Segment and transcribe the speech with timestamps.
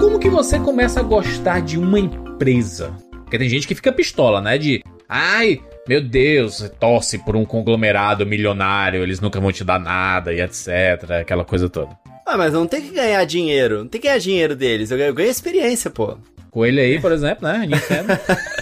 [0.00, 2.92] Como que você começa a gostar de uma empresa?
[3.22, 4.58] Porque tem gente que fica pistola, né?
[4.58, 10.32] De, ai, meu Deus, torce por um conglomerado milionário, eles nunca vão te dar nada
[10.32, 11.10] e etc.
[11.20, 11.96] Aquela coisa toda.
[12.26, 13.78] Ah, mas não tem que ganhar dinheiro.
[13.78, 14.90] Não tem que ganhar dinheiro deles.
[14.90, 16.16] Eu ganho, eu ganho experiência, pô.
[16.50, 17.66] Coelho aí, por exemplo, né?
[17.66, 18.08] Nintendo.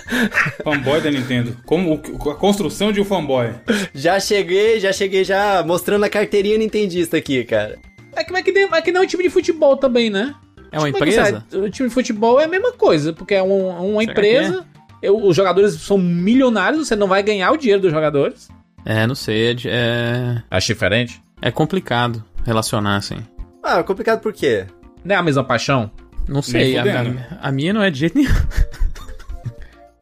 [0.62, 1.56] fanboy da Nintendo.
[1.66, 2.00] Como
[2.30, 3.50] a construção de um fanboy.
[3.94, 7.78] Já cheguei, já cheguei já mostrando a carteirinha nintendista aqui, cara.
[8.14, 10.34] É que, é que, é que não é um time de futebol também, né?
[10.72, 11.42] É uma Tipo, empresa?
[11.48, 14.12] que, sabe, o time de futebol é a mesma coisa, porque é um- uma Será
[14.12, 14.66] empresa.
[15.02, 18.48] eu- os jogadores são milionários, você não vai ganhar o dinheiro dos jogadores.
[18.84, 19.48] É, não sei.
[19.50, 21.20] É, é, Acho diferente.
[21.42, 23.18] é complicado relacionar, assim.
[23.62, 24.66] Ah, complicado por quê?
[25.04, 25.90] Não é a mesma paixão?
[26.28, 26.78] Não sei.
[26.78, 28.30] A, a- a minha não é de jeito nenhum.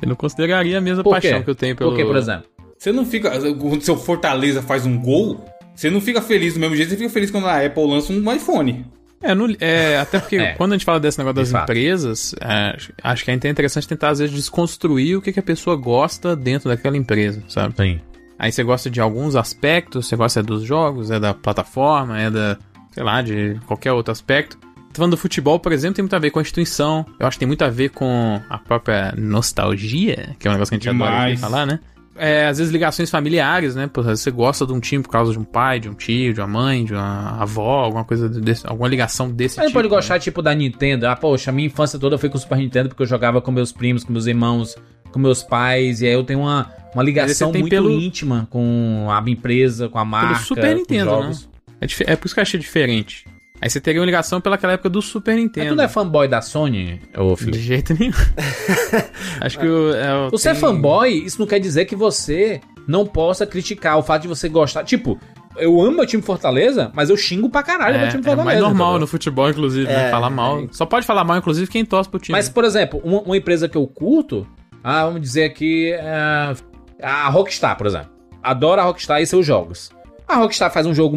[0.00, 1.90] Eu não consideraria a mesma paixão que eu tenho pelo.
[1.90, 2.48] Por quê, por exemplo?
[2.78, 3.30] Você não fica.
[3.54, 5.44] Quando seu Fortaleza faz um gol,
[5.78, 8.32] você não fica feliz do mesmo jeito, você fica feliz quando a Apple lança um
[8.32, 8.84] iPhone.
[9.22, 10.52] É, não- é, até porque É.
[10.54, 11.70] quando a gente fala desse negócio De das fato.
[11.70, 15.74] empresas, é, acho que é interessante tentar, às vezes, desconstruir o que, que a pessoa
[15.76, 17.74] gosta dentro daquela empresa, sabe?
[17.76, 18.00] Sim.
[18.38, 22.56] Aí você gosta de alguns aspectos, você gosta dos jogos, é da plataforma, é da,
[22.92, 24.56] sei lá, de qualquer outro aspecto.
[24.94, 27.04] Falando do futebol, por exemplo, tem muito a ver com a instituição.
[27.18, 30.70] Eu acho que tem muito a ver com a própria nostalgia, que é um negócio
[30.70, 31.40] que a gente adora Demais.
[31.40, 31.80] falar, né?
[32.18, 33.88] É, às vezes ligações familiares, né?
[33.96, 36.40] Vezes você gosta de um time por causa de um pai, de um tio, de
[36.40, 39.78] uma mãe, de uma avó, alguma coisa desse, alguma ligação desse Mas tipo.
[39.78, 39.94] pode né?
[39.94, 41.06] gostar, tipo, da Nintendo.
[41.06, 43.50] Ah, poxa, a minha infância toda foi com o Super Nintendo porque eu jogava com
[43.50, 44.76] meus primos, com meus irmãos,
[45.12, 46.00] com meus pais.
[46.02, 49.36] E aí eu tenho uma, uma ligação você tem muito pelo- íntima com a minha
[49.36, 51.32] empresa, com a marca, Super com Nintendo, né?
[51.80, 53.24] É, é por isso que eu achei diferente.
[53.60, 55.68] Aí você teria uma ligação pelaquela época do Super Mas Nintendo.
[55.70, 57.58] tu não é fanboy da Sony, ô De Felipe?
[57.58, 58.12] jeito nenhum.
[59.40, 59.94] Acho que o.
[59.94, 63.98] É, o- Você é tem- fanboy, isso não quer dizer que você não possa criticar
[63.98, 64.84] o fato de você gostar.
[64.84, 65.18] Tipo,
[65.56, 68.44] eu amo meu time Fortaleza, mas eu xingo pra caralho É, meu time é Fortaleza.
[68.44, 69.00] mais normal entendeu?
[69.00, 70.06] no futebol, inclusive, né?
[70.08, 70.66] É, Falar mal.
[70.70, 72.36] Só pode falar mal, inclusive, quem torce pro time.
[72.36, 74.46] Mas, por exemplo, uma, uma empresa que eu curto,
[74.82, 76.54] ah, vamos dizer aqui, é,
[77.02, 78.08] a Rockstar, por exemplo.
[78.42, 79.90] Adoro a Rockstar e seus jogos.
[80.26, 81.16] A Rockstar faz um jogo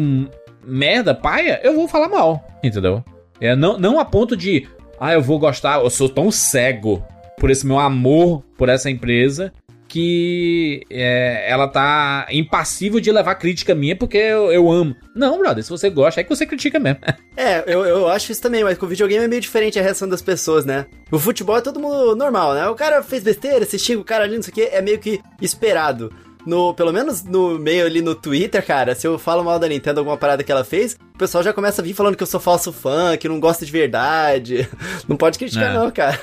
[0.64, 3.04] merda, paia, eu vou falar mal, entendeu?
[3.40, 4.68] É, não, não a ponto de,
[5.00, 7.04] ah, eu vou gostar, eu sou tão cego
[7.38, 9.52] por esse meu amor por essa empresa
[9.92, 14.96] que é, ela tá impassível de levar crítica minha porque eu, eu amo.
[15.14, 17.00] Não, brother, se você gosta, é que você critica mesmo.
[17.34, 20.06] É, eu, eu acho isso também, mas com o videogame é meio diferente a reação
[20.06, 20.84] das pessoas, né?
[21.10, 22.68] O futebol é todo mundo normal, né?
[22.68, 24.98] O cara fez besteira, você xinga o cara ali, não sei o que, é meio
[24.98, 26.12] que esperado.
[26.46, 30.00] No, pelo menos no meio ali no Twitter, cara, se eu falo mal da Nintendo,
[30.00, 32.40] alguma parada que ela fez, o pessoal já começa a vir falando que eu sou
[32.40, 34.68] falso fã, que não gosta de verdade.
[35.08, 35.74] Não pode criticar, É.
[35.74, 36.18] não, cara.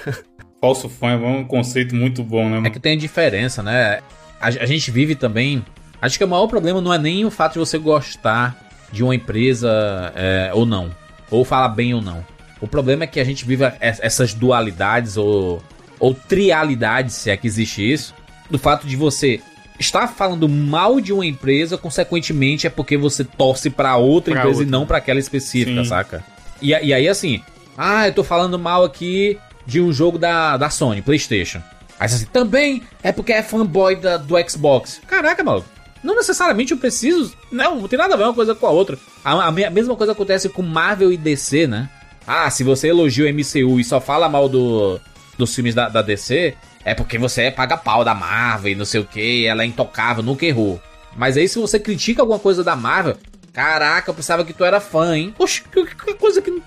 [0.59, 2.68] Falso fã é um conceito muito bom, né?
[2.68, 4.02] É que tem a diferença, né?
[4.41, 5.63] A, a gente vive também.
[6.02, 8.57] Acho que o maior problema não é nem o fato de você gostar
[8.91, 9.69] de uma empresa
[10.16, 10.90] é, ou não,
[11.31, 12.25] ou falar bem ou não.
[12.59, 15.62] O problema é que a gente vive es- essas dualidades ou,
[16.00, 18.13] ou trialidades, se é que existe isso,
[18.50, 19.40] do fato de você
[19.79, 24.59] estar falando mal de uma empresa, consequentemente é porque você torce pra outra Pra empresa
[24.62, 24.78] e outra.
[24.79, 25.90] não pra aquela específica, Sim.
[25.90, 26.23] saca?
[26.62, 27.41] E, e aí assim,
[27.78, 31.62] ah, eu tô falando mal aqui de um jogo da, da Sony, PlayStation.
[32.00, 35.01] Aí assim, também é porque é fanboy da, do Xbox.
[35.07, 35.68] Caraca, maluco.
[36.03, 37.34] Não necessariamente eu preciso.
[37.51, 38.97] Não, não tem nada a ver uma coisa com a outra.
[39.23, 41.89] A, a mesma coisa acontece com Marvel e DC, né?
[42.25, 45.00] Ah, se você elogia o MCU e só fala mal do,
[45.38, 48.85] dos filmes da, da DC, é porque você é paga pau da Marvel e não
[48.85, 50.81] sei o que, ela é intocável, nunca errou.
[51.16, 53.17] Mas aí se você critica alguma coisa da Marvel,
[53.53, 55.34] caraca, eu pensava que tu era fã, hein?
[55.38, 56.62] Oxe, que, que coisa que.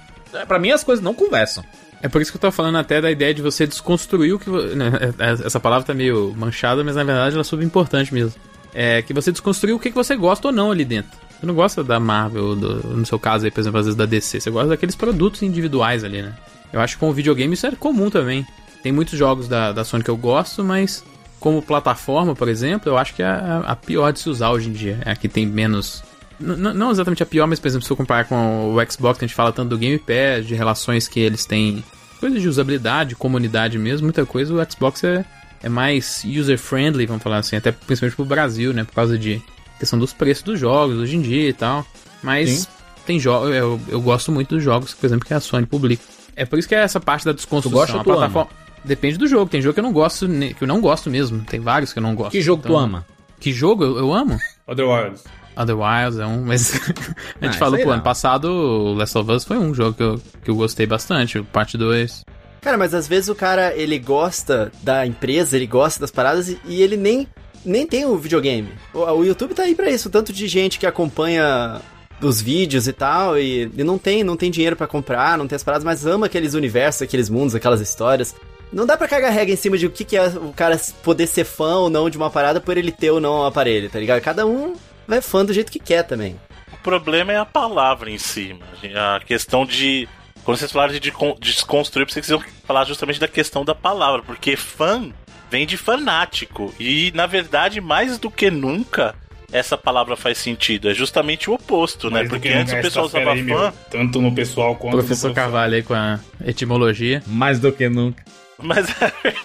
[0.47, 1.65] Pra mim as coisas não conversam.
[2.03, 4.51] É por isso que eu tô falando até da ideia de você desconstruir o que.
[4.51, 8.35] né, é- Essa palavra tá meio manchada, mas na verdade ela é super importante mesmo.
[8.75, 11.11] É que você desconstruir o que que você gosta ou não ali dentro.
[11.39, 14.07] Você não gosta da Marvel, do- no seu caso aí, por exemplo, às vezes da
[14.07, 14.41] DC.
[14.41, 16.33] Você gosta daqueles produtos individuais ali, né?
[16.73, 18.45] Eu acho que com o videogame isso é comum também.
[18.83, 21.05] Tem muitos jogos da, da Sony que eu gosto, mas
[21.39, 24.69] como plataforma, por exemplo, eu acho que é a, a pior de se usar hoje
[24.69, 25.01] em dia.
[25.05, 26.03] É a que tem menos.
[26.39, 29.35] Não exatamente a pior, mas por exemplo, se eu comparar com o Xbox, a gente
[29.35, 31.85] fala tanto do Game Pass, de relações que eles têm,
[32.19, 35.25] coisas de usabilidade, comunidade mesmo, muita coisa, o Xbox é,
[35.63, 38.83] é mais user-friendly, vamos falar assim, até principalmente pro Brasil, né?
[38.83, 39.41] Por causa de
[39.79, 41.87] questão dos preços dos jogos hoje em dia e tal.
[42.23, 42.67] Mas Sim.
[43.07, 46.03] tem jogos, eu, eu gosto muito dos jogos, por exemplo, que a Sony publica.
[46.35, 47.79] É por isso que é essa parte da desconstrução.
[47.79, 48.51] gosta ou a tu plataforma...
[48.85, 49.51] Depende do jogo.
[49.51, 51.43] Tem jogo que eu não gosto, que eu não gosto mesmo.
[51.45, 52.33] Tem vários que eu não gosto.
[52.33, 53.07] Que jogo tu Então, ama?
[53.41, 54.39] Que jogo eu, eu amo?
[54.67, 55.25] Other Wilds.
[55.57, 56.73] Other Wilds é um, mas
[57.41, 57.95] a gente Ah, falou, pô, lá.
[57.95, 61.39] ano passado o Last of Us foi um jogo que eu, que eu gostei bastante,
[61.39, 62.25] o parte 2.
[62.63, 66.59] Cara, mas às vezes o cara, ele gosta da empresa, ele gosta das paradas e,
[66.65, 67.27] e ele nem,
[67.65, 68.69] nem tem o videogame.
[68.95, 71.81] O, o YouTube tá aí pra isso, o tanto de gente que acompanha
[72.21, 75.57] os vídeos e tal, e, e não tem não tem dinheiro pra comprar, não tem
[75.57, 78.35] as paradas, mas ama aqueles universos, aqueles mundos, aquelas histórias.
[78.73, 81.27] Não dá pra cagar regra em cima de o que, que é o cara poder
[81.27, 83.99] ser fã ou não de uma parada por ele ter ou não um aparelho, tá
[83.99, 84.21] ligado?
[84.23, 84.75] Cada um
[85.07, 86.41] vai fã do jeito que quer também.
[86.73, 88.99] O problema é a palavra em si, mano.
[88.99, 90.09] a questão de.
[90.43, 94.57] Quando vocês falaram de de desconstruir, vocês precisam falar justamente da questão da palavra, porque
[94.57, 95.13] fã
[95.51, 96.75] vem de fanático.
[96.81, 99.15] E, na verdade, mais do que nunca,
[99.53, 100.89] essa palavra faz sentido.
[100.91, 102.25] É justamente o oposto, né?
[102.25, 103.45] Porque que antes o nunca, pessoal usava aí, fã.
[103.45, 105.35] meu, tanto no pessoal quanto no Professor profissional.
[105.35, 107.23] Carvalho aí com a etimologia.
[107.27, 108.25] Mais do que nunca.
[108.63, 108.87] Mas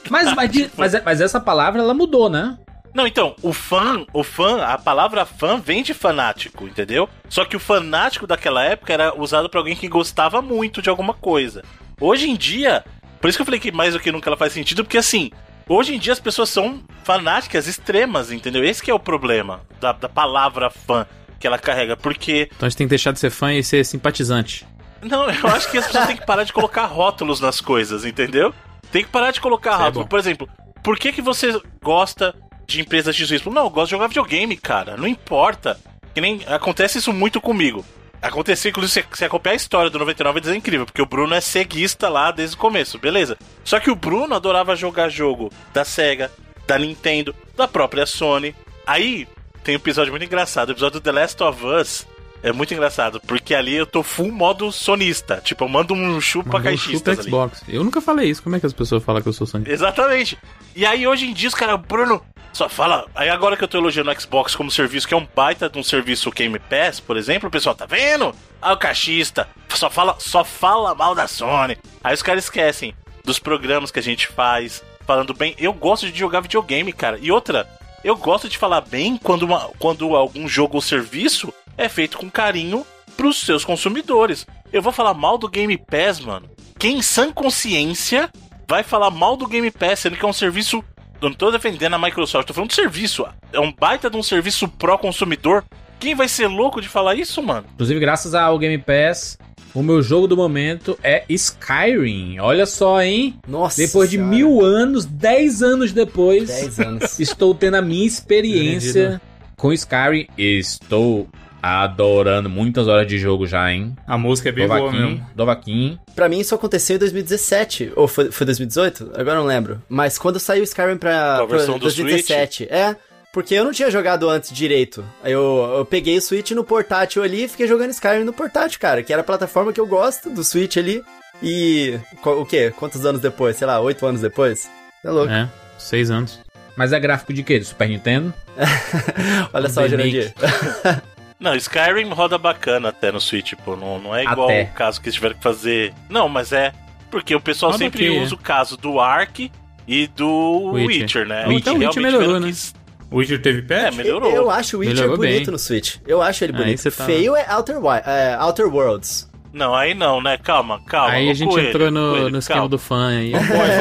[0.09, 2.57] Mas, mas, mas, mas essa palavra, ela mudou, né?
[2.93, 7.07] Não, então, o fã, o fã, a palavra fã vem de fanático, entendeu?
[7.29, 11.13] Só que o fanático daquela época era usado pra alguém que gostava muito de alguma
[11.13, 11.63] coisa.
[12.01, 12.83] Hoje em dia,
[13.21, 15.29] por isso que eu falei que mais do que nunca ela faz sentido, porque assim,
[15.67, 18.63] hoje em dia as pessoas são fanáticas extremas, entendeu?
[18.63, 21.05] Esse que é o problema da, da palavra fã
[21.39, 23.85] que ela carrega, porque Então a gente tem que deixar de ser fã e ser
[23.85, 24.65] simpatizante.
[25.03, 28.51] não, eu acho que as pessoas têm que parar de colocar rótulos nas coisas, entendeu?
[28.91, 30.05] Tem que parar de colocar Isso é.
[30.05, 30.49] Por exemplo,
[30.83, 32.35] por que, que você gosta
[32.65, 33.43] de empresas X?
[33.45, 34.97] Não, eu gosto de jogar videogame, cara.
[34.97, 35.79] Não importa.
[36.13, 37.85] Que nem acontece isso muito comigo.
[38.21, 41.41] Aconteceu, inclusive, se você acompanhar a história do 99 é incrível, porque o Bruno é
[41.41, 43.37] ceguista lá desde o começo, beleza?
[43.63, 46.31] Só que o Bruno adorava jogar jogo da Sega,
[46.65, 48.55] da Nintendo, da própria Sony.
[48.85, 49.27] Aí
[49.63, 52.07] tem um episódio muito engraçado, o episódio do The Last of Us.
[52.43, 55.41] É muito engraçado, porque ali eu tô full modo sonista.
[55.43, 57.29] Tipo, eu mando um chupa caixistas chupa ali.
[57.29, 57.63] Xbox.
[57.67, 58.43] Eu nunca falei isso.
[58.43, 59.73] Como é que as pessoas falam que eu sou sonista?
[59.73, 60.37] Exatamente.
[60.75, 62.21] E aí, hoje em dia, os caras, Bruno,
[62.53, 63.05] só fala.
[63.15, 65.79] Aí, agora que eu tô elogiando o Xbox como serviço, que é um baita de
[65.79, 68.33] um serviço Game Pass, por exemplo, o pessoal tá vendo?
[68.61, 71.75] Ah, o cachista, só fala, só fala mal da Sony.
[72.03, 72.93] Aí os caras esquecem
[73.25, 75.55] dos programas que a gente faz, falando bem.
[75.57, 77.17] Eu gosto de jogar videogame, cara.
[77.19, 77.67] E outra,
[78.03, 82.29] eu gosto de falar bem quando, uma- quando algum jogo ou serviço é feito com
[82.29, 82.85] carinho
[83.15, 84.45] pros seus consumidores.
[84.71, 86.49] Eu vou falar mal do Game Pass, mano.
[86.77, 88.29] Quem em sã consciência
[88.67, 90.83] vai falar mal do Game Pass, sendo que é um serviço.
[91.21, 93.25] Eu não tô defendendo a Microsoft, tô falando de serviço.
[93.51, 95.63] É um baita de um serviço pró-consumidor.
[95.99, 97.65] Quem vai ser louco de falar isso, mano?
[97.73, 99.37] Inclusive, graças ao Game Pass,
[99.73, 102.39] o meu jogo do momento é Skyrim.
[102.39, 103.39] Olha só, hein?
[103.47, 103.81] Nossa.
[103.81, 104.35] Depois de senhora.
[104.35, 107.19] mil anos, dez anos depois, 10 anos.
[107.19, 109.19] estou tendo a minha experiência
[109.55, 110.27] com Skyrim.
[110.37, 111.27] Estou
[111.67, 113.95] adorando muitas horas de jogo já, hein?
[114.05, 115.27] A música é bem boa Dovaquim, mesmo.
[115.35, 115.99] Dovaquim.
[116.15, 119.11] Pra mim isso aconteceu em 2017, ou foi, foi 2018?
[119.15, 119.81] Agora eu não lembro.
[119.89, 122.95] Mas quando saiu o Skyrim pra, A versão pra do 2017, é,
[123.33, 125.03] porque eu não tinha jogado antes direito.
[125.23, 128.79] Aí eu, eu peguei o Switch no portátil ali e fiquei jogando Skyrim no portátil,
[128.79, 131.03] cara, que era a plataforma que eu gosto do Switch ali.
[131.41, 132.73] E o quê?
[132.75, 133.57] Quantos anos depois?
[133.57, 134.69] Sei lá, oito anos depois?
[135.03, 135.31] É louco.
[135.31, 135.47] É,
[135.77, 136.39] seis anos.
[136.75, 137.59] Mas é gráfico de quê?
[137.59, 138.33] Do Super Nintendo?
[139.53, 140.11] Olha só, remake.
[140.11, 140.33] Jurandir.
[141.39, 143.75] Não, Skyrim roda bacana até no Switch, pô.
[143.75, 144.63] Não, não é igual Até.
[144.63, 145.93] o caso que eles tiveram que fazer.
[146.09, 146.73] Não, mas é.
[147.11, 149.51] Porque o pessoal Roda sempre aqui, usa o caso do Ark
[149.87, 151.01] e do Witcher.
[151.01, 151.41] Witcher, né?
[151.43, 152.51] Até o E Witcher melhorou, né?
[152.51, 152.77] que-
[153.09, 153.81] O Witcher teve patch?
[153.81, 154.29] É, melhorou.
[154.31, 155.51] Eu acho o Witcher Melhorou bonito bem.
[155.51, 155.95] no Switch.
[156.05, 156.79] Eu acho ele Aí bonito.
[156.81, 159.29] você tá- Feio é Outer, é Outer Worlds.
[159.57, 160.37] Não, aí não, né?
[160.37, 161.13] Calma, calma.
[161.13, 162.69] aí a gente Coelho, entrou no, Coelho, no esquema calma.
[162.69, 163.31] do fã aí.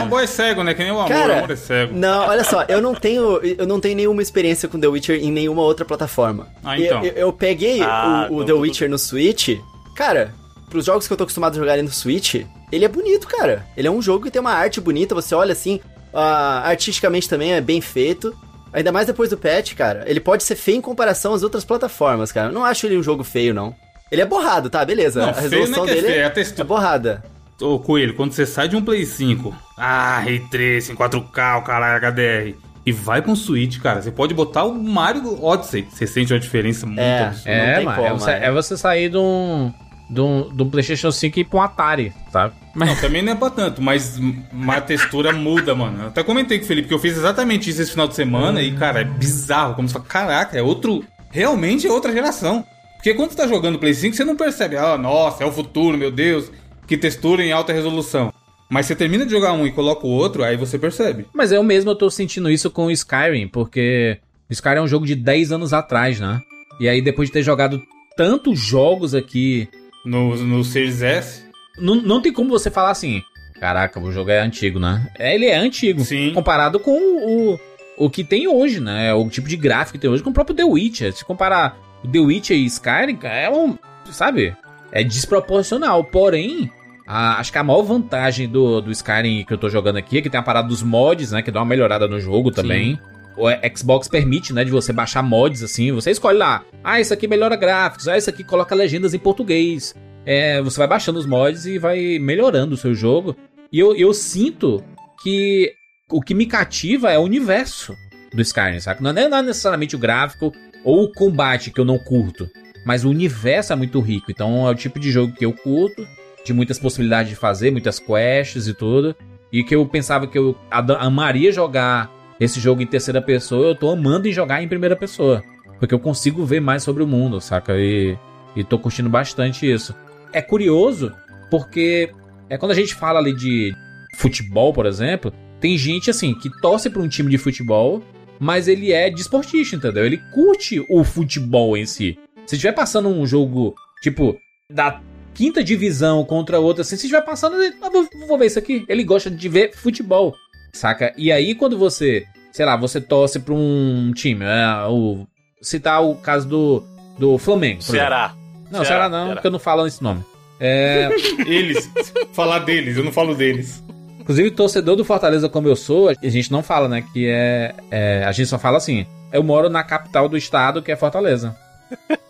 [0.01, 0.75] Fanboy, é cego, né?
[0.75, 1.95] Que nem o amor, o Cara, amor é cego.
[1.97, 5.31] Não, olha só, eu não tenho, eu não tenho nenhuma experiência com The Witcher em
[5.31, 6.49] nenhuma outra plataforma.
[6.65, 7.05] Ah, então.
[7.05, 9.59] Eu, eu- eu peguei Ah, o, o então The tudo Witcher no Switch,
[9.95, 10.33] cara,
[10.71, 12.35] pros jogos que eu tô acostumado a jogar no Switch,
[12.73, 13.67] ele é bonito, cara.
[13.77, 15.81] Ele é um jogo que tem uma arte bonita, você olha assim,
[16.15, 18.35] ah, artisticamente também é bem feito.
[18.73, 20.05] Ainda mais depois do patch, cara.
[20.07, 22.49] Ele pode ser feio em comparação às outras plataformas, cara.
[22.49, 23.75] Eu não acho ele um jogo feio, não.
[24.11, 24.85] Ele é borrado, tá?
[24.85, 25.21] Beleza.
[25.21, 26.63] Não, a feio resolução não é é dele feio, é a é, textura.
[26.63, 27.25] é borrada.
[27.61, 31.97] Ô, Coelho, quando você sai de um Play 5, ah, Ray Tracing, 4K, o caralho,
[31.97, 36.33] HDR, e vai pra um Switch, cara, você pode botar o Mario Odyssey, você sente
[36.33, 37.25] uma diferença muito É.
[37.25, 37.51] absurda.
[37.51, 37.97] É, tem mano.
[37.97, 38.45] como, é, você, é.
[38.45, 39.73] é você sair de um,
[40.09, 42.55] de, um, de um PlayStation 5 e ir pra um Atari, sabe?
[42.77, 44.21] Não, também não é pra tanto, mas
[44.53, 46.03] uma textura muda, mano.
[46.03, 48.61] Eu até comentei com o Felipe que eu fiz exatamente isso esse final de semana
[48.63, 49.75] e, cara, é bizarro.
[49.75, 51.03] Como você fala, caraca, é outro.
[51.31, 52.65] Realmente é outra geração.
[53.07, 55.97] Porque quando você tá jogando Play 5, você não percebe, ah, nossa, é o futuro,
[55.97, 56.51] meu Deus,
[56.89, 58.33] que textura em alta resolução.
[58.69, 61.25] Mas você termina de jogar um e coloca o outro, aí você percebe.
[61.33, 64.19] Mas eu mesmo eu tô sentindo isso com o Skyrim, porque
[64.51, 66.41] o Skyrim é um jogo de 10 anos atrás, né?
[66.81, 67.81] E aí depois de ter jogado
[68.17, 69.69] tantos jogos aqui,
[70.05, 71.45] No, no Series S.
[71.79, 73.23] não, não tem como você falar assim,
[73.61, 75.09] caraca, o jogo é antigo, né?
[75.17, 76.33] É, Ele é antigo, Sim.
[76.35, 77.57] comparado com o,
[77.97, 79.15] o que tem hoje, né?
[79.15, 81.13] O tipo de gráfico que tem hoje com o próprio The Witcher.
[81.13, 83.77] Se comparar The Witcher e Skyrim, cara, é um,
[84.11, 84.55] sabe?
[84.93, 86.71] É desproporcional, porém...
[87.07, 90.23] a- acho que a maior vantagem do, do Skyrim que eu tô jogando aqui é
[90.23, 91.43] que tem a parada dos mods, né?
[91.43, 92.99] Que dá uma melhorada no jogo também.
[93.37, 93.47] o
[93.77, 97.55] Xbox permite, né, de você baixar mods assim, você escolhe lá, ah, isso aqui melhora
[97.55, 99.95] gráficos, ah, isso aqui coloca legendas em português.
[100.25, 103.37] É, você vai baixando os mods e vai melhorando o seu jogo.
[103.71, 104.83] E eu, eu sinto
[105.23, 105.71] que
[106.11, 107.95] o que me cativa é o universo
[108.33, 109.03] do Skyrim, sabe?
[109.03, 110.53] Não é, não é necessariamente o gráfico
[110.87, 112.49] ou o combate que eu não curto,
[112.85, 114.31] mas o universo é muito rico.
[114.31, 116.07] Então é o tipo de jogo que eu curto,
[116.45, 119.17] de muitas possibilidades de fazer, muitas quests e tudo.
[119.53, 123.91] E que eu pensava que eu amaria jogar esse jogo em terceira pessoa, eu tô
[123.91, 125.43] amando em jogar em primeira pessoa.
[125.81, 127.77] Porque eu consigo ver mais sobre o mundo, saca?
[127.77, 128.17] E,
[128.55, 129.93] e tô curtindo bastante isso.
[130.33, 131.13] É curioso,
[131.51, 132.13] porque
[132.49, 133.75] é quando a gente fala ali de
[134.15, 138.05] futebol, por exemplo, tem gente assim que torce para um time de futebol,
[138.39, 140.05] mas ele é desportista, entendeu?
[140.05, 142.19] Ele curte o futebol em si.
[142.47, 144.39] Se estiver passando um jogo, tipo,
[144.73, 145.01] da
[145.35, 148.85] quinta divisão contra outra, assim, se estiver passando, ah, vou, vou ver isso aqui.
[148.89, 150.35] Ele gosta de ver futebol,
[150.73, 151.13] saca?
[151.17, 155.27] E aí quando você, sei lá, você torce para um time, é, o,
[155.61, 156.85] citar o caso do,
[157.19, 157.83] do Flamengo.
[157.83, 158.35] Ceará.
[158.71, 159.35] Não, Ceará, Ceará não, Ceará.
[159.35, 160.25] porque eu não falo esse nome.
[160.59, 161.11] É...
[161.47, 161.91] eles.
[162.33, 163.85] Falar deles, eu não falo deles.
[164.27, 167.05] Inclusive, torcedor do Fortaleza como eu sou, a gente não fala, né?
[167.13, 168.25] Que é, é.
[168.25, 169.07] A gente só fala assim.
[169.33, 171.57] Eu moro na capital do estado, que é Fortaleza.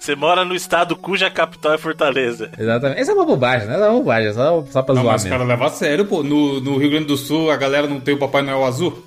[0.00, 2.50] Você mora no estado cuja capital é Fortaleza.
[2.58, 3.00] Exatamente.
[3.00, 3.74] Essa é uma bobagem, né?
[3.74, 5.36] Essa é uma bobagem, só, só pra não, zoar mas mesmo.
[5.36, 6.24] Caras levam a sério, pô.
[6.24, 9.06] No, no Rio Grande do Sul, a galera não tem o Papai Noel azul?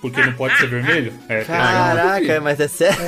[0.00, 1.12] Porque não pode ser vermelho?
[1.28, 2.98] É, Caraca, mas é sério?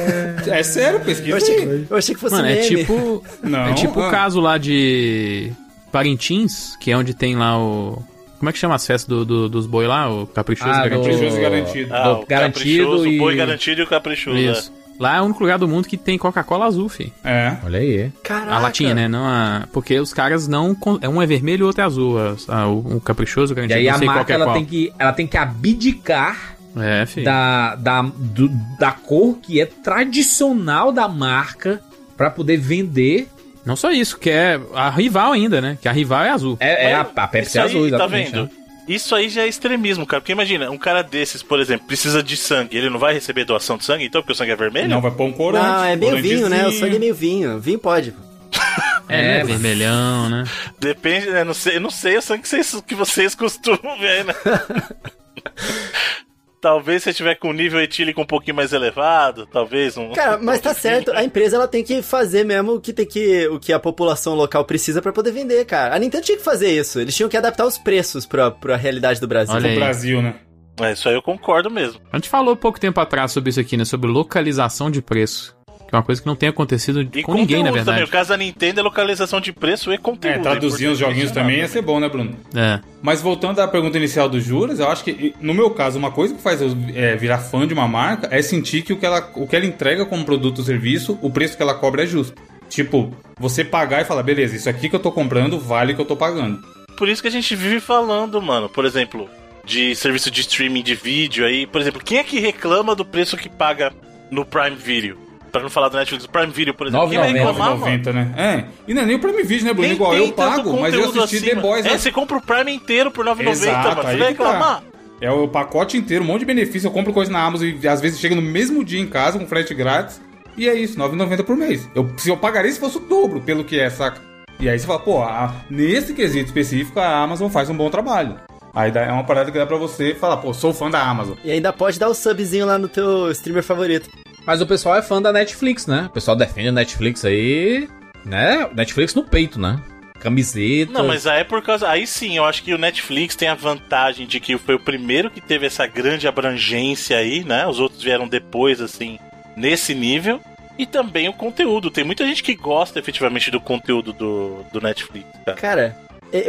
[0.46, 1.30] É, é sério, pesquisa.
[1.30, 2.60] Eu achei, que, eu achei que fosse Mano, meme.
[2.60, 4.06] é tipo, não, é tipo ah.
[4.06, 5.52] o caso lá de
[5.94, 8.02] Parintins, que é onde tem lá o...
[8.36, 10.10] Como é que chama as festas do, do, dos boi lá?
[10.10, 11.12] O caprichoso, ah, e garantido.
[11.12, 11.94] Caprichoso e garantido.
[11.94, 13.16] Ah, o garantido e...
[13.16, 14.36] O boi garantido e o caprichoso.
[14.36, 14.72] Isso.
[14.80, 14.84] É.
[15.00, 17.12] Lá é o único lugar do mundo que tem Coca-Cola azul, fi.
[17.24, 17.56] É.
[17.64, 18.12] Olha aí.
[18.24, 18.54] Caraca.
[18.54, 19.06] A latinha, né?
[19.06, 19.68] Não a...
[19.72, 20.76] Porque os caras não.
[21.00, 22.16] É um é vermelho e o outro é azul.
[22.48, 23.78] A, o, o caprichoso, o garantido.
[23.78, 27.24] E aí a marca ela tem, que, ela tem que abdicar é, filho.
[27.24, 28.48] Da, da, do,
[28.80, 31.80] da cor que é tradicional da marca
[32.16, 33.28] para poder vender.
[33.64, 35.78] Não só isso, que é a rival ainda, né?
[35.80, 36.56] Que a rival é azul.
[36.60, 38.30] É, é a, a Pepsi é azul, tá exatamente.
[38.30, 38.56] Tá vendo?
[38.56, 38.64] Né?
[38.86, 40.20] Isso aí já é extremismo, cara.
[40.20, 42.76] Porque imagina, um cara desses, por exemplo, precisa de sangue.
[42.76, 44.88] Ele não vai receber doação de sangue, então, porque o sangue é vermelho?
[44.88, 45.66] Não, vai pôr um corante.
[45.66, 46.66] Não, é meio vinho, né?
[46.66, 47.58] O sangue é meio vinho.
[47.58, 48.14] Vinho pode.
[49.06, 50.44] É, é vermelhão, né?
[50.80, 51.44] Depende, né?
[51.44, 54.34] Não sei, não sei o sangue que vocês, que vocês costumam ver, né?
[56.64, 60.12] Talvez se tiver com nível etílico um pouquinho mais elevado, talvez um.
[60.14, 61.12] Cara, mas tá certo.
[61.12, 64.34] A empresa ela tem que fazer mesmo o que tem que o que a população
[64.34, 65.94] local precisa para poder vender, cara.
[65.94, 66.98] A Nintendo tinha que fazer isso.
[66.98, 69.54] Eles tinham que adaptar os preços pra, pra realidade do Brasil.
[69.54, 70.36] Olha Brasil, né?
[70.80, 72.00] É, isso aí eu concordo mesmo.
[72.10, 73.84] A gente falou pouco tempo atrás sobre isso aqui, né?
[73.84, 75.54] Sobre localização de preço.
[75.94, 77.98] Que é uma coisa que não tem acontecido e com ninguém, na verdade.
[77.98, 78.04] Também.
[78.04, 80.38] O caso da Nintendo é localização de preço e conteúdo.
[80.38, 82.36] É, traduzir os joguinhos também ia ser bom, né, Bruno?
[82.52, 82.80] É.
[83.00, 86.34] Mas voltando à pergunta inicial dos juros, eu acho que, no meu caso, uma coisa
[86.34, 89.30] que faz eu é, virar fã de uma marca é sentir que o que, ela,
[89.36, 92.34] o que ela entrega como produto ou serviço, o preço que ela cobra é justo.
[92.68, 96.02] Tipo, você pagar e falar, beleza, isso aqui que eu tô comprando vale o que
[96.02, 96.58] eu tô pagando.
[96.96, 98.68] Por isso que a gente vive falando, mano.
[98.68, 99.30] Por exemplo,
[99.64, 101.68] de serviço de streaming de vídeo aí.
[101.68, 103.92] Por exemplo, quem é que reclama do preço que paga
[104.28, 105.23] no Prime Video?
[105.54, 107.06] Pra não falar do Netflix, Prime Video, por exemplo.
[107.06, 108.34] 9,90, né?
[108.36, 108.64] É.
[108.88, 109.86] E não é nem o Prime Video, né, Bruno?
[109.86, 111.86] Nem Igual eu pago, mas eu assisti assim, The Boys.
[111.86, 111.98] É, né?
[111.98, 114.02] você compra o Prime inteiro por 9,90, mano.
[114.02, 114.80] Você vai reclamar?
[114.80, 114.82] Tá.
[115.20, 116.88] É o pacote inteiro, um monte de benefício.
[116.88, 119.46] Eu compro coisa na Amazon e às vezes chega no mesmo dia em casa com
[119.46, 120.20] frete grátis.
[120.56, 121.88] E é isso, 9,90 por mês.
[121.94, 124.20] Eu, se eu pagaria se fosse o dobro pelo que é, saca?
[124.58, 128.40] E aí você fala, pô, a, nesse quesito específico a Amazon faz um bom trabalho.
[128.74, 131.36] Aí dá, é uma parada que dá pra você falar, pô, sou fã da Amazon.
[131.44, 134.10] E ainda pode dar o subzinho lá no teu streamer favorito.
[134.46, 136.06] Mas o pessoal é fã da Netflix, né?
[136.06, 137.88] O pessoal defende a Netflix aí,
[138.24, 138.68] né?
[138.74, 139.80] Netflix no peito, né?
[140.20, 140.92] Camiseta.
[140.92, 141.88] Não, mas aí é por causa.
[141.88, 145.30] Aí sim, eu acho que o Netflix tem a vantagem de que foi o primeiro
[145.30, 147.66] que teve essa grande abrangência aí, né?
[147.66, 149.18] Os outros vieram depois, assim,
[149.56, 150.40] nesse nível.
[150.78, 151.90] E também o conteúdo.
[151.90, 155.56] Tem muita gente que gosta efetivamente do conteúdo do, do Netflix, cara.
[155.56, 155.96] Cara,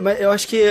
[0.02, 0.64] mas eu acho que,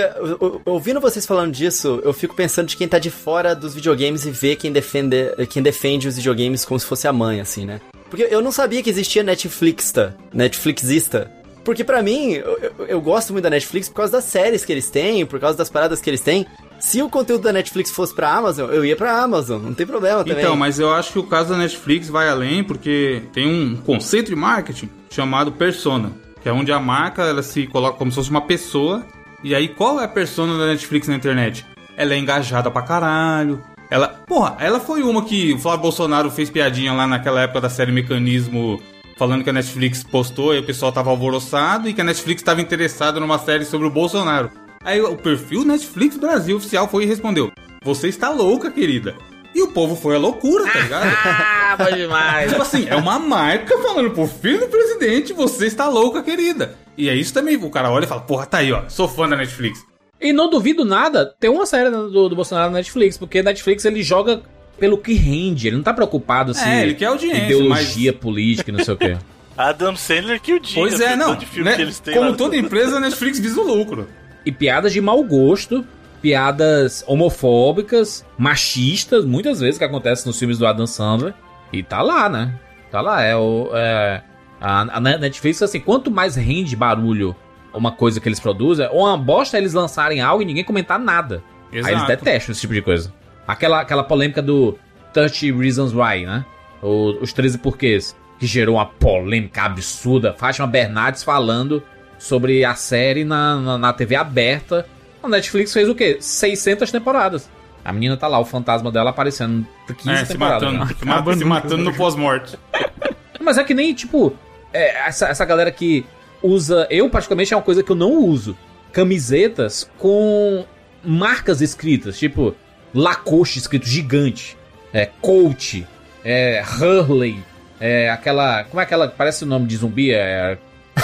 [0.65, 4.31] ouvindo vocês falando disso, eu fico pensando de quem tá de fora dos videogames e
[4.31, 5.15] vê quem defende,
[5.49, 7.79] quem defende os videogames como se fosse a mãe, assim, né?
[8.09, 11.31] Porque eu não sabia que existia Netflixta, Netflixista.
[11.63, 14.71] Porque para mim, eu, eu, eu, gosto muito da Netflix por causa das séries que
[14.71, 16.45] eles têm, por causa das paradas que eles têm.
[16.77, 20.23] Se o conteúdo da Netflix fosse pra Amazon, eu ia pra Amazon, não tem problema
[20.23, 20.43] também.
[20.43, 24.27] Então, mas eu acho que o caso da Netflix vai além, porque tem um conceito
[24.27, 28.29] de marketing chamado persona que é onde a marca ela se coloca como se fosse
[28.29, 29.03] uma pessoa.
[29.43, 31.65] E aí, qual é a persona da Netflix na internet?
[31.97, 33.63] Ela é engajada pra caralho.
[33.89, 37.69] Ela, porra, ela foi uma que o Flávio Bolsonaro fez piadinha lá naquela época da
[37.69, 38.79] série Mecanismo,
[39.17, 42.61] falando que a Netflix postou e o pessoal tava alvoroçado e que a Netflix estava
[42.61, 44.51] interessada numa série sobre o Bolsonaro.
[44.83, 47.51] Aí o perfil Netflix Brasil oficial foi e respondeu:
[47.83, 49.15] Você está louca, querida.
[49.55, 51.05] E o povo foi a loucura, tá ligado?
[51.77, 52.49] Ah, bom demais.
[52.51, 56.75] tipo assim, é uma marca falando pro filho do presidente, você está louca, querida.
[56.97, 59.27] E é isso também, o cara olha e fala, porra, tá aí, ó, sou fã
[59.27, 59.83] da Netflix.
[60.21, 64.03] E não duvido nada ter uma série do, do Bolsonaro na Netflix, porque Netflix ele
[64.03, 64.41] joga
[64.79, 68.73] pelo que rende, ele não tá preocupado se É, ele quer audiência, ideologia política, e
[68.73, 69.17] não sei o quê.
[69.57, 70.75] Adam Sandler que o dia.
[70.75, 71.35] Pois é, não.
[71.35, 71.75] De filme né?
[71.75, 72.35] que eles têm Como lá.
[72.37, 74.07] toda empresa, a Netflix visa o lucro.
[74.45, 75.83] E piadas de mau gosto,
[76.25, 81.35] piadas homofóbicas, machistas, muitas vezes que acontecem nos filmes do Adam Sandler.
[81.71, 82.51] E tá lá, né?
[82.91, 83.69] Tá lá, é o.
[83.75, 84.23] É,
[84.59, 87.35] a, a Netflix, assim, quanto mais rende barulho
[87.71, 90.97] uma coisa que eles produzem, ou uma bosta é eles lançarem algo e ninguém comentar
[90.97, 91.43] nada.
[91.71, 92.07] Aí eles Exato.
[92.07, 93.13] detestam esse tipo de coisa.
[93.47, 94.79] Aquela, aquela polêmica do
[95.13, 96.43] 30 Reasons Why, né?
[96.81, 98.15] O- os 13 porquês.
[98.39, 100.33] Que gerou uma polêmica absurda.
[100.33, 101.83] Fátima Bernardes falando
[102.17, 104.87] sobre a série na, na, na TV aberta.
[105.25, 106.17] A Netflix fez o quê?
[106.19, 107.49] 600 temporadas.
[107.83, 110.71] A menina tá lá, o fantasma dela aparecendo 15 É, se temporadas.
[110.73, 110.95] matando, né?
[110.99, 112.57] se matando, se matando no pós-morte.
[113.39, 114.35] Mas é que nem, tipo,
[114.73, 116.05] é, essa, essa galera que
[116.41, 116.87] usa.
[116.89, 118.57] Eu, particularmente, é uma coisa que eu não uso.
[118.91, 120.65] Camisetas com
[121.03, 122.55] marcas escritas, tipo,
[122.93, 124.57] Lacoste escrito gigante,
[124.93, 125.85] é, Coach,
[126.23, 127.43] é, Hurley,
[127.79, 128.63] é, aquela.
[128.63, 129.07] Como é aquela.
[129.09, 130.11] Parece o nome de zumbi?
[130.11, 130.57] É.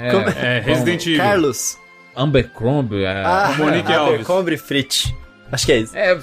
[0.00, 1.18] é Como- É, Resident Evil.
[1.18, 1.78] Carlos.
[2.16, 3.04] Abercrombie.
[3.04, 4.14] É, Ah, Monique Alves.
[4.14, 5.12] Abercrombie Fritz.
[5.52, 5.96] Acho que é isso.
[5.96, 6.18] é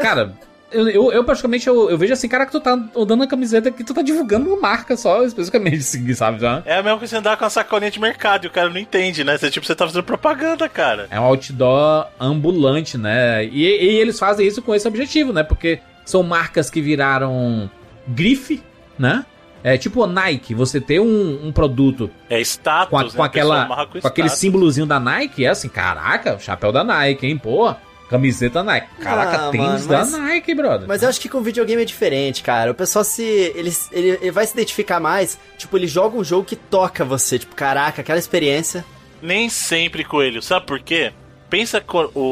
[0.00, 0.32] cara.
[0.72, 3.72] Eu, eu, eu praticamente eu, eu vejo assim, cara, que tu tá dando a camiseta
[3.72, 6.38] que tu tá divulgando uma marca só, especificamente, assim, sabe?
[6.40, 6.62] Já?
[6.64, 8.68] É a mesma coisa que você andar com uma sacolinha de mercado e o cara
[8.70, 9.36] não entende, né?
[9.36, 11.08] Você, tipo, você tá fazendo propaganda, cara.
[11.10, 13.44] É um outdoor ambulante, né?
[13.46, 15.42] E, e eles fazem isso com esse objetivo, né?
[15.42, 17.68] Porque são marcas que viraram
[18.06, 18.62] grife,
[18.96, 19.24] né?
[19.62, 23.04] É tipo a Nike, você ter um, um produto É status, com, a- né?
[23.04, 27.26] com pessoa aquela amarra com aquele símbolozinho da Nike, é assim, caraca, chapéu da Nike,
[27.26, 27.36] hein?
[27.36, 27.74] Pô,
[28.08, 28.88] camiseta Nike.
[29.00, 30.88] Caraca, Ah, tênis da Nike, brother.
[30.88, 32.70] Mas eu acho que com videogame é diferente, cara.
[32.70, 33.22] O pessoal se.
[33.22, 35.38] Ele, ele, ele vai se identificar mais.
[35.58, 37.38] Tipo, ele joga um jogo que toca você.
[37.38, 38.84] Tipo, caraca, aquela experiência.
[39.22, 40.40] Nem sempre, Coelho.
[40.42, 41.12] Sabe por quê?
[41.50, 41.84] Pensa,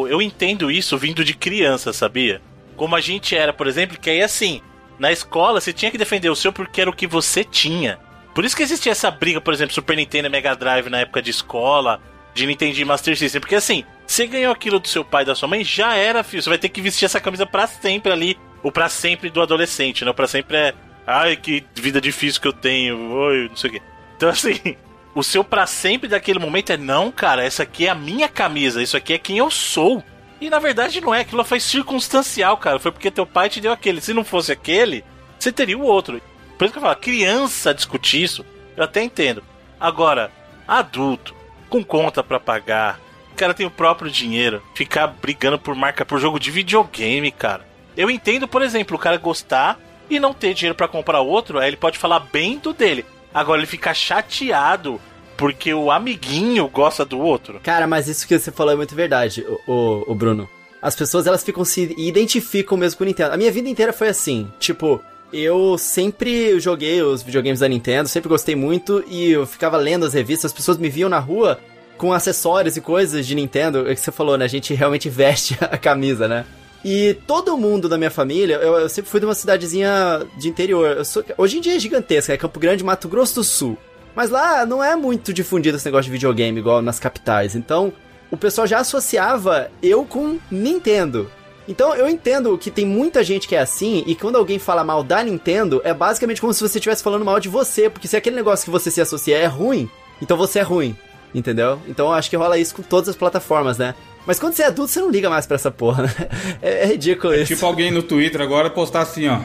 [0.09, 2.41] eu entendo isso vindo de criança, sabia?
[2.77, 4.61] Como a gente era, por exemplo, que aí assim,
[4.99, 7.99] na escola você tinha que defender o seu porque era o que você tinha.
[8.35, 11.21] Por isso que existia essa briga, por exemplo, Super Nintendo e Mega Drive na época
[11.21, 12.01] de escola,
[12.35, 13.41] de Nintendo e Master System.
[13.41, 16.43] Porque assim, você ganhou aquilo do seu pai e da sua mãe, já era, filho.
[16.43, 18.39] Você vai ter que vestir essa camisa pra sempre ali.
[18.63, 20.11] O pra sempre do adolescente, né?
[20.11, 20.75] O pra sempre é.
[21.07, 23.13] Ai, que vida difícil que eu tenho.
[23.13, 23.83] Oi, não sei o quê.
[24.17, 24.59] Então, assim,
[25.15, 28.83] o seu pra sempre daquele momento é: não, cara, essa aqui é a minha camisa,
[28.83, 30.03] isso aqui é quem eu sou.
[30.41, 32.79] E na verdade não é, aquilo foi circunstancial, cara.
[32.79, 34.01] Foi porque teu pai te deu aquele.
[34.01, 35.05] Se não fosse aquele,
[35.39, 36.21] você teria o outro.
[36.57, 38.45] Por isso que eu falo, criança discutir isso,
[38.77, 39.43] eu até entendo.
[39.79, 40.31] Agora,
[40.67, 41.35] adulto,
[41.69, 42.99] com conta pra pagar,
[43.33, 47.67] o cara tem o próprio dinheiro, ficar brigando por marca por jogo de videogame, cara.
[47.97, 49.79] Eu entendo, por exemplo, o cara gostar
[50.11, 53.05] e não ter dinheiro pra comprar outro, aí ele pode falar bem do dele.
[53.33, 55.01] Agora ele ficar chateado
[55.39, 57.61] porque o amiguinho gosta do outro.
[57.63, 60.49] Cara, mas isso que você falou é muito verdade, o, o, o Bruno.
[60.83, 63.33] As pessoas, elas ficam se identificam mesmo com o Nintendo.
[63.33, 64.49] A minha vida inteira foi assim.
[64.59, 65.01] Tipo,
[65.33, 70.13] eu sempre joguei os videogames da Nintendo, sempre gostei muito e eu ficava lendo as
[70.15, 71.59] revistas, as pessoas me viam na rua
[71.97, 73.89] com acessórios e coisas de Nintendo.
[73.89, 74.45] É que você falou, né?
[74.45, 76.45] A gente realmente veste a camisa, né?
[76.85, 81.05] E todo mundo da minha família, eu, eu sempre fui de uma cidadezinha de interior.
[81.05, 83.77] Sou- hoje em dia é gigantesca, é Campo Grande, Mato Grosso do Sul.
[84.19, 87.55] Mas lá não é muito difundido esse negócio de videogame igual nas capitais.
[87.55, 87.93] Então,
[88.33, 91.31] o pessoal já associava eu com Nintendo.
[91.69, 95.05] Então eu entendo que tem muita gente que é assim, e quando alguém fala mal
[95.05, 98.35] da Nintendo, é basicamente como se você estivesse falando mal de você, porque se aquele
[98.35, 99.89] negócio que você se associa é ruim,
[100.21, 100.97] então você é ruim,
[101.33, 101.79] entendeu?
[101.87, 103.95] Então eu acho que rola isso com todas as plataformas, né?
[104.27, 106.11] Mas quando você é adulto, você não liga mais pra essa porra, né?
[106.61, 107.55] É, é ridículo isso.
[107.55, 109.39] Tipo alguém no Twitter agora postar assim, ó.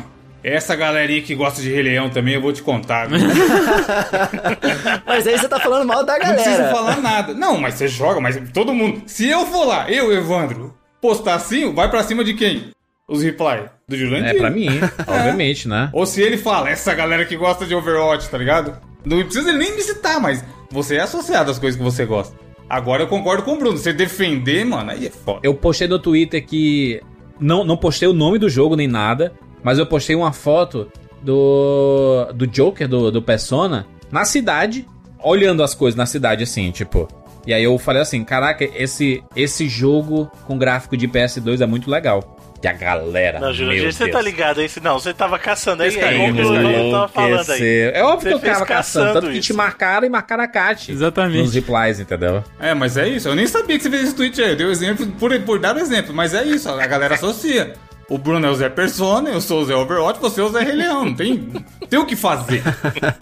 [0.43, 3.07] Essa galerinha que gosta de Rei Leão também, eu vou te contar.
[3.07, 3.17] viu?
[5.07, 6.75] Mas aí você tá falando mal da Não preciso galera.
[6.75, 7.33] falar nada.
[7.33, 9.01] Não, mas você joga, mas todo mundo.
[9.05, 12.71] Se eu for lá, eu, Evandro, postar assim, vai pra cima de quem?
[13.07, 14.29] Os reply do Jurandir.
[14.29, 14.67] É pra mim,
[15.07, 15.89] obviamente, né?
[15.93, 18.77] Ou se ele fala, essa galera que gosta de Overwatch, tá ligado?
[19.05, 22.35] Não precisa ele nem me citar, mas você é associado às coisas que você gosta.
[22.69, 23.77] Agora eu concordo com o Bruno.
[23.77, 25.39] Você defender, mano, aí é foda.
[25.43, 27.01] Eu postei no Twitter que.
[27.39, 32.27] Não, não postei o nome do jogo nem nada, mas eu postei uma foto do.
[32.33, 34.85] do Joker, do, do Persona, na cidade,
[35.23, 37.07] olhando as coisas na cidade assim, tipo.
[37.45, 41.89] E aí eu falei assim: caraca, esse, esse jogo com gráfico de PS2 é muito
[41.89, 42.37] legal.
[42.63, 43.41] E a galera.
[43.41, 44.15] Não, Júlio, meu você Deus.
[44.15, 44.71] tá ligado aí?
[44.81, 45.93] Não, você tava caçando aí.
[45.99, 47.91] É o esse Lolo tava falando aí.
[47.93, 49.57] É óbvio Você que eu tava caçando, caçando tanto que te isso.
[49.57, 50.89] marcaram e marcaram a Kat.
[50.89, 51.41] Exatamente.
[51.41, 52.41] Nos replies, entendeu?
[52.57, 53.27] É, mas é isso.
[53.27, 54.51] Eu nem sabia que você fez esse tweet aí.
[54.51, 56.69] Eu dei o exemplo por, por dar o exemplo, mas é isso.
[56.69, 57.73] A galera associa.
[58.09, 60.61] O Bruno é o Zé Persona, eu sou o Zé Overwatch, você é o Zé
[60.63, 61.05] Rei Leão.
[61.05, 61.49] Não tem,
[61.89, 62.61] tem o que fazer.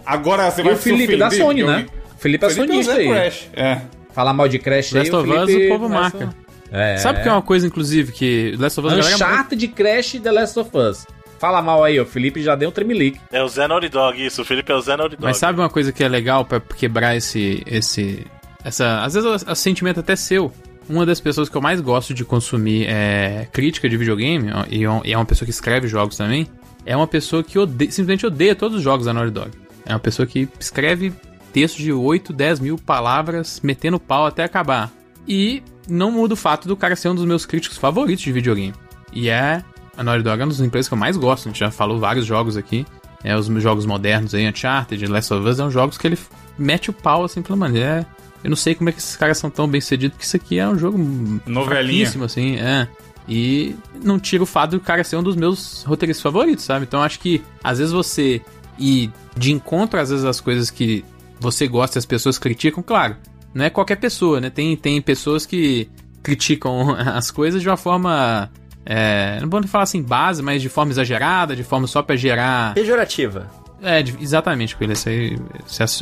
[0.04, 1.72] Agora você E vai o Felipe da Sony, né?
[1.72, 1.86] alguém-
[2.18, 3.08] Felipe é é o sonista Zé aí.
[3.08, 3.48] Crash.
[3.54, 3.80] É.
[4.12, 6.34] Falar mal de Crash Last aí, of Us, Felipe o povo marca.
[6.70, 6.96] É.
[6.98, 8.92] Sabe que é uma coisa, inclusive, que Last of Us...
[8.92, 11.06] a galera- Uncharted, Crash e The Last of Us.
[11.38, 13.20] Fala mal aí, o Felipe já deu um tremelique.
[13.32, 14.42] É o Zé Naughty Dog, isso.
[14.42, 15.24] O Felipe é o Zé Naughty Dog.
[15.24, 17.62] Mas sabe uma coisa que é legal pra quebrar esse.
[17.66, 18.24] esse
[18.64, 20.52] essa, às vezes o sentimento até seu.
[20.88, 25.00] Uma das pessoas que eu mais gosto de consumir é crítica de videogame, e é
[25.04, 26.46] e é uma pessoa que escreve jogos também,
[26.84, 29.50] é uma pessoa que odeia, simplesmente odeia todos os jogos da Naughty Dog.
[29.86, 31.12] É uma pessoa que escreve
[31.52, 34.90] textos de 8, 10 mil palavras, metendo pau até acabar.
[35.26, 38.74] E não muda o fato do cara ser um dos meus críticos favoritos de videogame.
[39.12, 39.62] E é.
[39.96, 41.48] A Naughty Dog é uma das empresas que eu mais gosto.
[41.48, 42.86] A gente já falou vários jogos aqui.
[43.22, 46.18] É, os jogos modernos aí, Uncharted, Last of Us, são jogos que ele
[46.58, 48.06] mete o pau assim pela maneira.
[48.42, 50.58] Eu não sei como é que esses caras são tão bem sucedidos, porque isso aqui
[50.58, 50.98] é um jogo
[51.46, 51.64] Novelinha.
[51.66, 52.88] fraquíssimo, assim, é.
[53.28, 56.84] E não tira o fato do cara ser um dos meus roteiristas favoritos, sabe?
[56.84, 58.40] Então acho que às vezes você
[58.78, 61.04] ir de encontro, às vezes, as coisas que
[61.38, 63.16] você gosta e as pessoas criticam, claro.
[63.54, 64.50] Não é qualquer pessoa, né?
[64.50, 65.88] Tem, tem pessoas que
[66.22, 68.50] criticam as coisas de uma forma.
[68.84, 72.74] É, não vou falar assim base, mas de forma exagerada, de forma só pra gerar.
[72.74, 73.48] Pejorativa.
[73.80, 74.94] É, de- exatamente, Coelho.
[74.96, 75.36] Você,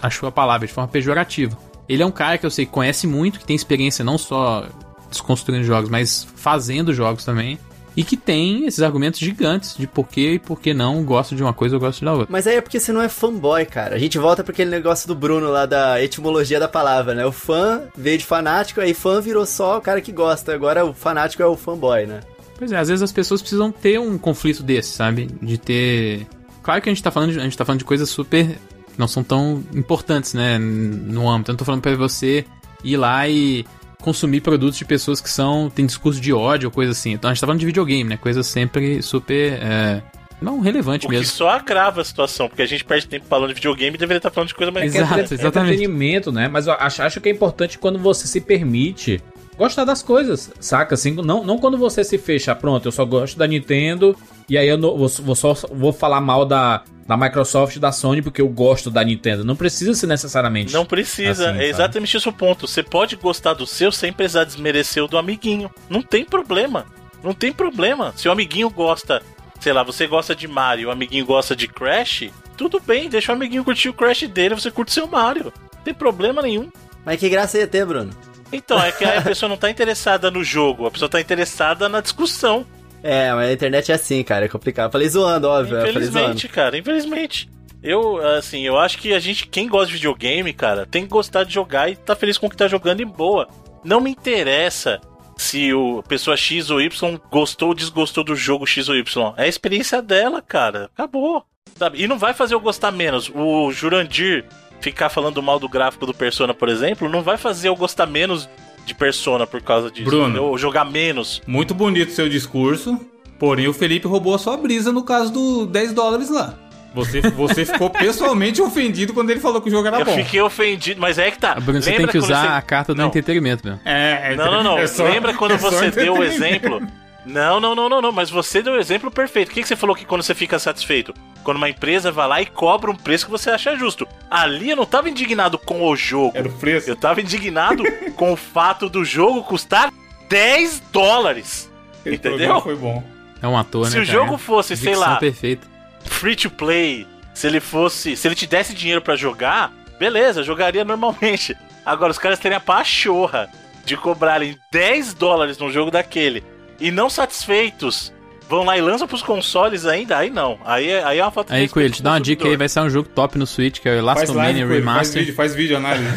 [0.03, 1.57] achou a palavra de forma pejorativa.
[1.91, 4.65] Ele é um cara que eu sei que conhece muito, que tem experiência não só
[5.11, 7.59] desconstruindo jogos, mas fazendo jogos também.
[7.97, 11.43] E que tem esses argumentos gigantes de por que e por que não gosto de
[11.43, 12.29] uma coisa ou gosto da outra.
[12.31, 13.97] Mas aí é porque você não é fanboy, cara.
[13.97, 17.27] A gente volta pra aquele negócio do Bruno lá da etimologia da palavra, né?
[17.27, 20.55] O fã veio de fanático, aí fã virou só o cara que gosta.
[20.55, 22.21] Agora o fanático é o fanboy, né?
[22.57, 25.29] Pois é, às vezes as pessoas precisam ter um conflito desse, sabe?
[25.43, 26.25] De ter.
[26.63, 28.57] Claro que a gente tá falando de, a gente tá falando de coisas super.
[29.01, 30.59] Que não são tão importantes, né?
[30.59, 31.51] No âmbito.
[31.51, 32.45] Eu não tô falando pra você
[32.85, 33.65] ir lá e
[34.01, 35.71] consumir produtos de pessoas que são.
[35.71, 37.13] tem discurso de ódio ou coisa assim.
[37.13, 38.17] Então a gente tá falando de videogame, né?
[38.19, 39.55] Coisa sempre super.
[39.63, 40.03] é,
[40.41, 41.33] não relevante O que mesmo.
[41.33, 44.31] só agrava a situação, porque a gente perde tempo falando de videogame e deveria estar
[44.31, 45.59] falando de coisa mais Exato, É exatamente.
[45.75, 46.49] entretenimento, né?
[46.49, 49.21] Mas eu acho, acho que é importante quando você se permite
[49.61, 50.95] gostar das coisas, saca?
[50.95, 54.17] Assim, não, não quando você se fecha, pronto, eu só gosto da Nintendo
[54.49, 57.93] e aí eu não, vou, vou só vou falar mal da, da Microsoft e da
[57.93, 59.45] Sony porque eu gosto da Nintendo.
[59.45, 60.73] Não precisa ser necessariamente.
[60.73, 61.65] Não precisa, Assim, é sabe?
[61.67, 62.67] exatamente esse o ponto.
[62.67, 65.71] Você pode gostar do seu sem precisar desmerecer o do amiguinho.
[65.91, 66.87] Não tem problema.
[67.23, 68.15] Não tem problema.
[68.17, 69.23] Se o amiguinho gosta,
[69.61, 73.35] sei lá, você gosta de Mario, o amiguinho gosta de Crash, tudo bem, deixa o
[73.35, 75.53] amiguinho curtir o Crash dele, você curte seu Mario.
[75.77, 76.71] Não tem problema nenhum.
[77.05, 78.11] Mas que graça ia ter, Bruno?
[78.53, 82.01] Então, é que a pessoa não tá interessada no jogo, a pessoa tá interessada na
[82.01, 82.67] discussão.
[83.03, 84.89] É, mas a internet é assim, cara, é complicado.
[84.89, 85.79] Eu falei zoando, óbvio.
[85.79, 86.09] Falei zoando.
[86.09, 87.49] Infelizmente, cara, infelizmente.
[87.83, 91.45] Eu, assim, eu acho que a gente, quem gosta de videogame, cara, tem que gostar
[91.45, 93.49] de jogar e tá feliz com o que tá jogando e boa.
[93.83, 95.01] Não me interessa
[95.39, 99.35] se o pessoa X ou Y gostou ou desgostou do jogo X ou Y.
[99.39, 100.91] É a experiência dela, cara.
[100.95, 101.47] Acabou.
[101.79, 102.03] Sabe?
[102.03, 103.31] E não vai fazer eu gostar menos.
[103.35, 104.45] O Jurandir
[104.81, 108.49] ficar falando mal do gráfico do Persona, por exemplo, não vai fazer eu gostar menos
[108.87, 110.05] de Persona por causa disso.
[110.09, 110.43] Bruno.
[110.43, 111.43] Ou jogar menos.
[111.47, 112.99] Muito bonito seu discurso,
[113.39, 116.55] porém o Felipe roubou a sua brisa no caso do 10 dólares lá.
[116.93, 120.17] Você, você ficou pessoalmente ofendido quando ele falou que o jogo era eu bom.
[120.17, 121.55] fiquei ofendido, mas é que tá.
[121.55, 123.07] Bruno, você tem que usar você- a carta do Não.
[123.09, 123.81] entretenimento mesmo.
[123.85, 124.79] É, é, Não, não, não.
[124.79, 126.83] é só- Lembra quando é você deu o exemplo?
[127.25, 128.13] Não, não, não, não, não.
[128.13, 129.51] Mas você deu o exemplo perfeito.
[129.51, 131.15] O que, que você falou que quando você fica satisfeito?
[131.45, 134.07] Quando uma empresa vai lá e cobra um preço que você acha justo.
[134.31, 136.33] Ali eu não tava indignado com o jogo.
[136.37, 136.89] Era o preço.
[136.89, 137.83] Eu tava indignado
[138.17, 139.93] com o fato do jogo custar
[140.29, 141.71] 10 dólares.
[142.01, 142.61] Aquele entendeu?
[142.61, 143.03] Foi bom.
[143.43, 144.03] É um ator, Se né?
[144.03, 144.19] o cara?
[144.19, 145.67] jogo fosse, sei lá, perfeita.
[146.05, 148.17] free to play, se ele fosse.
[148.17, 151.57] Se ele te desse dinheiro pra jogar, beleza, jogaria normalmente.
[151.85, 153.49] Agora, os caras terem a pachorra
[153.85, 156.45] de cobrarem 10 dólares num jogo daquele
[156.81, 158.13] e não satisfeitos.
[158.49, 160.19] Vão lá e lançam pros consoles ainda?
[160.19, 160.59] Aí não.
[160.65, 162.69] Aí é, aí é uma falta de Aí, Coelho, te dá uma dica aí, vai
[162.69, 165.21] sair um jogo top no Switch, que é o Elastomania live, Coelho, faz Remaster.
[165.21, 166.09] vídeo, faz vídeo análise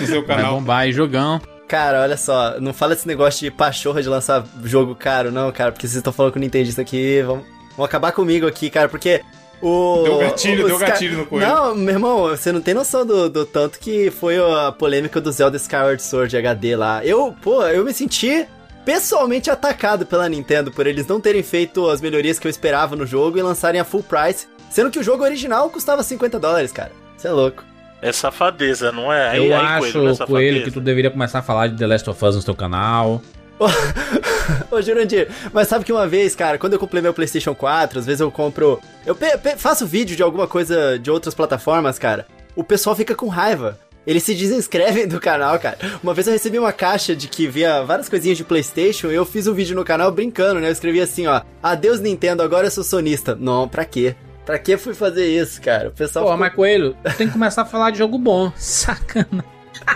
[0.00, 0.54] no seu Vai canal.
[0.54, 1.40] bombar aí, jogão.
[1.68, 5.72] Cara, olha só, não fala esse negócio de pachorra de lançar jogo caro, não, cara,
[5.72, 7.42] porque vocês estão falando com o Nintendista aqui, vão,
[7.76, 9.22] vão acabar comigo aqui, cara, porque
[9.60, 10.02] o.
[10.04, 11.46] Deu gatilho, deu gatilho no coelho.
[11.46, 15.30] Não, meu irmão, você não tem noção do, do tanto que foi a polêmica do
[15.30, 17.04] Zelda Skyward Sword HD lá.
[17.04, 18.46] Eu, pô, eu me senti
[18.84, 23.06] pessoalmente atacado pela Nintendo por eles não terem feito as melhorias que eu esperava no
[23.06, 26.92] jogo e lançarem a full price, sendo que o jogo original custava 50 dólares, cara.
[27.16, 27.64] Você é louco.
[28.00, 29.30] É safadeza, não é?
[29.30, 31.86] Aí, Eu aí, acho, Coelho, é Coelho, que tu deveria começar a falar de The
[31.86, 33.22] Last of Us no teu canal.
[34.70, 38.06] Ô, Jurandir, mas sabe que uma vez, cara, quando eu comprei meu PlayStation 4, às
[38.06, 38.80] vezes eu compro.
[39.06, 39.16] Eu
[39.56, 42.26] faço vídeo de alguma coisa de outras plataformas, cara.
[42.56, 43.78] O pessoal fica com raiva.
[44.06, 45.78] Eles se desinscrevem do canal, cara.
[46.02, 49.24] Uma vez eu recebi uma caixa de que via várias coisinhas de PlayStation e eu
[49.24, 50.68] fiz um vídeo no canal brincando, né?
[50.68, 53.36] Eu escrevi assim, ó: Adeus Nintendo, agora eu sou sonista.
[53.38, 54.14] Não, pra quê?
[54.44, 55.88] Pra que fui fazer isso, cara?
[55.88, 56.24] O pessoal.
[56.24, 58.50] Pô, ficou- mas Coelho, tem que começar a falar de jogo bom.
[58.56, 59.44] Sacana.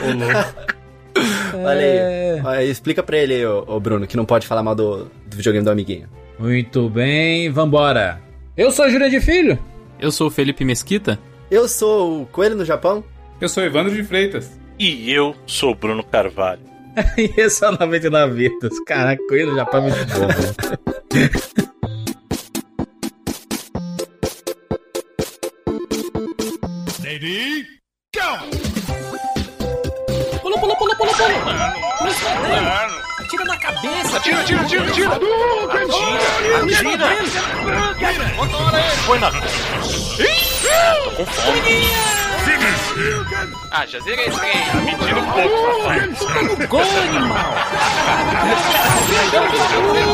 [0.00, 0.76] Ô, louco.
[1.64, 2.34] Olha É.
[2.34, 2.40] aí.
[2.44, 5.04] Olha aí, Explica pra ele aí, ô, ô Bruno, que não pode falar mal do,
[5.26, 6.08] do videogame do amiguinho.
[6.38, 8.20] Muito bem, vambora.
[8.56, 9.58] Eu sou Júlia de Filho.
[9.98, 11.18] Eu sou o Felipe Mesquita.
[11.50, 13.02] Eu sou o Coelho no Japão.
[13.40, 14.58] Eu sou Evandro de Freitas.
[14.78, 16.62] E eu sou Bruno Carvalho.
[17.18, 18.72] E esse é o 99 Vidas.
[18.86, 20.28] Caraca, Coelho já tá muito bom.
[20.28, 21.56] velho.
[30.42, 31.12] Pula, pula, pula, pula, pula.
[31.98, 32.90] Pula.
[33.18, 34.20] Atira na cabeça.
[34.20, 35.10] Tira, tira, tira, tira!
[35.12, 35.26] Atira!
[36.62, 38.26] Atira!
[39.06, 39.30] Foi na.
[39.30, 42.25] Tô com fome.
[43.70, 44.84] Ah, já zerei esse game.
[44.86, 46.68] Me tira um pouco, safado.
[46.68, 47.54] Gol, animal.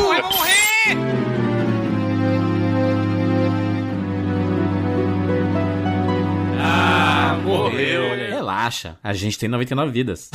[0.08, 0.62] Vai morrer.
[6.60, 8.02] Ah, morreu.
[8.30, 10.30] Relaxa, a gente tem 99 vidas.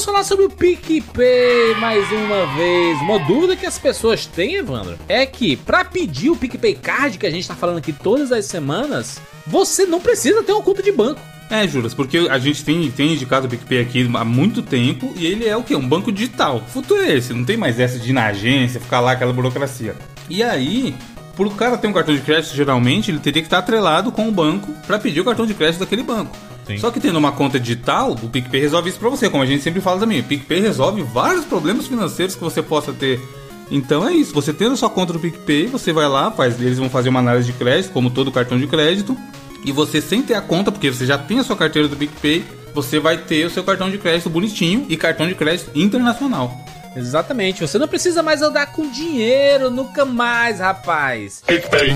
[0.00, 2.98] Vamos falar sobre o PicPay mais uma vez.
[3.02, 7.26] Uma dúvida que as pessoas têm, Evandro, é que pra pedir o PicPay Card que
[7.26, 10.90] a gente tá falando aqui todas as semanas, você não precisa ter uma conta de
[10.90, 11.20] banco.
[11.50, 15.26] É, Juras, porque a gente tem, tem indicado o PicPay aqui há muito tempo e
[15.26, 15.76] ele é o quê?
[15.76, 16.62] Um banco digital.
[16.66, 19.34] O futuro é esse, não tem mais essa de ir na agência, ficar lá aquela
[19.34, 19.94] burocracia.
[20.30, 20.94] E aí,
[21.36, 24.32] pro cara ter um cartão de crédito, geralmente, ele teria que estar atrelado com o
[24.32, 26.36] banco para pedir o cartão de crédito daquele banco.
[26.66, 26.78] Sim.
[26.78, 29.62] Só que tendo uma conta digital, o PicPay resolve isso pra você, como a gente
[29.62, 30.20] sempre fala também.
[30.20, 33.20] O PicPay resolve vários problemas financeiros que você possa ter.
[33.70, 36.78] Então é isso, você tendo a sua conta do PicPay, você vai lá, faz, eles
[36.78, 39.16] vão fazer uma análise de crédito, como todo cartão de crédito,
[39.64, 42.44] e você sem ter a conta, porque você já tem a sua carteira do PicPay,
[42.74, 46.64] você vai ter o seu cartão de crédito bonitinho e cartão de crédito internacional.
[46.94, 51.42] Exatamente, você não precisa mais andar com dinheiro nunca mais, rapaz.
[51.46, 51.94] PicPay.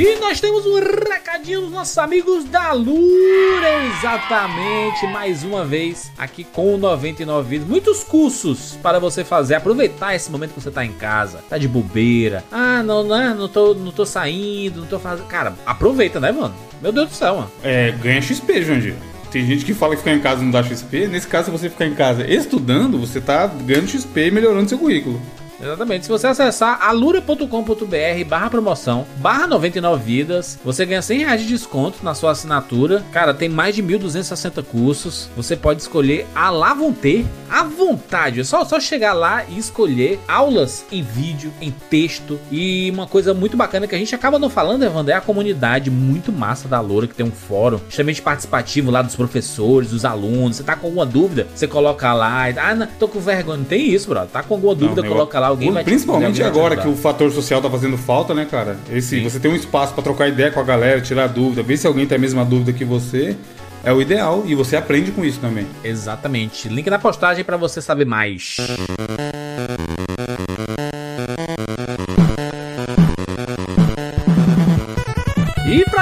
[0.00, 6.42] E nós temos um recadinho dos nossos amigos da Lura, exatamente, mais uma vez, aqui
[6.42, 7.68] com o 99 Vidas.
[7.68, 11.68] Muitos cursos para você fazer, aproveitar esse momento que você tá em casa, tá de
[11.68, 12.42] bobeira.
[12.50, 15.26] Ah, não, não, não tô, não tô saindo, não tô fazendo...
[15.26, 16.54] Cara, aproveita, né, mano?
[16.80, 17.50] Meu Deus do céu, mano.
[17.62, 18.94] É, ganha XP, Jandir.
[19.30, 21.08] Tem gente que fala que ficar em casa não dá XP.
[21.08, 24.78] Nesse caso, se você ficar em casa estudando, você tá ganhando XP e melhorando seu
[24.78, 25.20] currículo.
[25.62, 26.06] Exatamente.
[26.06, 31.98] Se você acessar alura.com.br barra promoção, barra 99 vidas, você ganha 100 reais de desconto
[32.02, 33.04] na sua assinatura.
[33.12, 35.28] Cara, tem mais de 1.260 cursos.
[35.36, 38.40] Você pode escolher a lá vão ter, à vontade.
[38.40, 42.38] É só, só chegar lá e escolher aulas em vídeo, em texto.
[42.50, 45.90] E uma coisa muito bacana que a gente acaba não falando, Evandro, é a comunidade
[45.90, 50.56] muito massa da Loura, que tem um fórum extremamente participativo lá dos professores, dos alunos.
[50.56, 52.48] Você tá com alguma dúvida, você coloca lá.
[52.50, 53.58] e- Ah, não, tô com vergonha.
[53.58, 54.30] Não tem isso, brother.
[54.30, 55.49] Tá com alguma dúvida, Não, coloca lá.
[55.50, 58.76] Alguém vai te- Principalmente te agora que o fator social tá fazendo falta, né, cara?
[58.90, 59.22] Esse, Sim.
[59.24, 62.06] você tem um espaço pra trocar ideia com a galera, tirar dúvida, ver se alguém
[62.06, 63.36] tem a mesma dúvida que você,
[63.84, 65.66] é o ideal e você aprende com isso também.
[65.82, 66.68] Exatamente.
[66.68, 68.56] Link na postagem pra você saber mais.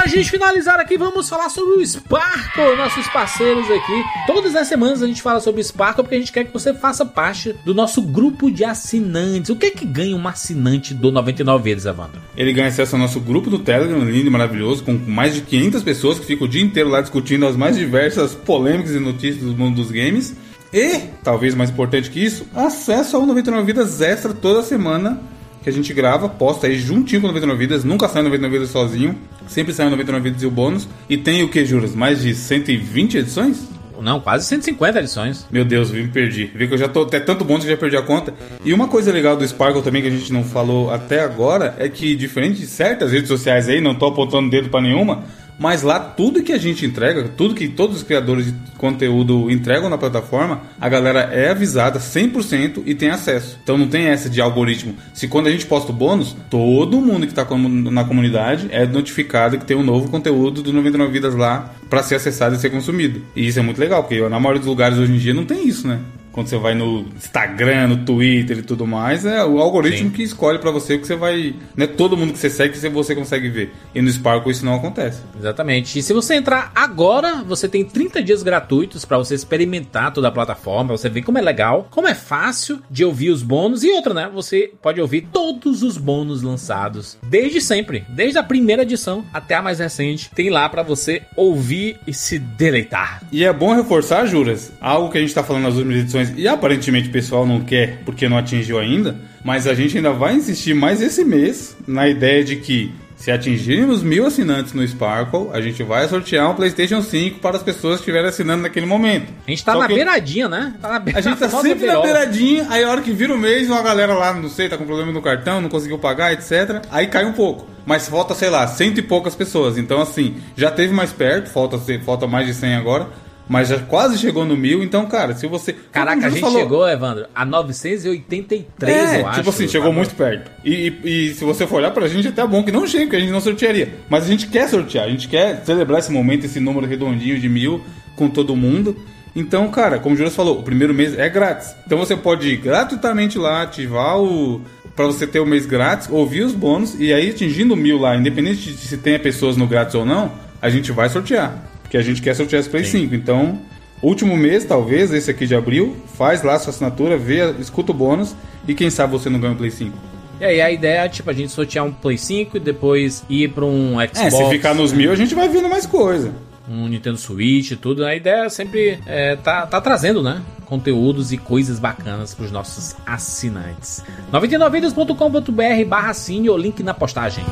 [0.09, 4.03] Gente finalizar aqui, vamos falar sobre o Sparkle, nossos parceiros aqui.
[4.27, 6.73] Todas as semanas a gente fala sobre o Sparkle porque a gente quer que você
[6.73, 9.49] faça parte do nosso grupo de assinantes.
[9.49, 12.19] O que é que ganha um assinante do 99 vezes, Evandro?
[12.35, 15.83] Ele ganha acesso ao nosso grupo do Telegram, lindo e maravilhoso, com mais de 500
[15.83, 19.55] pessoas que ficam o dia inteiro lá discutindo as mais diversas polêmicas e notícias do
[19.55, 20.35] mundo dos games.
[20.73, 25.19] E, talvez mais importante que isso, acesso ao 99 Vidas Extra toda semana
[25.63, 28.71] que a gente grava, posta aí juntinho com o 99 Vidas, nunca sai 99 Vidas
[28.71, 29.17] sozinho,
[29.49, 30.87] sempre sai o 99 Vidas e o bônus.
[31.09, 31.93] E tem o que, Juras?
[31.93, 33.67] Mais de 120 edições?
[34.01, 35.45] Não, quase 150 edições.
[35.51, 36.49] Meu Deus, me perdi.
[36.55, 38.33] Vê que eu já tô até tanto bônus que já perdi a conta.
[38.63, 41.89] E uma coisa legal do Sparkle também que a gente não falou até agora é
[41.89, 45.23] que, diferente de certas redes sociais aí, não tô apontando dedo pra nenhuma,
[45.59, 49.89] mas lá tudo que a gente entrega, tudo que todos os criadores de conteúdo entregam
[49.89, 53.57] na plataforma, a galera é avisada 100% e tem acesso.
[53.63, 54.95] Então não tem essa de algoritmo.
[55.13, 58.85] Se quando a gente posta o bônus, todo mundo que tá com- na comunidade é
[58.87, 62.69] notificado que tem um novo conteúdo do 99 Vidas lá pra ser acessado e ser
[62.69, 63.21] consumido.
[63.35, 65.67] E isso é muito legal, porque na maioria dos lugares hoje em dia não tem
[65.67, 65.99] isso, né?
[66.39, 70.15] Quando você vai no Instagram, no Twitter e tudo mais, é o algoritmo Sim.
[70.15, 71.53] que escolhe pra você o que você vai.
[71.75, 73.73] Não é todo mundo que você segue que você consegue ver.
[73.93, 75.21] E no Sparkle isso não acontece.
[75.37, 75.99] Exatamente.
[75.99, 80.31] E se você entrar agora, você tem 30 dias gratuitos pra você experimentar toda a
[80.31, 84.13] plataforma, você ver como é legal, como é fácil de ouvir os bônus e outra,
[84.13, 84.29] né?
[84.33, 89.61] Você pode ouvir todos os bônus lançados desde sempre, desde a primeira edição até a
[89.61, 90.31] mais recente.
[90.33, 93.23] Tem lá pra você ouvir e se deleitar.
[93.29, 96.47] E é bom reforçar, Juras, algo que a gente tá falando nas últimas edições e
[96.47, 100.73] aparentemente o pessoal não quer porque não atingiu ainda, mas a gente ainda vai insistir
[100.73, 105.83] mais esse mês na ideia de que se atingirmos mil assinantes no Sparkle, a gente
[105.83, 109.33] vai sortear um PlayStation 5 para as pessoas que estiverem assinando naquele momento.
[109.45, 110.73] A gente tá Só na que- beiradinha, né?
[110.81, 112.03] Tá na be- A gente tá sempre na beirola.
[112.03, 114.85] beiradinha, aí a hora que vira o mês, uma galera lá, não sei, tá com
[114.85, 116.81] problema no cartão, não conseguiu pagar, etc.
[116.89, 117.67] Aí cai um pouco.
[117.85, 119.77] Mas falta, sei lá, cento e poucas pessoas.
[119.77, 123.07] Então, assim, já teve mais perto, falta, falta mais de 100 agora.
[123.49, 125.73] Mas já quase chegou no mil, então, cara, se você.
[125.91, 129.37] Caraca, a gente falou- chegou, Evandro, a 983, é, eu acho.
[129.39, 130.51] tipo assim, chegou Tá muito perto.
[130.63, 133.05] E, e- e se você for olhar pra gente, é até bom que não chegue,
[133.05, 133.89] porque a gente não sortearia.
[134.09, 137.49] Mas a gente quer sortear, a gente quer celebrar esse momento, esse número redondinho de
[137.49, 137.81] mil
[138.15, 138.95] com todo mundo.
[139.35, 141.75] Então, cara, como o Júlio falou, o primeiro mês é grátis.
[141.85, 144.61] Então você pode ir gratuitamente lá, ativar o.
[144.95, 148.71] Pra você ter o mês grátis, ouvir os bônus, e aí atingindo mil lá, independente
[148.71, 150.31] de se tenha pessoas no grátis ou não,
[150.61, 151.63] a gente vai sortear.
[151.89, 153.15] Porque a gente quer sortear esse Play 5.
[153.15, 153.57] Então,
[153.99, 158.35] último mês, talvez, esse aqui de abril, faz lá sua assinatura, vê, escuta o bônus,
[158.67, 159.97] e quem sabe você não ganha o Play 5.
[160.39, 163.49] E aí a ideia é, tipo, a gente sortear um Play 5 e depois ir
[163.49, 164.19] pra um Xbox.
[164.19, 166.31] É, se ficar nos mil, a gente vai vendo mais coisa.
[166.69, 168.05] um Nintendo Switch e tudo.
[168.05, 170.43] A ideia é sempre é, tá, tá trazendo, né?
[170.67, 174.03] Conteúdos e coisas bacanas pros nossos assinantes.
[174.31, 177.43] 99vidas.com.br barra cine ou link na postagem.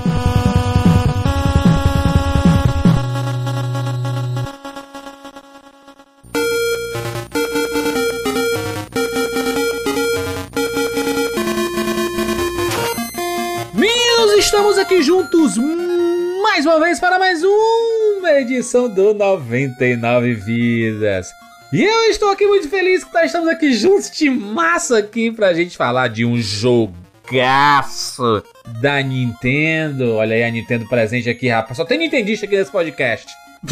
[14.88, 15.58] Aqui juntos
[16.42, 21.28] mais uma vez para mais uma edição do 99 Vidas.
[21.74, 25.54] E eu estou aqui muito feliz que nós estamos aqui juntos de massa aqui pra
[25.54, 28.42] gente falar de um jogaço
[28.80, 30.14] da Nintendo.
[30.14, 31.76] Olha aí a Nintendo presente aqui, rapaz.
[31.76, 33.28] Só tem Nintendista aqui nesse podcast.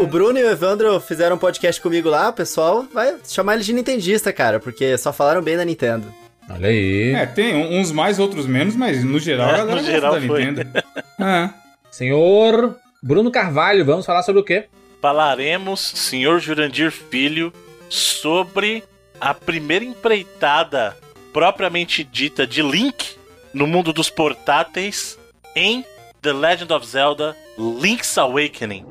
[0.00, 3.72] O Bruno e o Evandro fizeram um podcast comigo lá, pessoal vai chamar eles de
[3.72, 6.12] Nintendista, cara, porque só falaram bem da Nintendo.
[6.48, 7.12] Olha aí.
[7.14, 10.26] É, tem uns mais, outros menos, mas no geral É, a galera no geral da
[10.26, 10.44] foi.
[10.44, 10.70] Nintendo.
[11.20, 11.50] É.
[11.90, 14.66] Senhor Bruno Carvalho, vamos falar sobre o quê?
[15.02, 17.52] Falaremos, senhor Jurandir Filho,
[17.88, 18.84] sobre
[19.20, 20.96] a primeira empreitada
[21.32, 23.16] propriamente dita de Link
[23.52, 25.18] no mundo dos portáteis
[25.54, 25.84] em
[26.22, 28.84] The Legend of Zelda Link's Awakening.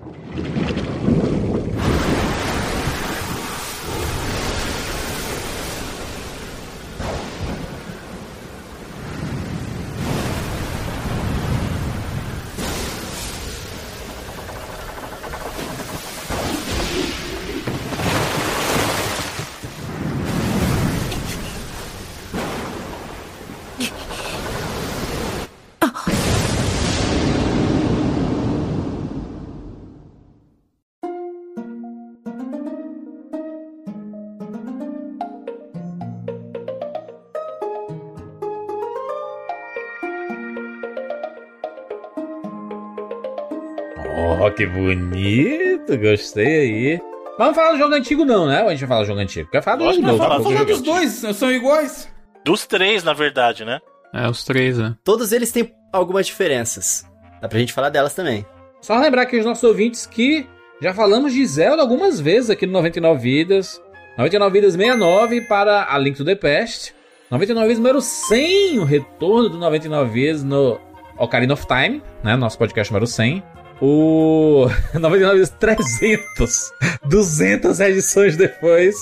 [44.58, 47.02] Que bonito, gostei aí.
[47.38, 48.64] Vamos falar do jogo antigo não, né?
[48.64, 49.50] Ou a gente vai falar do jogo antigo?
[49.52, 50.36] Quer falar do Lógico jogo novo?
[50.36, 52.12] pra falar dos dois, são iguais.
[52.44, 53.80] Dos três, na verdade, né?
[54.12, 54.96] É, os três, né?
[55.04, 57.06] Todos eles têm algumas diferenças.
[57.40, 58.44] Dá pra gente falar delas também.
[58.82, 60.48] Só lembrar aqui os nossos ouvintes que
[60.82, 63.80] já falamos de Zelda algumas vezes aqui no 99 Vidas.
[64.18, 66.96] 99 Vidas 69 para a Link to the Past.
[67.30, 70.80] 99 Vidas número 100, o retorno do 99 Vidas no
[71.20, 72.36] Ocarina of Time, né?
[72.36, 73.44] Nosso podcast número 100.
[73.80, 76.74] O 99 Vidas 300,
[77.06, 78.96] 200 edições depois.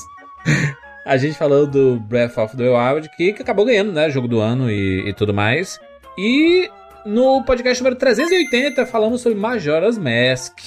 [1.06, 4.10] A gente falou do Breath of the Wild, que, que acabou ganhando, né?
[4.10, 5.80] Jogo do ano e, e tudo mais.
[6.18, 6.70] E
[7.06, 10.60] no podcast número 380 falamos sobre Majora's Mask.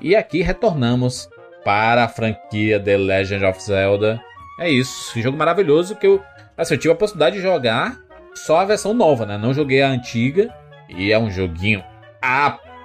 [0.00, 1.28] E aqui retornamos
[1.64, 4.20] para a franquia The Legend of Zelda.
[4.58, 6.22] É isso, um jogo maravilhoso que eu,
[6.56, 7.98] assim, eu tive a possibilidade de jogar
[8.34, 9.38] só a versão nova, né?
[9.38, 10.52] Não joguei a antiga.
[10.88, 11.82] E é um joguinho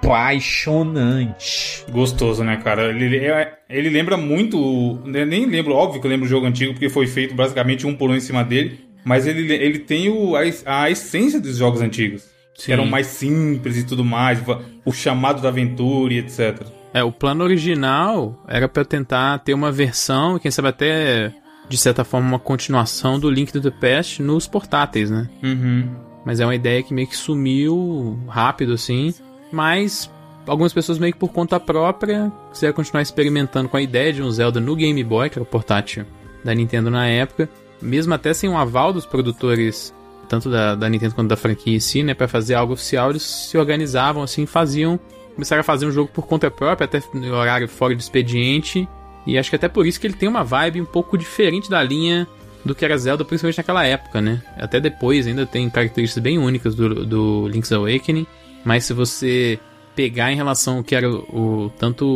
[0.02, 1.84] apaixonante.
[1.90, 2.90] Gostoso, né, cara?
[2.90, 4.98] Ele, é- ele lembra muito.
[5.04, 7.94] né, Nem lembro, óbvio que eu lembro o jogo antigo, porque foi feito basicamente um
[7.94, 8.80] por um em cima dele.
[9.04, 10.40] Mas ele, ele tem o, a,
[10.82, 12.24] a essência dos jogos antigos.
[12.54, 14.38] que eram mais simples e tudo mais,
[14.84, 16.60] o chamado da aventura e etc.
[16.92, 21.32] É, o plano original era pra tentar ter uma versão, quem sabe até,
[21.68, 25.28] de certa forma, uma continuação do Link to the Past nos portáteis, né?
[25.42, 25.88] Uhum.
[26.26, 29.14] Mas é uma ideia que meio que sumiu rápido, assim.
[29.52, 30.10] Mas
[30.46, 34.30] algumas pessoas meio que por conta própria quiseram continuar experimentando com a ideia de um
[34.30, 36.04] Zelda no Game Boy, que era o portátil
[36.44, 37.48] da Nintendo na época.
[37.80, 39.94] Mesmo até sem o aval dos produtores,
[40.28, 42.14] tanto da, da Nintendo quanto da franquia em si, né?
[42.14, 44.98] Pra fazer algo oficial, eles se organizavam, assim, faziam...
[45.34, 48.86] Começaram a fazer um jogo por conta própria, até no horário fora do expediente.
[49.26, 51.82] E acho que até por isso que ele tem uma vibe um pouco diferente da
[51.82, 52.26] linha
[52.64, 54.42] do que era Zelda, principalmente naquela época, né?
[54.58, 58.26] Até depois ainda tem características bem únicas do, do Link's Awakening.
[58.64, 59.58] Mas se você
[59.94, 62.06] pegar em relação ao que era o, o tanto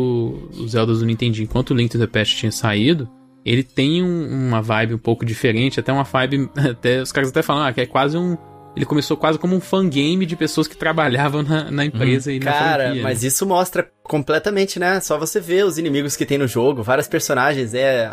[0.57, 3.09] o Zelda do Nintendo quanto o Link to the Past tinha saído,
[3.45, 7.41] ele tem um, uma vibe um pouco diferente, até uma vibe, até os caras até
[7.41, 8.37] falam, ah, que é quase um
[8.75, 12.39] ele começou quase como um fangame de pessoas que trabalhavam na, na empresa hum, e
[12.39, 13.27] na Cara, franquia, mas né?
[13.29, 14.99] isso mostra completamente, né?
[14.99, 18.09] Só você ver os inimigos que tem no jogo, vários personagens, é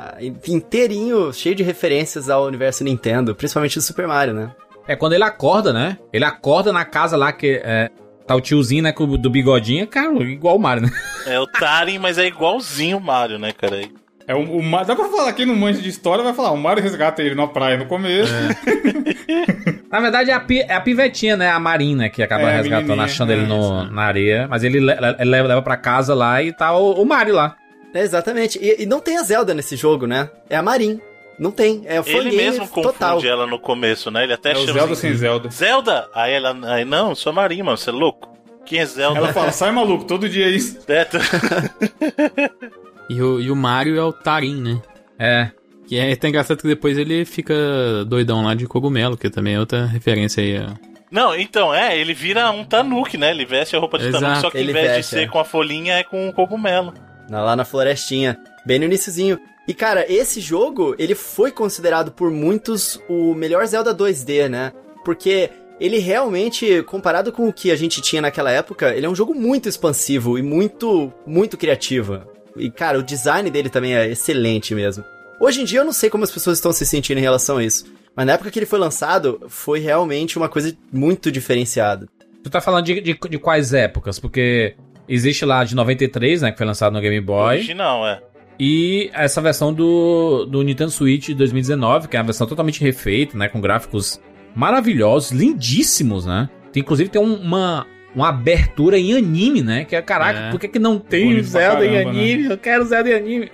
[0.46, 4.54] inteirinho, cheio de referências ao universo Nintendo, principalmente do Super Mario, né?
[4.86, 5.98] É quando ele acorda, né?
[6.12, 7.90] Ele acorda na casa lá que é,
[8.32, 10.92] tá o tiozinho, né, do bigodinho, cara, igual o Mario, né?
[11.26, 13.80] É o Tarin, mas é igualzinho o Mario, né, cara?
[14.26, 16.82] É o, o, dá pra falar aqui no manjo de história, vai falar, o Mario
[16.82, 18.32] resgata ele na praia no começo.
[18.32, 19.82] É.
[19.90, 21.50] na verdade é a, pi, é a pivetinha, né?
[21.50, 24.46] A Marina que acaba é, resgatando, achando é, ele no, na areia.
[24.48, 24.90] Mas ele, ele
[25.24, 27.56] leva, leva pra casa lá e tá o, o Mario lá.
[27.92, 28.58] É, exatamente.
[28.62, 30.30] E, e, não tem a Zelda nesse jogo, né?
[30.48, 31.00] É a Marin.
[31.42, 31.82] Não tem.
[31.86, 33.24] É o Ele mesmo confunde total.
[33.24, 34.22] ela no começo, né?
[34.22, 34.72] Ele até é chama.
[34.72, 35.50] Zelda assim, sem Zelda.
[35.50, 36.08] Zelda?
[36.14, 36.56] Aí ela.
[36.72, 37.76] Aí, não, sou a Marin, mano.
[37.76, 38.32] Você é louco?
[38.64, 39.18] Quem é Zelda?
[39.18, 40.78] Ela fala, sai maluco, todo dia é isso.
[40.86, 41.02] É,
[43.10, 44.80] e, o, e o Mario é o Tarim, né?
[45.18, 45.50] É.
[45.84, 47.54] Que é até engraçado que depois ele fica
[48.06, 50.60] doidão lá de cogumelo, que também é outra referência aí.
[50.60, 50.74] Ó.
[51.10, 53.32] Não, então, é, ele vira um Tanuki, né?
[53.32, 54.22] Ele veste a roupa de Exato.
[54.22, 55.26] Tanuki, só que ele em vez veste, de ser é.
[55.26, 56.94] com a folhinha, é com o cogumelo.
[57.28, 59.40] Lá na florestinha, bem no iníciozinho.
[59.66, 64.72] E cara, esse jogo, ele foi considerado por muitos o melhor Zelda 2D, né?
[65.04, 65.50] Porque
[65.80, 69.34] ele realmente, comparado com o que a gente tinha naquela época, ele é um jogo
[69.34, 72.22] muito expansivo e muito, muito criativo.
[72.56, 75.04] E cara, o design dele também é excelente mesmo.
[75.40, 77.64] Hoje em dia eu não sei como as pessoas estão se sentindo em relação a
[77.64, 77.84] isso.
[78.14, 82.06] Mas na época que ele foi lançado, foi realmente uma coisa muito diferenciada.
[82.42, 84.18] Tu tá falando de, de, de quais épocas?
[84.18, 84.76] Porque
[85.08, 86.52] existe lá de 93, né?
[86.52, 87.56] Que foi lançado no Game Boy.
[87.56, 88.20] Original, é.
[88.58, 93.36] E essa versão do, do Nintendo Switch de 2019, que é uma versão totalmente refeita,
[93.36, 93.48] né?
[93.48, 94.20] Com gráficos
[94.54, 96.48] maravilhosos, lindíssimos, né?
[96.72, 99.84] Tem, inclusive tem um, uma, uma abertura em anime, né?
[99.84, 100.50] Que é, caraca, é.
[100.50, 102.10] por que, que não tem Bonito Zelda caramba, em né?
[102.10, 102.42] anime?
[102.48, 102.54] Né?
[102.54, 103.50] Eu quero Zelda em anime.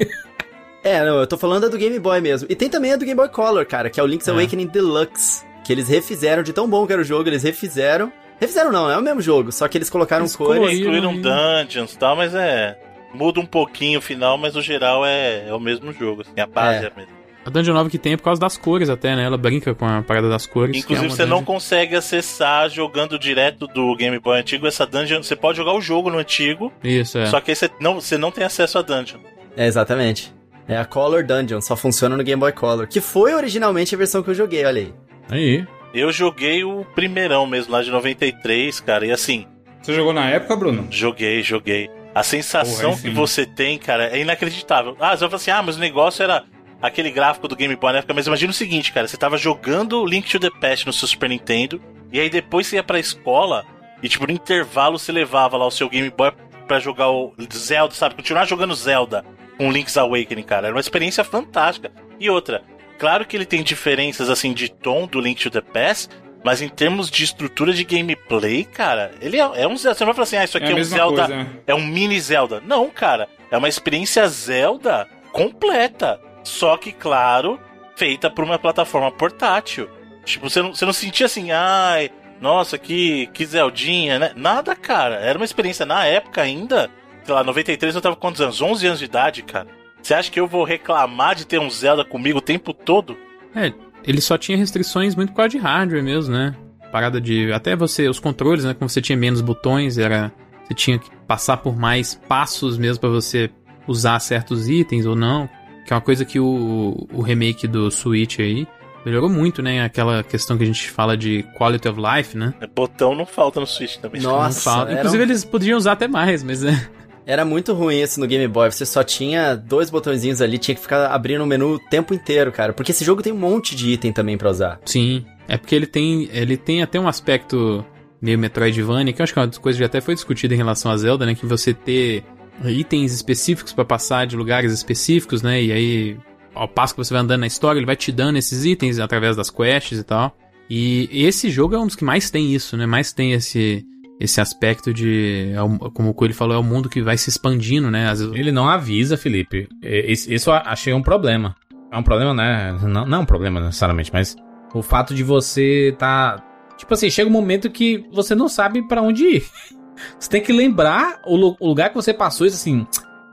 [0.84, 2.46] É, não, eu tô falando da do Game Boy mesmo.
[2.49, 4.30] E tem também a do Game Boy Color, cara, que é o Link's é.
[4.30, 5.44] Awakening Deluxe.
[5.64, 8.12] Que eles refizeram de tão bom que era o jogo, eles refizeram.
[8.40, 10.62] Refizeram não, é o mesmo jogo, só que eles colocaram eles cores.
[10.62, 12.78] Eles incluíram dungeons e tal, mas é.
[13.14, 16.46] Muda um pouquinho o final, mas o geral é, é o mesmo jogo, assim, a
[16.46, 17.18] base é, é a mesma.
[17.48, 19.24] A Dungeon 9 que tem é por causa das cores até, né?
[19.24, 20.76] Ela brinca com a parada das cores.
[20.76, 21.36] Inclusive, é você dungeon...
[21.36, 25.22] não consegue acessar jogando direto do Game Boy antigo essa dungeon.
[25.22, 26.70] Você pode jogar o jogo no antigo.
[26.84, 27.24] Isso, é.
[27.24, 29.20] Só que aí você não, você não tem acesso à dungeon.
[29.56, 30.30] É, exatamente.
[30.68, 32.86] É a Color Dungeon, só funciona no Game Boy Color.
[32.86, 34.94] Que foi originalmente a versão que eu joguei, olha aí.
[35.30, 35.66] Aí.
[35.94, 39.46] Eu joguei o primeirão mesmo, lá de 93, cara, e assim.
[39.80, 40.86] Você jogou na época, Bruno?
[40.90, 41.88] Joguei, joguei.
[42.18, 44.96] A sensação Porra, que você tem, cara, é inacreditável.
[44.98, 46.44] Ah, você vai falar assim, ah, mas o negócio era
[46.82, 50.04] aquele gráfico do Game Boy na época, mas imagina o seguinte, cara, você tava jogando
[50.04, 51.80] Link to the Past no seu Super Nintendo,
[52.12, 53.64] e aí depois você ia pra escola,
[54.02, 56.32] e tipo, no intervalo você levava lá o seu Game Boy
[56.66, 58.16] pra jogar o Zelda, sabe?
[58.16, 59.24] Continuar jogando Zelda
[59.56, 60.66] com Link's Awakening, cara.
[60.66, 61.92] Era uma experiência fantástica.
[62.18, 62.64] E outra,
[62.98, 66.10] claro que ele tem diferenças assim de tom do Link to the Past,
[66.45, 69.99] mas em termos de estrutura de gameplay, cara, ele é, é um Zelda.
[69.99, 71.26] Você não vai falar assim, ah, isso aqui é, é um Zelda.
[71.26, 71.47] Coisa.
[71.66, 72.62] É um mini Zelda.
[72.64, 73.28] Não, cara.
[73.51, 76.20] É uma experiência Zelda completa.
[76.45, 77.59] Só que, claro,
[77.97, 79.89] feita por uma plataforma portátil.
[80.24, 82.11] Tipo, você não, você não sentia assim, ai,
[82.41, 84.32] nossa, que, que Zeldinha, né?
[84.36, 85.16] Nada, cara.
[85.16, 86.91] Era uma experiência na época ainda.
[87.24, 88.62] Sei lá, 93 eu tava com quantos anos?
[88.62, 89.66] 11 anos de idade, cara.
[90.01, 93.18] Você acha que eu vou reclamar de ter um Zelda comigo o tempo todo?
[93.55, 93.72] É,
[94.09, 96.56] ele só tinha restrições muito por causa de hardware mesmo, né?
[96.90, 97.52] Parada de.
[97.52, 98.72] Até você, os controles, né?
[98.72, 100.32] Como você tinha menos botões, era.
[100.66, 103.50] Você tinha que passar por mais passos mesmo para você
[103.86, 105.46] usar certos itens ou não.
[105.86, 108.66] Que é uma coisa que o, o remake do Switch aí
[109.04, 109.84] melhorou muito, né?
[109.84, 112.54] Aquela questão que a gente fala de quality of life, né?
[112.74, 114.22] Botão não falta no Switch também.
[114.22, 115.26] Nossa, Inclusive um...
[115.26, 116.88] eles podiam usar até mais, mas é.
[117.29, 118.70] Era muito ruim isso no Game Boy.
[118.70, 122.51] Você só tinha dois botõezinhos ali, tinha que ficar abrindo o menu o tempo inteiro,
[122.51, 122.72] cara.
[122.72, 124.81] Porque esse jogo tem um monte de item também para usar.
[124.87, 125.26] Sim.
[125.47, 127.85] É porque ele tem, ele tem até um aspecto
[128.18, 130.57] meio Metroidvania, que eu acho que é uma das coisas que até foi discutida em
[130.57, 131.35] relação a Zelda, né?
[131.35, 132.24] Que você ter
[132.64, 135.62] itens específicos pra passar de lugares específicos, né?
[135.62, 136.16] E aí,
[136.55, 139.37] ao passo que você vai andando na história, ele vai te dando esses itens através
[139.37, 140.35] das quests e tal.
[140.70, 142.87] E esse jogo é um dos que mais tem isso, né?
[142.87, 143.85] Mais tem esse
[144.20, 147.90] esse aspecto de, é como o Coelho falou, é o mundo que vai se expandindo,
[147.90, 148.12] né?
[148.34, 149.68] Ele não avisa, Felipe.
[149.82, 151.54] Isso eu achei um problema.
[151.92, 152.76] É um problema, né?
[152.82, 154.36] Não, não é um problema necessariamente, mas
[154.74, 156.42] o fato de você tá.
[156.76, 159.44] Tipo assim, chega um momento que você não sabe pra onde ir.
[160.16, 162.86] Você tem que lembrar o, o lugar que você passou e assim.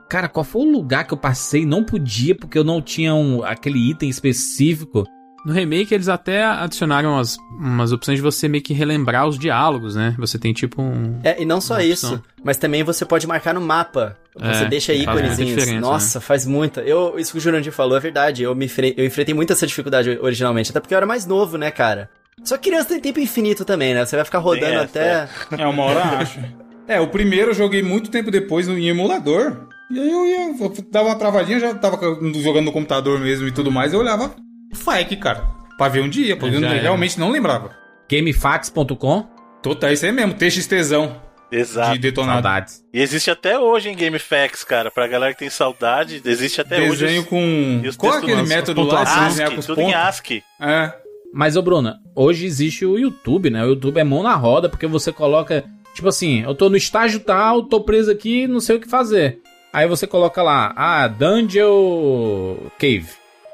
[0.08, 1.64] Cara, qual foi o lugar que eu passei?
[1.64, 5.04] Não podia porque eu não tinha um, aquele item específico.
[5.46, 9.94] No remake, eles até adicionaram umas, umas opções de você meio que relembrar os diálogos,
[9.94, 10.14] né?
[10.18, 11.20] Você tem tipo um.
[11.22, 12.22] É, e não só isso, opção.
[12.44, 14.16] mas também você pode marcar no mapa.
[14.38, 15.54] Você É, deixa íconezinhos.
[15.54, 16.80] diferença, Nossa, faz muita.
[16.82, 18.42] Eu, isso que o Jurandir falou é verdade.
[18.42, 21.70] Eu, me eu enfrentei muito essa dificuldade originalmente, até porque eu era mais novo, né,
[21.70, 22.10] cara?
[22.44, 24.04] Só que criança tem tempo infinito também, né?
[24.04, 25.28] Você vai ficar rodando essa, até.
[25.56, 26.40] É, uma hora acho.
[26.88, 29.66] É, o primeiro eu joguei muito tempo depois no- em emulador.
[29.90, 31.96] E aí eu ia, eu dava uma travadinha, já tava
[32.42, 34.32] jogando no computador mesmo e tudo mais, eu olhava
[34.76, 35.44] Fike, cara.
[35.76, 37.70] Pra ver um dia, porque eu não- realmente não lembrava.
[38.10, 39.26] Gamefax.com.
[39.62, 41.20] Total, isso aí mesmo, TXTzão
[41.50, 41.92] Exato.
[41.92, 42.34] de detonado.
[42.42, 42.84] Saudades.
[42.92, 44.90] E existe até hoje em GameFAQs, cara.
[44.90, 47.28] Pra galera que tem saudade, existe até Desenho hoje.
[47.28, 47.80] com.
[47.84, 49.04] E os Qual é aquele método lá?
[49.04, 50.00] com ASCII, os tudo em pontos?
[50.00, 50.42] ASCII.
[50.60, 50.92] É.
[51.34, 53.62] Mas, ô Bruna, hoje existe o YouTube, né?
[53.64, 55.64] O YouTube é mão na roda, porque você coloca.
[55.94, 59.40] Tipo assim, eu tô no estágio tal, tô preso aqui, não sei o que fazer.
[59.72, 63.06] Aí você coloca lá, ah, Dungeon Cave.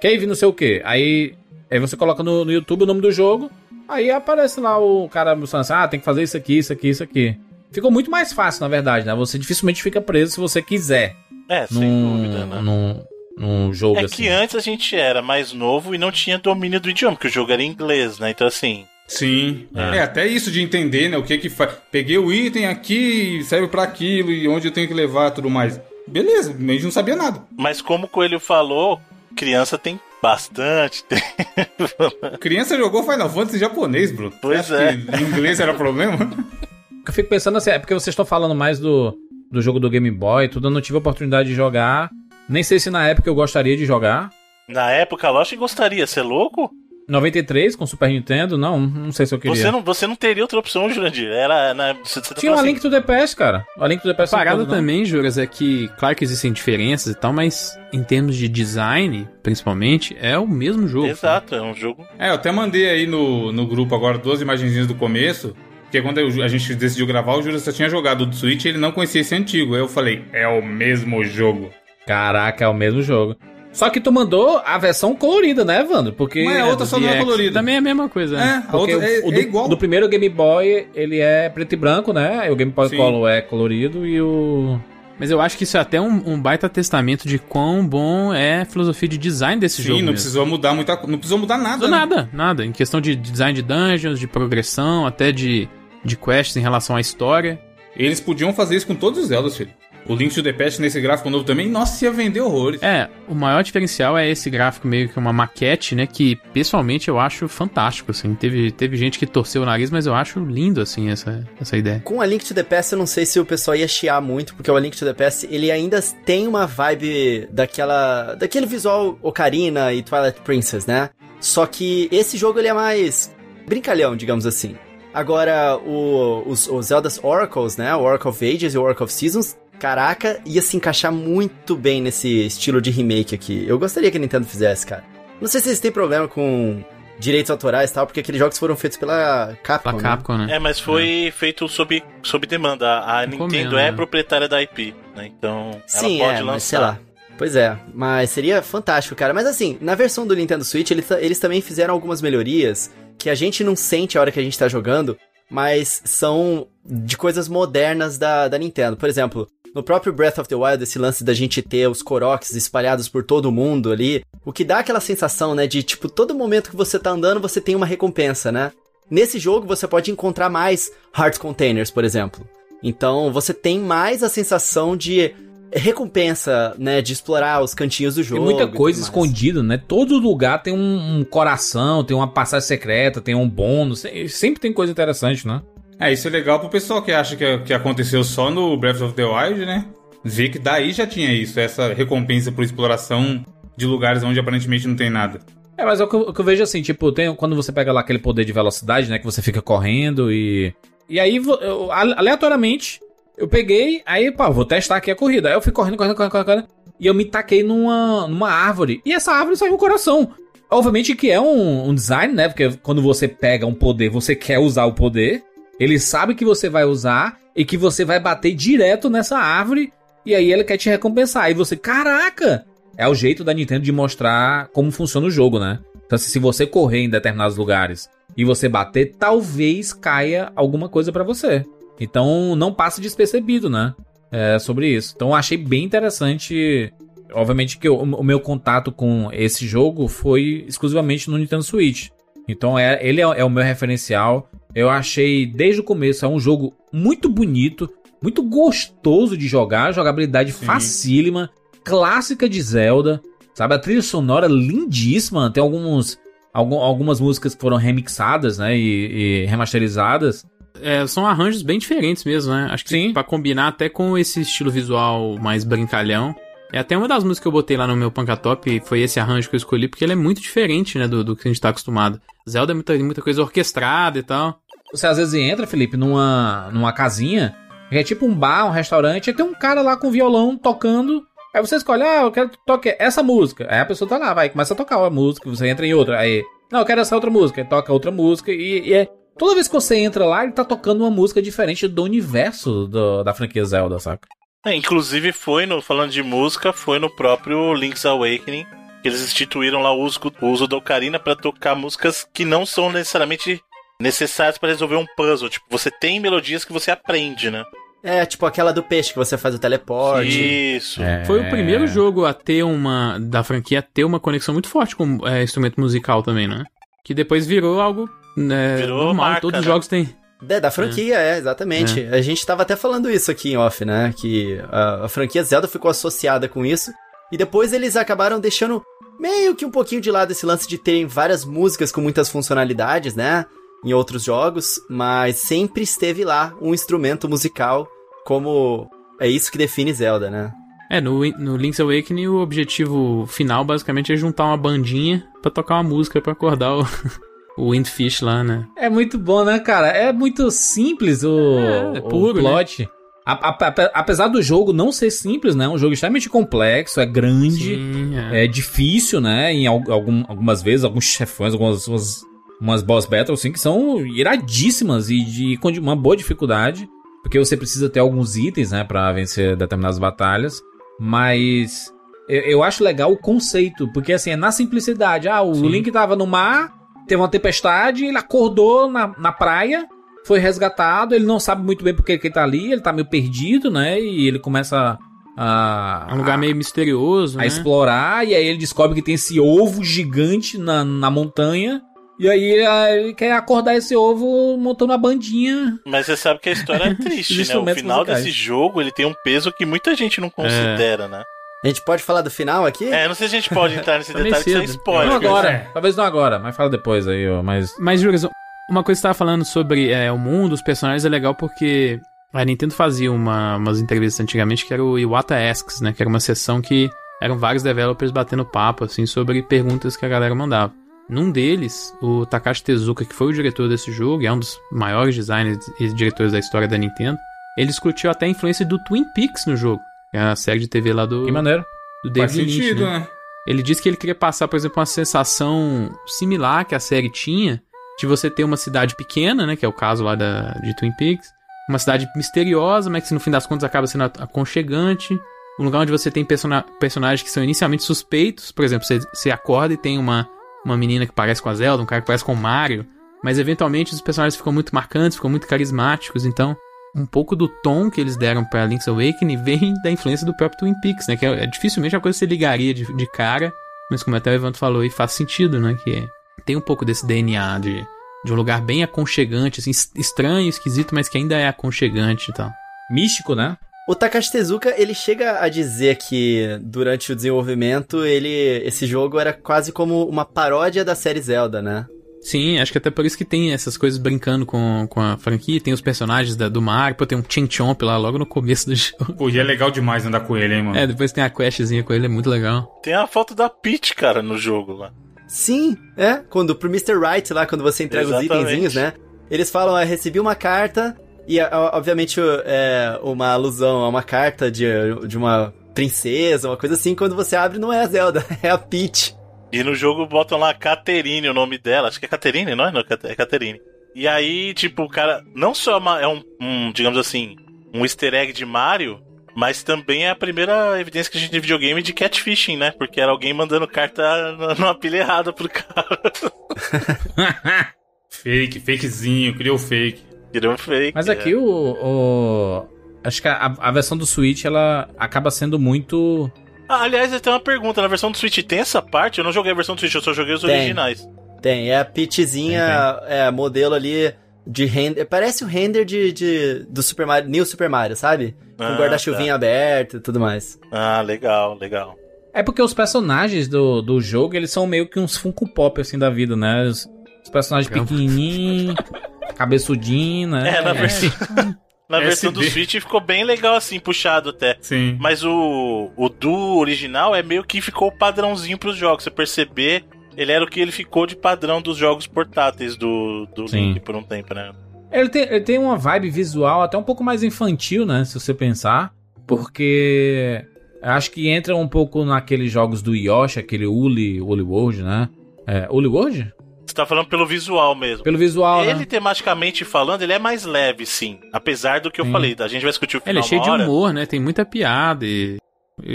[0.02, 0.82] Cave não sei o que.
[0.84, 1.34] Aí,
[1.70, 3.50] aí você coloca no, no YouTube o nome do jogo.
[3.88, 6.88] Aí aparece lá o cara mostrando assim, ah, tem que fazer isso aqui, isso aqui,
[6.88, 7.36] isso aqui.
[7.70, 9.14] Ficou muito mais fácil, na verdade, né?
[9.14, 11.14] Você dificilmente fica preso se você quiser.
[11.48, 12.60] É, sem Num, dúvida, né?
[12.62, 13.04] num,
[13.36, 14.16] num jogo É assim.
[14.16, 17.30] que antes a gente era mais novo e não tinha domínio do idioma, porque o
[17.32, 18.30] jogo era em inglês, né?
[18.30, 19.66] Então, assim, Sim.
[19.74, 19.98] É.
[19.98, 20.00] É.
[20.00, 21.16] até isso de entender, né?
[21.18, 21.72] O que que faz.
[21.90, 25.78] Peguei o item aqui, serve pra aquilo e onde eu tenho que levar tudo mais.
[26.08, 27.42] Beleza, a gente não sabia nada.
[27.56, 29.00] mas como o Coelho falou,
[29.32, 32.38] criança tem bastante tempo.
[32.38, 34.32] Criança jogou Final Fantasy em japonês, bro.
[34.40, 34.96] Pois Você acha é.
[34.96, 36.18] que inglês era problema?
[37.04, 39.18] Eu fico pensando assim, é porque vocês estão falando mais do,
[39.50, 42.08] do jogo do Game Boy, tudo, eu não tive a oportunidade de jogar.
[42.48, 44.30] Nem sei se na época eu gostaria de jogar.
[44.68, 46.70] Na época, lógico que gostaria, você é louco?
[47.08, 49.56] 93 com Super Nintendo, não, não sei se eu queria.
[49.56, 51.28] Você não, você não teria outra opção, Jurandir.
[51.28, 51.74] Era.
[51.74, 53.64] Na, você, você tá Tinha o falando Link to the Past, cara.
[53.76, 54.74] O Link to the A Past parada não- não.
[54.74, 59.28] também, Juras, é que, claro que existem diferenças e tal, mas em termos de design,
[59.42, 61.06] principalmente, é o mesmo jogo.
[61.08, 62.06] Exato, é um jogo.
[62.18, 65.54] É, eu até mandei aí no, no grupo agora duas imagenzinhas do começo.
[65.84, 68.64] Porque quando eu- a gente decidiu gravar, o Júlio só tinha jogado o do Switch
[68.64, 69.74] e ele não conhecia esse antigo.
[69.74, 71.70] Aí eu falei, é o mesmo jogo.
[72.06, 73.36] Caraca, é o mesmo jogo.
[73.72, 76.12] Só que tu mandou a versão colorida, né, Evandro?
[76.12, 76.44] Porque.
[76.44, 77.54] Mas a outra só não é colorida.
[77.54, 78.64] Também é a mesma coisa, né?
[78.70, 79.68] É, outra é, o, é do, igual.
[79.68, 82.46] do primeiro Game Boy, ele é preto e branco, né?
[82.46, 82.96] E o Game Boy Sim.
[82.96, 84.78] Color é colorido e o.
[85.18, 88.62] Mas eu acho que isso é até um, um baita testamento de quão bom é
[88.62, 89.98] a filosofia de design desse Sim, jogo.
[89.98, 90.14] não mesmo.
[90.14, 91.86] precisou mudar muita Não precisou mudar nada.
[91.86, 91.96] Né?
[91.96, 92.64] nada, nada.
[92.64, 95.68] Em questão de design de dungeons, de progressão, até de,
[96.04, 97.60] de quests em relação à história.
[97.96, 99.70] Eles podiam fazer isso com todos os Zeldas, filho.
[100.08, 102.82] O Link to the Past nesse gráfico novo também, nossa, ia vender horrores.
[102.82, 106.06] É, o maior diferencial é esse gráfico meio que uma maquete, né?
[106.06, 108.34] Que pessoalmente eu acho fantástico, assim.
[108.34, 112.00] Teve, teve gente que torceu o nariz, mas eu acho lindo, assim, essa, essa ideia.
[112.04, 114.54] Com a Link to the Past, eu não sei se o pessoal ia chiar muito,
[114.54, 118.34] porque o Link to the Past, ele ainda tem uma vibe daquela...
[118.34, 121.10] Daquele visual Ocarina e Twilight Princess, né?
[121.40, 123.34] Só que esse jogo, ele é mais
[123.66, 124.76] brincalhão, digamos assim.
[125.14, 127.94] Agora, o, os, os Zelda's Oracles, né?
[127.94, 132.00] O Oracle of Ages e o Oracle of Seasons, caraca, ia se encaixar muito bem
[132.00, 133.64] nesse estilo de remake aqui.
[133.66, 135.02] Eu gostaria que a Nintendo fizesse, cara.
[135.40, 136.84] Não sei se eles têm problema com
[137.18, 140.02] direitos autorais e tal, porque aqueles jogos foram feitos pela Capcom, Pra né?
[140.02, 140.54] Capcom, né?
[140.54, 143.00] É, mas foi feito sob, sob demanda.
[143.00, 143.92] A, Nintendo é né?
[143.92, 145.26] proprietária da IP, né?
[145.36, 146.52] Então, Sim, ela pode é, lançar.
[146.52, 147.00] mas sei lá.
[147.36, 149.34] Pois é, mas seria fantástico, cara.
[149.34, 153.34] Mas assim, na versão do Nintendo Switch, eles, eles também fizeram algumas melhorias que a
[153.34, 155.18] gente não sente a hora que a gente tá jogando,
[155.50, 158.96] mas são de coisas modernas da, da Nintendo.
[158.96, 162.50] Por exemplo, no próprio Breath of the Wild, esse lance da gente ter os Koroks
[162.54, 166.70] espalhados por todo mundo ali, o que dá aquela sensação, né, de tipo, todo momento
[166.70, 168.72] que você tá andando, você tem uma recompensa, né?
[169.10, 172.46] Nesse jogo você pode encontrar mais Heart Containers, por exemplo.
[172.82, 175.32] Então você tem mais a sensação de
[175.74, 178.42] recompensa, né, de explorar os cantinhos do Tem jogo.
[178.44, 179.80] muita e tudo coisa escondida, né?
[179.86, 184.00] Todo lugar tem um, um coração, tem uma passagem secreta, tem um bônus.
[184.00, 185.62] se- Sempre tem coisa interessante, né?
[185.98, 189.14] É, isso é legal pro pessoal que acha que, que aconteceu só no Breath of
[189.14, 189.84] the Wild, né?
[190.24, 193.44] Ver que daí já tinha isso, essa recompensa por exploração
[193.76, 195.40] de lugares onde aparentemente não tem nada.
[195.76, 197.72] É, mas é o que, eu, o que eu vejo assim, tipo, tem, quando você
[197.72, 199.18] pega lá aquele poder de velocidade, né?
[199.18, 200.74] Que você fica correndo e.
[201.08, 203.00] E aí, eu, ale- aleatoriamente,
[203.36, 205.48] eu peguei, aí, pá, vou testar aqui a corrida.
[205.48, 206.68] Aí eu fui correndo, correndo, correndo, correndo, correndo,
[207.00, 209.00] e eu me taquei numa, numa árvore.
[209.04, 210.30] E essa árvore saiu um coração.
[210.70, 212.48] Obviamente que é um, um design, né?
[212.48, 215.42] Porque quando você pega um poder, você quer usar o poder.
[215.78, 219.92] Ele sabe que você vai usar e que você vai bater direto nessa árvore.
[220.24, 221.50] E aí ele quer te recompensar.
[221.50, 222.64] E você, caraca!
[222.96, 225.80] É o jeito da Nintendo de mostrar como funciona o jogo, né?
[226.06, 231.10] Então, assim, se você correr em determinados lugares e você bater, talvez caia alguma coisa
[231.10, 231.64] pra você.
[231.98, 233.94] Então, não passe despercebido, né?
[234.30, 235.14] É, sobre isso.
[235.16, 236.92] Então, eu achei bem interessante.
[237.32, 242.08] Obviamente que o, o meu contato com esse jogo foi exclusivamente no Nintendo Switch.
[242.46, 244.50] Então, é, ele é, é o meu referencial.
[244.74, 247.88] Eu achei desde o começo é um jogo muito bonito,
[248.22, 251.50] muito gostoso de jogar, jogabilidade facílima,
[251.84, 253.20] clássica de Zelda,
[253.54, 253.74] sabe?
[253.74, 256.18] A trilha sonora lindíssima, tem alguns,
[256.54, 260.46] algum- algumas músicas que foram remixadas, né, e, e remasterizadas.
[260.80, 262.68] É, são arranjos bem diferentes mesmo, né?
[262.70, 263.12] Acho que Sim.
[263.12, 266.34] pra combinar até com esse estilo visual mais brincalhão.
[266.72, 269.48] É até uma das músicas que eu botei lá no meu Pancatop, foi esse arranjo
[269.50, 271.68] que eu escolhi, porque ele é muito diferente, né, do, do que a gente tá
[271.68, 272.18] acostumado.
[272.48, 274.58] Zelda é muita, muita coisa orquestrada e tal.
[274.90, 277.54] Você às vezes entra, Felipe, numa, numa casinha,
[277.90, 281.22] que é tipo um bar, um restaurante, e tem um cara lá com violão tocando.
[281.54, 283.66] Aí você escolhe, ah, eu quero que toque essa música.
[283.70, 286.18] Aí a pessoa tá lá, vai, começa a tocar uma música, você entra em outra.
[286.18, 289.08] Aí, não, eu quero essa outra música, aí toca outra música, e, e é.
[289.38, 293.22] Toda vez que você entra lá, ele tá tocando uma música diferente do universo do-
[293.22, 294.26] da franquia Zelda, saca?
[294.64, 298.64] É, inclusive foi no falando de música, foi no próprio Link's Awakening
[299.02, 302.64] que eles instituíram lá o uso, o uso da ocarina pra tocar músicas que não
[302.64, 303.60] são necessariamente
[304.00, 305.48] necessárias pra resolver um puzzle.
[305.48, 307.64] Tipo, você tem melodias que você aprende, né?
[308.02, 310.76] É, tipo aquela do peixe que você faz o teleporte.
[310.76, 311.02] Isso.
[311.02, 311.24] É.
[311.24, 313.18] Foi o primeiro jogo a ter uma.
[313.20, 316.64] da franquia a ter uma conexão muito forte com é, instrumento musical também, né?
[317.04, 318.08] Que depois virou algo.
[318.36, 319.70] Né, Virou normal, marca, todos os né?
[319.72, 320.08] jogos têm.
[320.48, 322.00] É, da franquia, é, exatamente.
[322.06, 324.12] A gente tava até falando isso aqui em off, né?
[324.16, 326.90] Que a, a franquia Zelda ficou associada com isso.
[327.30, 328.82] E depois eles acabaram deixando
[329.18, 333.14] meio que um pouquinho de lado esse lance de terem várias músicas com muitas funcionalidades,
[333.14, 333.46] né?
[333.84, 337.88] Em outros jogos, mas sempre esteve lá um instrumento musical
[338.24, 338.90] como.
[339.20, 340.52] É isso que define Zelda, né?
[340.90, 345.76] É, no, no Link's Awakening o objetivo final basicamente é juntar uma bandinha pra tocar
[345.76, 346.86] uma música pra acordar o,
[347.56, 348.66] o Windfish lá, né?
[348.76, 349.88] É muito bom, né, cara?
[349.88, 352.88] É muito simples o, É, é o puro, plot.
[353.24, 355.66] A- a- a- apesar do jogo não ser simples, né?
[355.66, 357.76] É um jogo extremamente complexo, é grande.
[357.76, 358.44] Sim, é.
[358.44, 359.52] É difícil, né?
[359.52, 362.20] Em al- algum- algumas vezes, alguns chefões, algumas umas,
[362.60, 366.88] umas boss battles, assim, que são iradíssimas e de, com uma boa dificuldade.
[367.22, 368.82] Porque você precisa ter alguns itens, né?
[368.82, 370.60] Pra vencer determinadas batalhas.
[370.98, 371.92] Mas
[372.28, 373.86] eu, eu acho legal o conceito.
[373.92, 375.28] Porque, assim, é na simplicidade.
[375.28, 375.68] Ah, o Sim.
[375.68, 376.72] Link tava no mar,
[377.12, 379.86] teve uma tempestade, ele acordou na, na praia.
[380.24, 383.06] Foi resgatado, ele não sabe muito bem porque que ele tá ali, ele tá meio
[383.06, 384.00] perdido, né?
[384.00, 384.98] E ele começa
[385.36, 386.06] a.
[386.08, 387.46] É um lugar meio misterioso, a né?
[387.46, 391.82] explorar, e aí ele descobre que tem esse ovo gigante na, na montanha.
[392.18, 395.78] E aí ele quer acordar esse ovo montando uma bandinha.
[395.84, 397.58] Mas você sabe que a história é triste, né?
[397.58, 398.24] O final musicais.
[398.24, 401.24] desse jogo, ele tem um peso que muita gente não considera, né?
[401.64, 402.86] A gente pode falar do final aqui?
[402.92, 404.64] É, não sei se a gente pode entrar nesse Tá detalhe, é cedo.
[404.64, 405.08] spoiler.
[405.08, 405.68] não agora, é.
[405.72, 407.42] talvez não agora, mas fala depois aí, ó.
[407.42, 407.72] Mas.
[407.78, 408.24] Mas, Juras,
[408.68, 412.00] uma coisa que você tava falando sobre é, o mundo, os personagens, é legal porque
[412.32, 415.92] a Nintendo fazia uma- umas entrevistas antigamente que era o Iwata Asks, né?
[415.92, 416.90] Que era uma sessão que
[417.20, 420.72] eram vários developers batendo papo, assim, sobre perguntas que a galera mandava.
[421.08, 424.58] Num deles, o Takashi Tezuka, que foi o diretor desse jogo, e é um dos
[424.72, 427.18] maiores designers e diretores da história da Nintendo,
[427.56, 429.80] ele discutiu até a influência do Twin Peaks no jogo,
[430.12, 431.64] é a série de TV lá do, Que maneiro.
[432.04, 432.98] do Faz David Lynch, sentido, né?
[433.00, 433.08] né?
[433.46, 437.60] Ele disse que ele queria passar, por exemplo, uma sensação similar que a série tinha
[437.98, 440.92] de você ter uma cidade pequena, né, que é o caso lá da, de Twin
[440.92, 441.28] Peaks,
[441.68, 445.18] uma cidade misteriosa, mas que no fim das contas acaba sendo aconchegante,
[445.58, 449.30] um lugar onde você tem persona personagens que são inicialmente suspeitos, por exemplo, você, você
[449.30, 450.28] acorda e tem uma,
[450.64, 452.86] uma menina que parece com a Zelda, um cara que parece com o Mario,
[453.22, 456.56] mas eventualmente os personagens ficam muito marcantes, ficam muito carismáticos, então
[456.94, 460.58] um pouco do tom que eles deram pra Link's Awakening vem da influência do próprio
[460.60, 461.16] Twin Peaks, né?
[461.16, 463.52] Que é, é dificilmente uma coisa que você ligaria de, de cara,
[463.90, 465.76] mas como até o Evandro falou, e faz sentido, né?
[465.82, 466.06] Que
[466.44, 467.84] tem um pouco desse DNA de,
[468.24, 472.34] de um lugar bem aconchegante, assim, es- estranho, esquisito, mas que ainda é aconchegante e
[472.34, 472.50] tal.
[472.90, 473.56] Místico, né?
[473.88, 478.28] O Takashi Tezuka, ele chega a dizer que durante o desenvolvimento, ele
[478.64, 481.84] esse jogo era quase como uma paródia da série Zelda, né?
[482.22, 485.60] Sim, acho que até por isso que tem essas coisas brincando com, com a franquia,
[485.60, 488.66] tem os personagens da- do Mario, pô, tem um Chin Chomp lá logo no começo
[488.68, 489.12] do jogo.
[489.14, 490.78] Pô, e é legal demais andar com ele, hein, mano?
[490.78, 492.80] É, depois tem a questzinha com ele, é muito legal.
[492.82, 494.92] Tem a foto da Peach, cara, no jogo lá.
[495.26, 496.16] Sim, é.
[496.30, 496.94] Quando pro Mr.
[496.98, 498.32] Right lá, quando você entrega Exatamente.
[498.32, 498.92] os itenzinhos, né?
[499.30, 500.96] Eles falam, ah, recebi uma carta
[501.26, 504.66] E, obviamente, é uma alusão a uma carta de,
[505.06, 506.94] de uma princesa, uma coisa assim.
[506.94, 509.14] Quando você abre, não é a Zelda, é a Peach.
[509.52, 511.88] E no jogo botam lá Caterine, o nome dela.
[511.88, 512.72] Acho que é Caterine, não é?
[512.72, 513.60] Não, é Caterine.
[513.94, 517.36] E aí, tipo, o cara não só é é um, um, digamos assim,
[517.74, 518.98] um easter egg de Mario,
[519.36, 522.70] mas também é a primeira evidência que a gente tem de videogame de catfishing, né?
[522.70, 524.02] Porque era alguém mandando carta
[524.36, 525.86] na- numa pilha errada pro cara.
[528.08, 530.02] Fake, fakezinho, criou fake.
[530.46, 530.92] Um fake.
[530.94, 531.12] Mas é.
[531.12, 532.66] aqui o, o-
[533.04, 536.30] Acho que a, a versão do Switch ela acaba sendo muito.
[536.72, 537.82] Ah, aliás, eu tenho uma pergunta.
[537.82, 539.18] Na versão do Switch tem essa parte?
[539.18, 540.56] Eu não joguei a versão do Switch, eu só joguei os Tem.
[540.56, 541.06] originais.
[541.42, 544.14] Tem, é a Peachzinha, é modelo ali
[544.46, 545.04] de render.
[545.04, 548.34] Parece o render de, de, do Super Mario, New Super Mario, sabe?
[548.56, 550.58] Com Ah, guarda-chuvinha aberto e tudo mais.
[550.70, 551.94] Ah, legal, legal.
[552.32, 555.98] É porque os personagens do, do jogo, eles são meio que uns Funko Pop, assim,
[555.98, 556.64] da vida, né?
[556.64, 556.88] Os,
[557.22, 558.74] os personagens É pequenininhos,
[559.36, 560.56] cabeçudinho, né?
[560.58, 561.10] É, na versão,
[561.92, 562.52] na versão do SD.
[562.52, 564.56] Switch ficou bem legal assim, puxado até.
[564.62, 564.96] Sim.
[564.98, 569.04] Mas o, o do original é meio que ficou padrãozinho pros jogos.
[569.04, 569.84] Você perceber,
[570.16, 573.74] ele era o que ele ficou de padrão dos jogos portáteis do, do Sim.
[573.74, 574.52] Link por um tempo, né?
[574.90, 578.04] Ele tem, ele tem uma vibe visual até um pouco mais infantil, né?
[578.04, 578.94] Se você pensar.
[579.26, 580.44] Porque
[580.82, 585.08] eu acho que entra um pouco naqueles jogos do Yoshi, aquele Uli, Uli World, né?
[585.46, 586.32] É, Uli World?
[586.72, 588.02] Você tá falando pelo visual mesmo.
[588.02, 588.84] Pelo visual, Ele, né?
[588.86, 591.18] tematicamente falando, ele é mais leve, sim.
[591.30, 592.12] Apesar do que eu Sim.
[592.12, 594.06] falei, a gente vai discutir o final Ele é cheio de humor, né?
[594.06, 595.36] Tem muita piada e...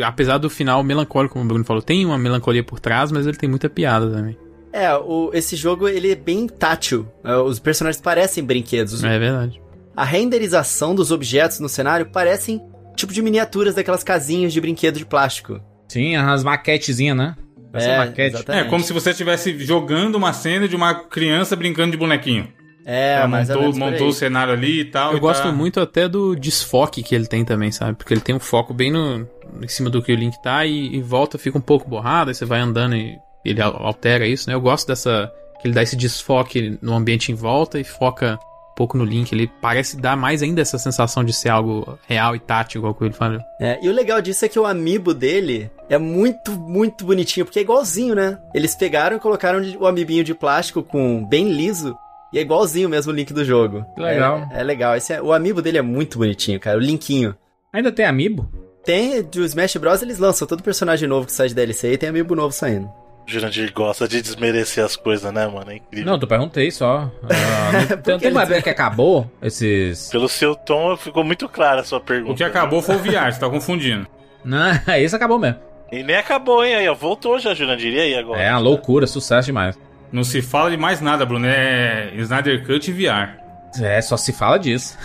[0.05, 3.38] Apesar do final melancólico, como o Bruno falou, tem uma melancolia por trás, mas ele
[3.38, 4.38] tem muita piada também.
[4.71, 7.07] É, o, esse jogo ele é bem tátil.
[7.23, 8.93] É, Os personagens parecem brinquedos.
[8.93, 9.59] Os- É verdade.
[9.95, 12.61] A renderização dos objetos no cenário parecem
[12.95, 15.59] tipo de miniaturas daquelas casinhas de brinquedo de plástico.
[15.88, 17.36] Sim, as maquetezinhas, né?
[17.78, 18.19] Essa É, maquete.
[18.21, 18.69] É exatamente.
[18.69, 22.47] como se você estivesse jogando uma cena de uma criança brincando de bonequinho.
[22.89, 25.11] É, montou, montou o cenário ali e tal.
[25.11, 27.95] Eu e gosto tá- muito até do desfoque que ele tem também, sabe?
[27.97, 29.28] Porque ele tem um foco bem no
[29.61, 32.36] em cima do que o Link tá e, e volta, fica um pouco borrado, aí
[32.36, 34.55] você vai andando e ele al- altera isso, né?
[34.55, 35.32] Eu gosto dessa.
[35.61, 38.38] que ele dá esse desfoque no ambiente em volta e foca
[38.78, 39.34] pouco no Link.
[39.34, 43.03] Ele parece dar mais ainda essa sensação de ser algo real e tátil, igual que
[43.03, 43.39] ele falou.
[43.59, 47.57] É, e o legal disso é que o amiibo dele é muito, muito bonitinho, porque
[47.59, 48.38] é igualzinho, né?
[48.53, 51.97] Eles pegaram e colocaram o amibinho de plástico com bem liso,
[52.32, 53.84] e é igualzinho mesmo o link do jogo.
[53.95, 54.47] Que legal.
[54.51, 54.95] É, é legal.
[54.95, 56.78] Esse é- o amiibo dele é muito bonitinho, cara.
[56.78, 57.36] O linkinho.
[57.73, 58.49] Ainda tem Amiibo?
[58.84, 62.07] Tem, do Smash Bros, eles lançam todo personagem novo que sai de DLC e tem
[62.09, 62.89] amiibo novo saindo.
[63.28, 65.69] Jurandir gosta de desmerecer as coisas, né, mano?
[65.69, 66.09] É incrível.
[66.09, 67.11] Não, tu perguntei só.
[67.23, 67.71] Ah,
[68.07, 70.09] não, tem, uma vez que acabou esses.
[70.09, 72.32] Pelo seu tom, ficou muito clara a sua pergunta.
[72.32, 74.07] O que acabou foi o VR, você tá confundindo.
[74.45, 75.59] Não, esse acabou mesmo.
[75.91, 76.75] E nem acabou, hein?
[76.75, 77.93] Aí, ó, voltou já, Jurandir.
[77.93, 78.41] E aí agora?
[78.41, 79.78] É uma loucura, sucesso demais.
[80.11, 81.45] Não se fala de mais nada, Bruno.
[81.47, 83.38] É Snyder Cut e VR.
[83.82, 84.97] É, só se fala disso.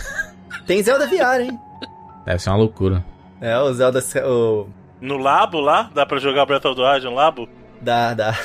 [0.65, 1.59] Tem Zelda VR, hein?
[2.25, 3.03] Deve ser uma loucura.
[3.41, 3.99] É, o Zelda.
[4.25, 4.67] O,
[5.01, 5.89] No Labo lá?
[5.93, 7.49] Dá pra jogar Breath of the Wild no Labo?
[7.83, 8.35] Da, da.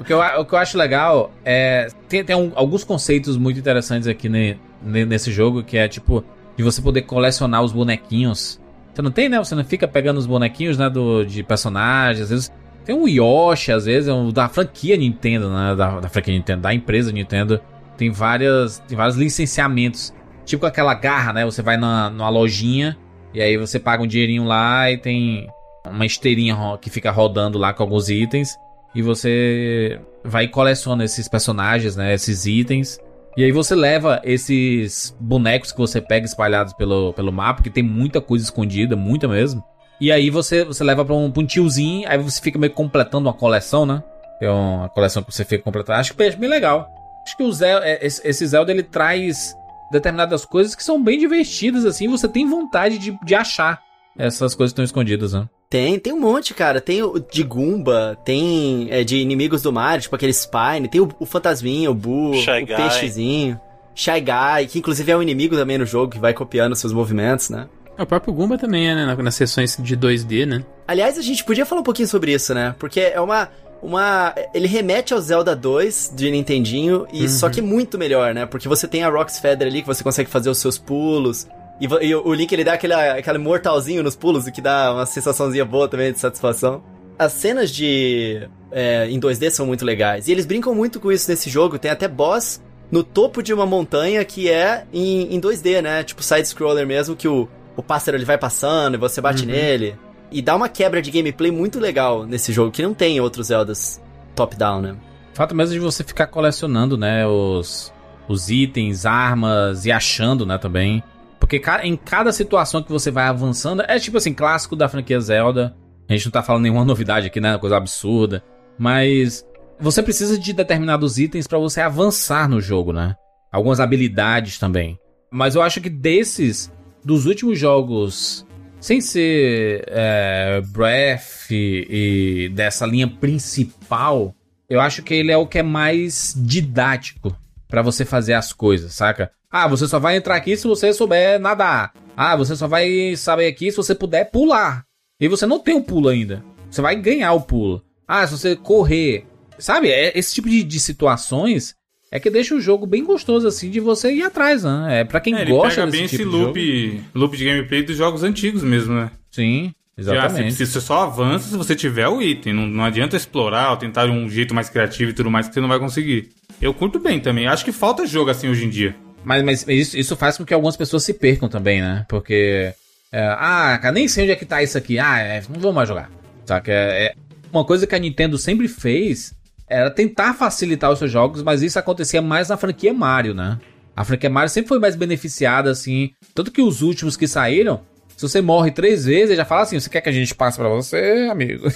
[0.00, 1.88] O que eu, o que eu acho legal é.
[2.08, 6.24] Tem, tem um- alguns conceitos muito interessantes aqui ne- ne- nesse jogo, que é tipo,
[6.56, 8.60] de você poder colecionar os bonequinhos.
[8.94, 9.38] Você não tem, né?
[9.38, 10.88] Você não fica pegando os bonequinhos, né?
[10.88, 12.22] Do, de personagens.
[12.24, 12.52] Às vezes.
[12.84, 15.74] Tem um Yoshi, às vezes, é um da franquia Nintendo, né?
[15.74, 17.60] Da, da franquia Nintendo, da empresa Nintendo.
[17.96, 18.78] Tem várias.
[18.88, 20.14] Tem vários licenciamentos.
[20.44, 21.44] Tipo aquela garra, né?
[21.44, 22.96] Você vai na, numa lojinha
[23.34, 25.48] e aí você paga um dinheirinho lá e tem
[25.84, 28.56] uma esteirinha que fica rodando lá com alguns itens.
[28.96, 32.14] E você vai e coleciona esses personagens, né?
[32.14, 32.98] Esses itens.
[33.36, 37.82] E aí você leva esses bonecos que você pega espalhados pelo, pelo mapa, que tem
[37.82, 39.62] muita coisa escondida, muita mesmo.
[40.00, 43.28] E aí você, você leva pra um, pra um tiozinho, aí você fica meio completando
[43.28, 44.02] uma coleção, né?
[44.40, 45.98] É uma coleção que você fica completando.
[45.98, 46.88] Acho que é bem legal.
[47.22, 49.54] Acho que o Zelda, é, esse Zelda ele traz
[49.92, 52.08] determinadas coisas que são bem divertidas, assim.
[52.08, 53.78] Você tem vontade de, de achar
[54.18, 55.46] essas coisas que estão escondidas, né?
[55.68, 56.80] Tem, tem um monte, cara.
[56.80, 61.08] Tem o de Goomba, tem é, de inimigos do Mario, tipo aquele Spine, tem o,
[61.18, 62.76] o Fantasminha, o Boo, Shy o Guy.
[62.76, 63.60] Peixezinho,
[63.94, 67.50] Shy Guy, que inclusive é um inimigo também no jogo, que vai copiando seus movimentos,
[67.50, 67.66] né?
[67.98, 69.06] É, O próprio Goomba também é, né?
[69.06, 70.64] na- Nas sessões de 2D, né?
[70.86, 72.74] Aliás, a gente podia falar um pouquinho sobre isso, né?
[72.78, 73.48] Porque é uma.
[73.82, 78.46] uma ele remete ao Zelda 2 de Nintendinho, e só que muito melhor, né?
[78.46, 81.48] Porque você tem a Rox Feather ali, que você consegue fazer os seus pulos.
[81.80, 84.92] E, e o o Link ele dá aquele, aquele mortalzinho nos pulos, o que dá
[84.92, 86.82] uma sensaçãozinha boa também de satisfação.
[87.18, 88.48] As cenas de.
[88.70, 90.28] é, em 2D são muito legais.
[90.28, 91.78] E eles brincam muito com isso nesse jogo.
[91.78, 96.02] Tem até boss no topo de uma montanha que é em, em 2D, né?
[96.04, 99.96] Tipo side-scroller mesmo, que o, o pássaro ele vai passando e você bate nele.
[100.30, 103.46] E dá uma quebra de gameplay muito legal nesse jogo, que não tem em outros
[103.46, 104.00] Zeldas
[104.34, 104.96] top-down, né?
[105.32, 107.92] Fato mesmo de você ficar colecionando, né, os,
[108.26, 111.02] os itens, armas e achando, né, também.
[111.46, 115.76] Porque em cada situação que você vai avançando, é tipo assim, clássico da franquia Zelda.
[116.08, 117.56] A gente não tá falando nenhuma novidade aqui, né?
[117.56, 118.42] Coisa absurda.
[118.76, 119.46] Mas
[119.78, 123.14] você precisa de determinados itens pra você avançar no jogo, né?
[123.52, 124.98] Algumas habilidades também.
[125.30, 126.72] Mas eu acho que desses,
[127.04, 128.44] dos últimos jogos,
[128.80, 134.34] sem ser é, Breath e, e dessa linha principal,
[134.68, 137.36] eu acho que ele é o que é mais didático
[137.68, 139.30] pra você fazer as coisas, saca?
[139.50, 141.92] Ah, você só vai entrar aqui se você souber nadar.
[142.16, 144.84] Ah, você só vai saber aqui se você puder pular.
[145.20, 146.44] E você não tem o pulo ainda.
[146.70, 147.82] Você vai ganhar o pulo.
[148.06, 149.24] Ah, se você correr.
[149.58, 149.88] Sabe?
[149.88, 151.74] É, esse tipo de, de situações
[152.10, 155.00] é que deixa o jogo bem gostoso, assim, de você ir atrás, né?
[155.00, 157.04] É pra quem É, ele gosta pega bem tipo esse de loop, jogo.
[157.14, 159.10] loop de gameplay dos jogos antigos mesmo, né?
[159.30, 160.66] Sim, Já, assim, exatamente.
[160.66, 162.52] você só avança se você tiver o item.
[162.52, 165.60] Não, não adianta explorar ou tentar um jeito mais criativo e tudo mais que você
[165.60, 166.28] não vai conseguir.
[166.60, 167.46] Eu curto bem também.
[167.46, 168.94] Acho que falta jogo assim hoje em dia.
[169.26, 172.06] Mas, mas isso, isso faz com que algumas pessoas se percam também, né?
[172.08, 172.72] Porque.
[173.10, 175.00] é, ah, cara, nem sei onde é que tá isso aqui.
[175.00, 176.08] Ah, é, não vou mais jogar.
[176.44, 176.70] Saca?
[176.70, 177.14] É, é-
[177.52, 179.34] uma coisa que a Nintendo sempre fez
[179.68, 183.58] era tentar facilitar os seus jogos, mas isso acontecia mais na franquia Mario, né?
[183.96, 186.10] A franquia Mario sempre foi mais beneficiada, assim.
[186.32, 187.80] Tanto que os últimos que saíram,
[188.16, 190.56] se você morre três vezes, ele já fala assim: você quer que a gente passe
[190.56, 191.66] pra você, amigo?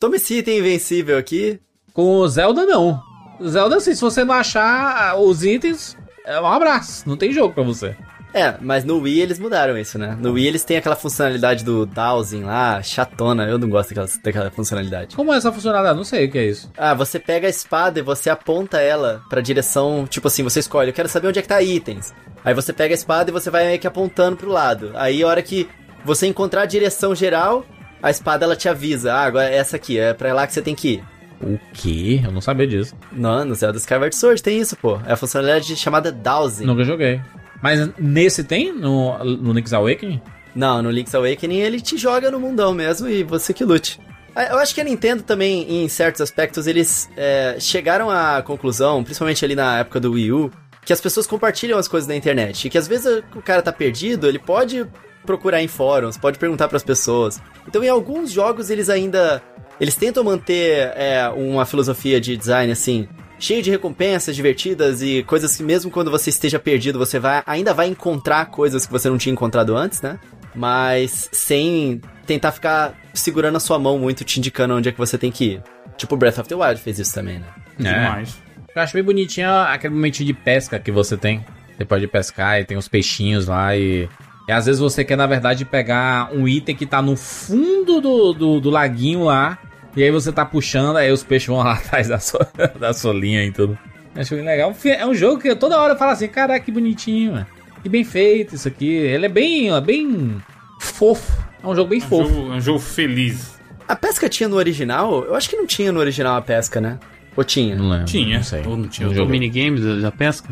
[0.00, 1.60] Toma esse item invencível aqui.
[1.92, 3.00] Com o Zelda, não.
[3.38, 5.96] O Zelda, assim, se você não achar os itens,
[6.28, 7.08] é um abraço.
[7.08, 7.96] Não tem jogo pra você.
[8.34, 10.16] É, mas no Wii eles mudaram isso, né?
[10.20, 13.44] No Wii eles têm aquela funcionalidade do dowsing lá, chatona.
[13.44, 15.16] Eu não gosto daquela, daquela funcionalidade.
[15.16, 15.96] Como é essa funcionalidade?
[15.96, 16.70] Não sei o que é isso.
[16.76, 20.90] Ah, você pega a espada e você aponta ela pra direção, tipo assim, você escolhe,
[20.90, 22.12] eu quero saber onde é que tá itens.
[22.44, 24.92] Aí você pega a espada e você vai meio que apontando pro lado.
[24.94, 25.68] Aí a hora que
[26.04, 27.64] você encontrar a direção geral,
[28.02, 30.62] a espada ela te avisa, ah, agora é essa aqui, é pra lá que você
[30.62, 31.04] tem que ir.
[31.40, 32.20] O quê?
[32.24, 32.94] Eu não sabia disso.
[33.12, 34.98] Não, no Zelda Skyward Sword tem isso, pô.
[35.06, 36.64] É a funcionalidade chamada dowsing.
[36.64, 37.20] Nunca joguei.
[37.62, 38.72] Mas nesse tem?
[38.72, 40.20] No, no Link's Awakening?
[40.54, 44.00] Não, no Link's Awakening ele te joga no mundão mesmo e você que lute.
[44.34, 49.02] Ah, Eu acho que a Nintendo também, em certos aspectos, eles é, chegaram à conclusão,
[49.04, 50.50] principalmente ali na época do Wii U,
[50.84, 52.66] que as pessoas compartilham as coisas na internet.
[52.66, 54.86] E que às vezes o cara tá perdido, ele pode
[55.26, 57.40] procurar em fóruns, pode perguntar pras pessoas.
[57.66, 59.42] Então em alguns jogos eles ainda.
[59.80, 63.08] Eles tentam manter é, uma filosofia de design assim.
[63.38, 67.72] Cheio de recompensas divertidas e coisas que mesmo quando você esteja perdido, você vai ainda
[67.72, 70.18] vai encontrar coisas que você não tinha encontrado antes, né?
[70.54, 75.16] Mas sem tentar ficar segurando a sua mão muito, te indicando onde é que você
[75.16, 75.62] tem que ir.
[75.96, 77.46] Tipo Breath of the Wild fez isso também, né?
[77.78, 78.36] Demais.
[78.74, 81.44] Eu acho bem bonitinho aquele momentinho de pesca que você tem.
[81.76, 84.08] Você pode pescar e tem os peixinhos lá e.
[84.48, 88.32] E às vezes você quer, na verdade, pegar um item que tá no fundo do,
[88.32, 89.58] do, do laguinho lá.
[89.96, 93.12] E aí você tá puxando, aí os peixes vão lá atrás da sua, da sua
[93.12, 93.78] linha e tudo.
[94.14, 94.74] Acho bem legal.
[94.84, 97.46] É um jogo que eu toda hora eu falo assim, caraca, que bonitinho, mano.
[97.82, 98.88] Que bem feito isso aqui.
[98.88, 100.42] Ele é bem, é bem
[100.80, 101.40] fofo.
[101.62, 102.28] É um jogo bem É um fofo.
[102.34, 103.58] jogo, é um jogo feliz.
[103.86, 105.24] A pesca tinha no original?
[105.24, 106.98] Eu acho que não tinha no original a pesca, né?
[107.36, 107.76] Ou tinha?
[107.76, 108.06] Não lembro.
[108.06, 108.36] Tinha.
[108.38, 108.62] Não sei.
[108.66, 109.08] Ou não tinha.
[109.08, 109.30] O joguei.
[109.30, 110.48] minigames da, da pesca?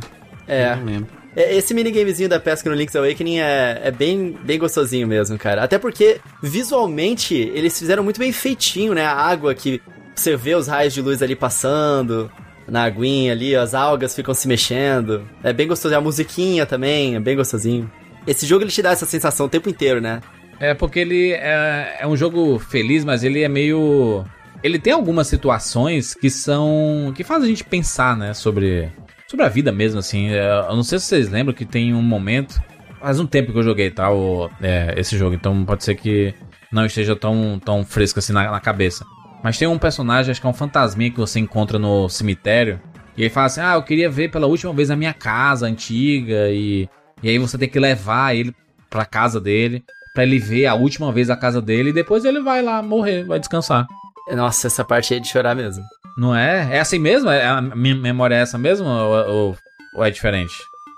[0.46, 0.72] É.
[0.72, 1.08] Eu Não lembro.
[1.36, 5.62] É, Esse minigamezinho da pesca no Link's Awakening é, é bem, bem gostosinho mesmo, cara.
[5.62, 9.04] Até porque, visualmente, eles fizeram muito bem feitinho, né?
[9.04, 9.80] A água que
[10.14, 12.32] você vê os raios de luz ali passando,
[12.66, 15.28] na aguinha ali, as algas ficam se mexendo.
[15.44, 15.94] É bem gostoso.
[15.94, 17.90] A musiquinha também, é bem gostosinho.
[18.26, 20.20] Esse jogo ele te dá essa sensação o tempo inteiro, né?
[20.58, 24.24] É porque ele é, é um jogo feliz, mas ele é meio.
[24.62, 27.12] Ele tem algumas situações que são.
[27.14, 28.32] que fazem a gente pensar, né?
[28.32, 28.90] Sobre.
[29.28, 30.30] Sobre a vida mesmo, assim.
[30.30, 32.60] É, Eu não sei se vocês lembram que tem um momento.
[33.00, 34.10] Faz um tempo que eu joguei, tá?
[34.10, 36.34] O, é, esse jogo, então pode ser que
[36.72, 39.04] não esteja tão, tão fresco assim na, na cabeça.
[39.42, 42.80] Mas tem um personagem, acho que é um fantasminha que você encontra no cemitério.
[43.16, 46.48] E ele fala assim: Ah, eu queria ver pela última vez a minha casa antiga.
[46.50, 46.88] E,
[47.22, 48.54] e aí você tem que levar ele
[48.90, 49.84] pra casa dele.
[50.14, 51.90] Pra ele ver a última vez a casa dele.
[51.90, 53.86] E depois ele vai lá morrer, vai descansar.
[54.34, 55.84] Nossa, essa parte aí é de chorar mesmo.
[56.16, 56.76] Não é?
[56.76, 57.28] É assim mesmo?
[57.30, 58.86] É, a minha memória é essa mesmo?
[58.86, 59.58] Ou, ou-
[59.96, 60.54] ou é diferente?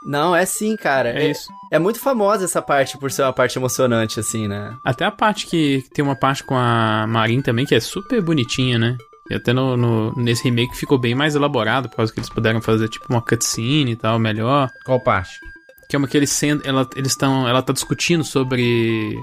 [0.06, 1.10] Não, é sim, cara.
[1.10, 1.48] É isso.
[1.72, 4.74] É muito famosa essa parte por ser uma parte emocionante, assim, né?
[4.84, 8.20] Até a parte que que tem uma parte com a Marin também, que é super
[8.22, 8.96] bonitinha, né?
[9.30, 12.62] E até no, no- nesse remake ficou bem mais elaborado, por causa que eles puderam
[12.62, 14.70] fazer tipo uma cutscene e tal, melhor.
[14.86, 15.38] Qual parte?
[15.90, 19.14] Que é uma que eles sendo, ela, eles estão, ela tá discutindo sobre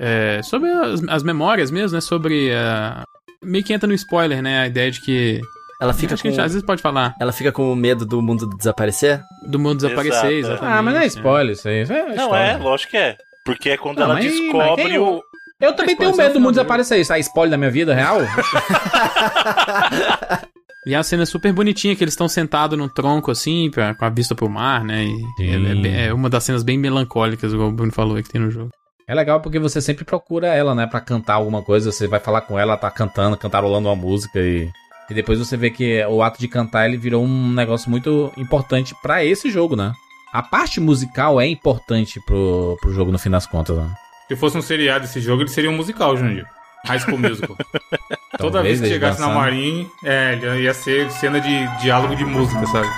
[0.00, 2.00] é, sobre as, as memórias mesmo, né?
[2.00, 3.04] Sobre a
[3.44, 4.60] meio que entra no spoiler, né?
[4.62, 5.40] A ideia de que
[5.80, 6.36] Ela fica acho que a com...
[6.36, 9.20] gente às vezes pode falar Ela fica com medo do mundo desaparecer?
[9.46, 10.38] do mundo desaparecer, Exato, é.
[10.54, 10.78] exatamente.
[10.78, 11.08] Ah, mas não é né?
[11.08, 11.82] spoiler isso aí.
[11.82, 12.44] Isso é Não história.
[12.52, 13.16] é, lógico que é.
[13.44, 15.20] Porque é quando Não, ela mas- mas descobre quem- o.
[15.60, 17.00] Eu também Mas tenho medo do no mundo do desaparecer.
[17.00, 18.18] Isso é spoiler da minha vida real?
[20.86, 24.04] E a cena é super bonitinha, que eles estão sentados num tronco, assim, pra- com
[24.04, 25.06] a vista pro mar, né?
[25.06, 28.28] E é, é é uma das cenas bem melancólicas, igual o Bruno falou aí, que
[28.28, 28.68] tem no jogo.
[29.06, 32.40] É legal porque você sempre procura ela, né, Pra cantar alguma coisa, você vai falar
[32.42, 34.70] com ela, tá cantando, cantarolando uma música e
[35.10, 38.94] e depois você vê que o ato de cantar ele virou um negócio muito importante
[39.02, 39.92] pra esse jogo, né?
[40.32, 43.88] A parte musical é importante pro, pro jogo no fim das contas, né?
[44.28, 46.46] Se fosse um seriado esse jogo, ele seria um musical, Jandir.
[46.86, 47.56] High School Musical.
[48.38, 49.40] Toda vez que chegasse na dançando.
[49.40, 52.88] Marinha, é, ele ia ser cena de diálogo de música, sabe?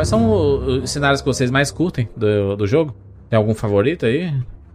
[0.00, 2.96] Quais são os cenários que vocês mais curtem do, do jogo?
[3.28, 4.32] Tem algum favorito aí?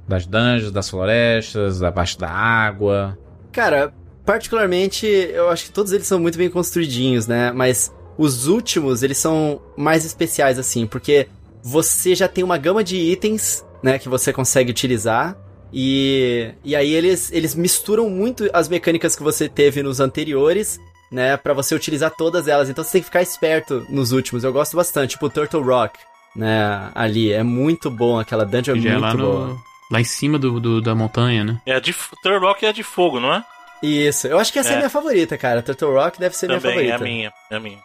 [0.08, 3.18] Das dungeons, das florestas, abaixo da água?
[3.52, 3.92] Cara,
[4.24, 7.52] particularmente, eu acho que todos eles são muito bem construidinhos, né?
[7.52, 11.28] Mas os últimos, eles são mais especiais, assim, porque
[11.64, 15.36] você já tem uma gama de itens, né, que você consegue utilizar.
[15.74, 20.80] E, e aí eles, eles misturam muito as mecânicas que você teve nos anteriores,
[21.12, 22.70] né, Pra você utilizar todas elas.
[22.70, 24.44] Então você tem que ficar esperto nos últimos.
[24.44, 26.00] Eu gosto bastante, tipo o Turtle Rock,
[26.36, 27.32] né, ali.
[27.32, 29.48] É muito bom, aquela dungeon é é muito lá, boa.
[29.48, 31.62] no, lá em cima do, do- da montanha, né?
[31.66, 33.44] É a de Turlock é a de fogo, não é?
[33.84, 34.78] Isso, eu acho que essa é, a É.
[34.78, 35.62] minha favorita, cara.
[35.62, 37.04] Turtle Rock deve ser minha Também, é favorita.
[37.04, 37.80] a minha, é a minha.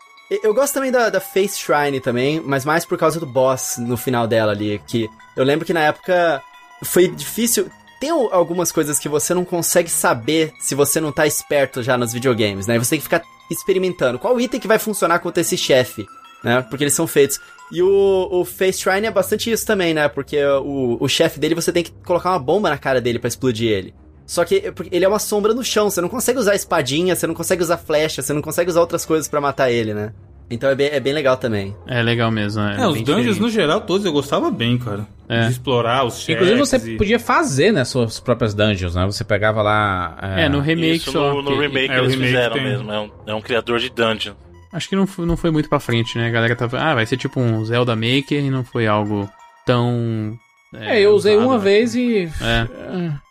[0.44, 3.96] Eu gosto também da, da Face Shrine também, mas mais por causa do boss no
[3.96, 4.80] final dela ali.
[4.86, 6.40] Que eu lembro que na época
[6.84, 7.68] foi difícil.
[8.00, 11.96] Tem al- algumas coisas que você não consegue saber se você não tá esperto já
[11.98, 12.78] nos videogames, né?
[12.78, 14.18] Você tem que ficar experimentando.
[14.18, 16.06] Qual item que vai funcionar contra esse chefe,
[16.42, 16.62] né?
[16.62, 17.38] Porque eles são feitos.
[17.70, 20.08] E o, o Face Shrine é bastante isso também, né?
[20.08, 23.28] Porque o, o chefe dele você tem que colocar uma bomba na cara dele pra
[23.28, 23.94] explodir ele.
[24.26, 27.26] Só que porque ele é uma sombra no chão, você não consegue usar espadinha, você
[27.26, 30.12] não consegue usar flecha, você não consegue usar outras coisas pra matar ele, né?
[30.50, 31.76] Então é bem, é bem legal também.
[31.86, 32.60] É legal mesmo.
[32.62, 33.40] É, É, os dungeons diferente.
[33.40, 35.06] no geral todos eu gostava bem, cara.
[35.28, 35.42] É.
[35.46, 36.34] De explorar os chefes.
[36.34, 39.06] Inclusive você e- podia fazer, né, suas próprias dungeons, né?
[39.06, 40.18] Você pegava lá...
[40.20, 41.34] É, no remake Isso só.
[41.34, 42.64] no, no que- remake é, eles remake fizeram tem.
[42.64, 42.90] mesmo.
[42.92, 44.34] É um, é um criador de dungeon.
[44.72, 46.26] Acho que não foi, não foi muito pra frente, né?
[46.26, 46.78] A galera tava.
[46.80, 49.28] Ah, vai ser tipo um Zelda Maker e não foi algo
[49.66, 50.36] tão.
[50.72, 51.64] É, eu usei usado, uma né?
[51.64, 52.28] vez e...
[52.40, 52.66] É,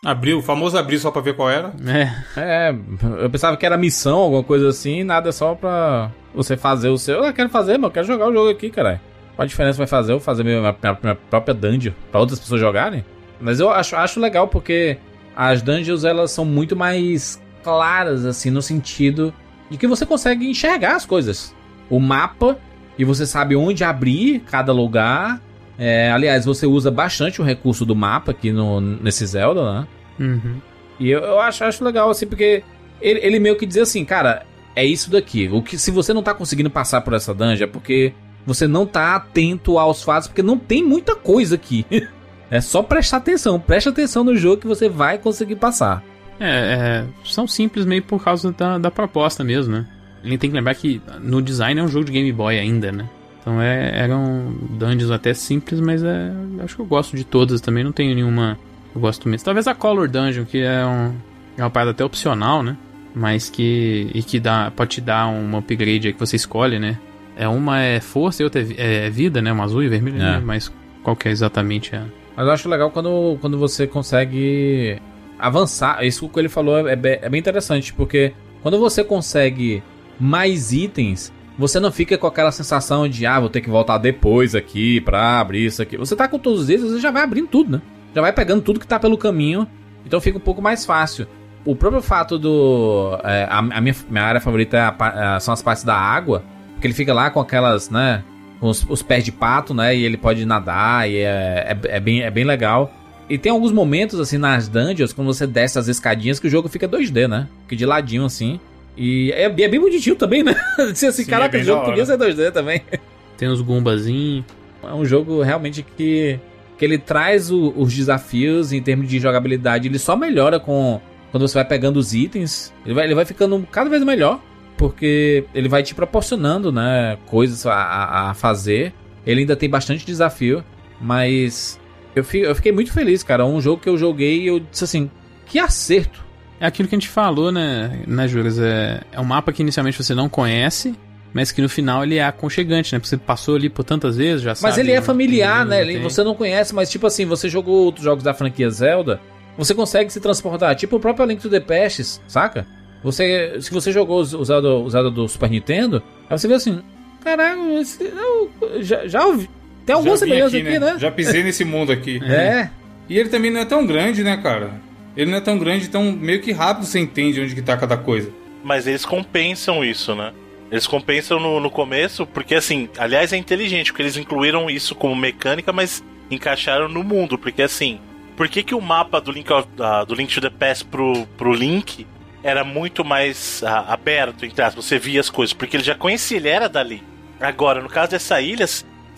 [0.04, 1.72] Abriu, o famoso abrir só pra ver qual era.
[1.86, 2.12] é.
[2.40, 2.74] É,
[3.22, 7.24] eu pensava que era missão, alguma coisa assim, nada só pra você fazer o seu.
[7.24, 9.00] Eu quero fazer, mas eu quero jogar o jogo aqui, caralho.
[9.36, 12.60] Qual a diferença vai fazer eu fazer minha, minha- minha própria dungeon pra outras pessoas
[12.60, 13.04] jogarem?
[13.40, 14.98] Mas eu acho, acho legal porque
[15.34, 19.32] as dungeons elas são muito mais claras, assim, no sentido
[19.70, 21.54] de que você consegue enxergar as coisas.
[21.88, 22.58] O mapa,
[22.98, 25.40] e você sabe onde abrir cada lugar.
[25.82, 29.88] É, aliás, você usa bastante o recurso do mapa aqui no, nesse Zelda, né?
[30.20, 30.56] Uhum.
[31.00, 32.62] E eu, eu acho, acho legal, assim, porque
[33.00, 34.44] ele, ele meio que diz assim, cara,
[34.76, 35.48] é isso daqui.
[35.50, 38.12] O que se você não tá conseguindo passar por essa dungeon é porque
[38.44, 41.86] você não tá atento aos fatos, porque não tem muita coisa aqui.
[42.50, 46.04] é só prestar atenção, preste atenção no jogo que você vai conseguir passar.
[46.38, 49.88] É, é, são simples meio por causa da, da proposta mesmo, né?
[50.22, 52.92] A gente tem que lembrar que no design é um jogo de Game Boy ainda,
[52.92, 53.08] né?
[53.40, 56.30] Então é, eram dungeons até simples, mas é,
[56.62, 58.58] acho que eu gosto de todas também, não tenho nenhuma
[58.94, 59.44] eu gosto mesmo.
[59.44, 61.14] Talvez a Color Dungeon, que é, um,
[61.56, 62.76] é uma parada até opcional, né?
[63.14, 64.10] Mas que.
[64.14, 66.98] e que dá, pode te dar um upgrade aí que você escolhe, né?
[67.36, 69.52] É uma é força e outra é, é vida, né?
[69.52, 70.18] Uma azul e vermelha, É.
[70.18, 70.42] né?
[70.44, 70.72] Mas
[71.02, 72.04] qual que é exatamente a.
[72.36, 75.00] Mas eu acho legal quando, quando você consegue
[75.38, 76.04] avançar.
[76.04, 78.32] Isso que ele falou é, é bem interessante, porque
[78.62, 79.82] quando você consegue
[80.18, 84.54] mais itens, você não fica com aquela sensação de, ah, vou ter que voltar depois
[84.54, 85.96] aqui pra abrir isso aqui.
[85.96, 87.82] Você tá com todos os itens, você já vai abrindo tudo, né?
[88.14, 89.66] Já vai pegando tudo que tá pelo caminho,
[90.04, 91.26] então fica um pouco mais fácil.
[91.64, 93.18] O próprio fato do.
[93.22, 95.94] é, a, a minha, minha área favorita é a pa- é, são as partes da
[95.94, 96.42] água,
[96.72, 98.24] porque ele fica lá com aquelas, né?
[98.58, 99.94] com Os, os pés de pato, né?
[99.94, 102.92] E ele pode nadar, e é, é, é bem, é bem legal.
[103.28, 106.68] E tem alguns momentos, assim, nas dungeons, quando você desce as escadinhas, que o jogo
[106.68, 107.46] fica 2D, né?
[107.62, 108.58] Fica de ladinho, assim.
[109.02, 110.54] E é, é bem bonitinho também, né?
[110.78, 112.82] Assim, assim, Sim, caraca, é bem o jogo podia ser 2D também.
[113.38, 114.44] Tem os Gumbazinhos.
[114.84, 116.38] É um jogo realmente que,
[116.76, 119.88] que ele traz o- os desafios em termos de jogabilidade.
[119.88, 122.74] Ele só melhora com quando você vai pegando os itens.
[122.84, 124.38] Ele vai, ele vai ficando cada vez melhor.
[124.76, 127.16] Porque ele vai te proporcionando, né?
[127.26, 128.92] Coisas a, a- fazer.
[129.26, 130.62] Ele ainda tem bastante desafio.
[131.00, 131.80] Mas
[132.14, 133.44] eu, eu fiquei muito feliz, cara.
[133.46, 135.10] Um jogo que eu joguei e eu disse assim:
[135.46, 136.22] que acerto.
[136.60, 138.58] É aquilo que a gente falou, né, né Juras?
[138.58, 140.94] É, é um mapa que inicialmente você não conhece,
[141.32, 142.98] mas que no final ele é aconchegante, né?
[142.98, 144.70] Porque você passou ali por tantas vezes, já sabe.
[144.70, 145.80] Mas ele é familiar, né?
[145.80, 146.02] Ele- tem.
[146.02, 149.20] você não conhece, mas tipo assim, você jogou outros jogos da franquia Zelda,
[149.56, 152.66] você consegue se transportar, tipo o próprio Link to the Past, saca?
[153.02, 156.82] Você, se você jogou o Zelda, o Zelda do Super Nintendo, aí você vê assim,
[157.24, 159.48] eu já, já ouvi.
[159.86, 160.96] Tem algumas semelhanças aqui, né?
[160.98, 162.20] Já pisei nesse mundo aqui.
[162.22, 162.68] É.
[163.08, 164.89] E ele também não é tão grande, né, cara?
[165.16, 167.96] Ele não é tão grande, então meio que rápido você entende onde que tá cada
[167.96, 168.30] coisa.
[168.62, 170.32] Mas eles compensam isso, né?
[170.70, 175.16] Eles compensam no, no começo, porque assim, aliás é inteligente, porque eles incluíram isso como
[175.16, 177.98] mecânica, mas encaixaram no mundo, porque assim,
[178.36, 179.48] por que, que o mapa do Link,
[179.80, 182.06] ah, do Link to the Past pro, pro Link
[182.42, 186.36] era muito mais ah, aberto, entre aspas, você via as coisas, porque ele já conhecia,
[186.36, 187.02] ele era dali.
[187.40, 188.66] Agora, no caso dessa ilha,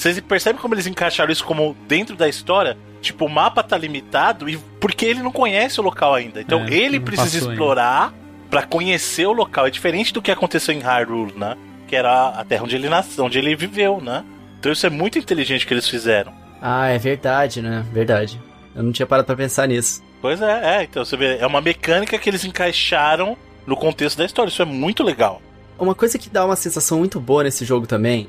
[0.02, 2.76] vocês percebem como eles encaixaram isso como dentro da história?
[3.00, 6.40] Tipo, o mapa tá limitado e porque ele não conhece o local ainda.
[6.40, 8.12] Então É, ele precisa explorar
[8.50, 9.66] pra conhecer o local.
[9.66, 11.56] É diferente do que aconteceu em Hyrule, né?
[11.86, 14.24] Que era a terra onde ele nasceu, onde ele viveu, né?
[14.58, 16.32] Então isso é muito inteligente que eles fizeram.
[16.60, 17.84] Ah, é verdade, né?
[17.92, 18.40] Verdade.
[18.74, 20.02] Eu não tinha parado pra pensar nisso.
[20.20, 23.36] Pois é, é, então você vê, é uma mecânica que eles encaixaram
[23.66, 24.48] no contexto da história.
[24.48, 25.40] Isso é muito legal.
[25.78, 28.28] Uma coisa que dá uma sensação muito boa nesse jogo também,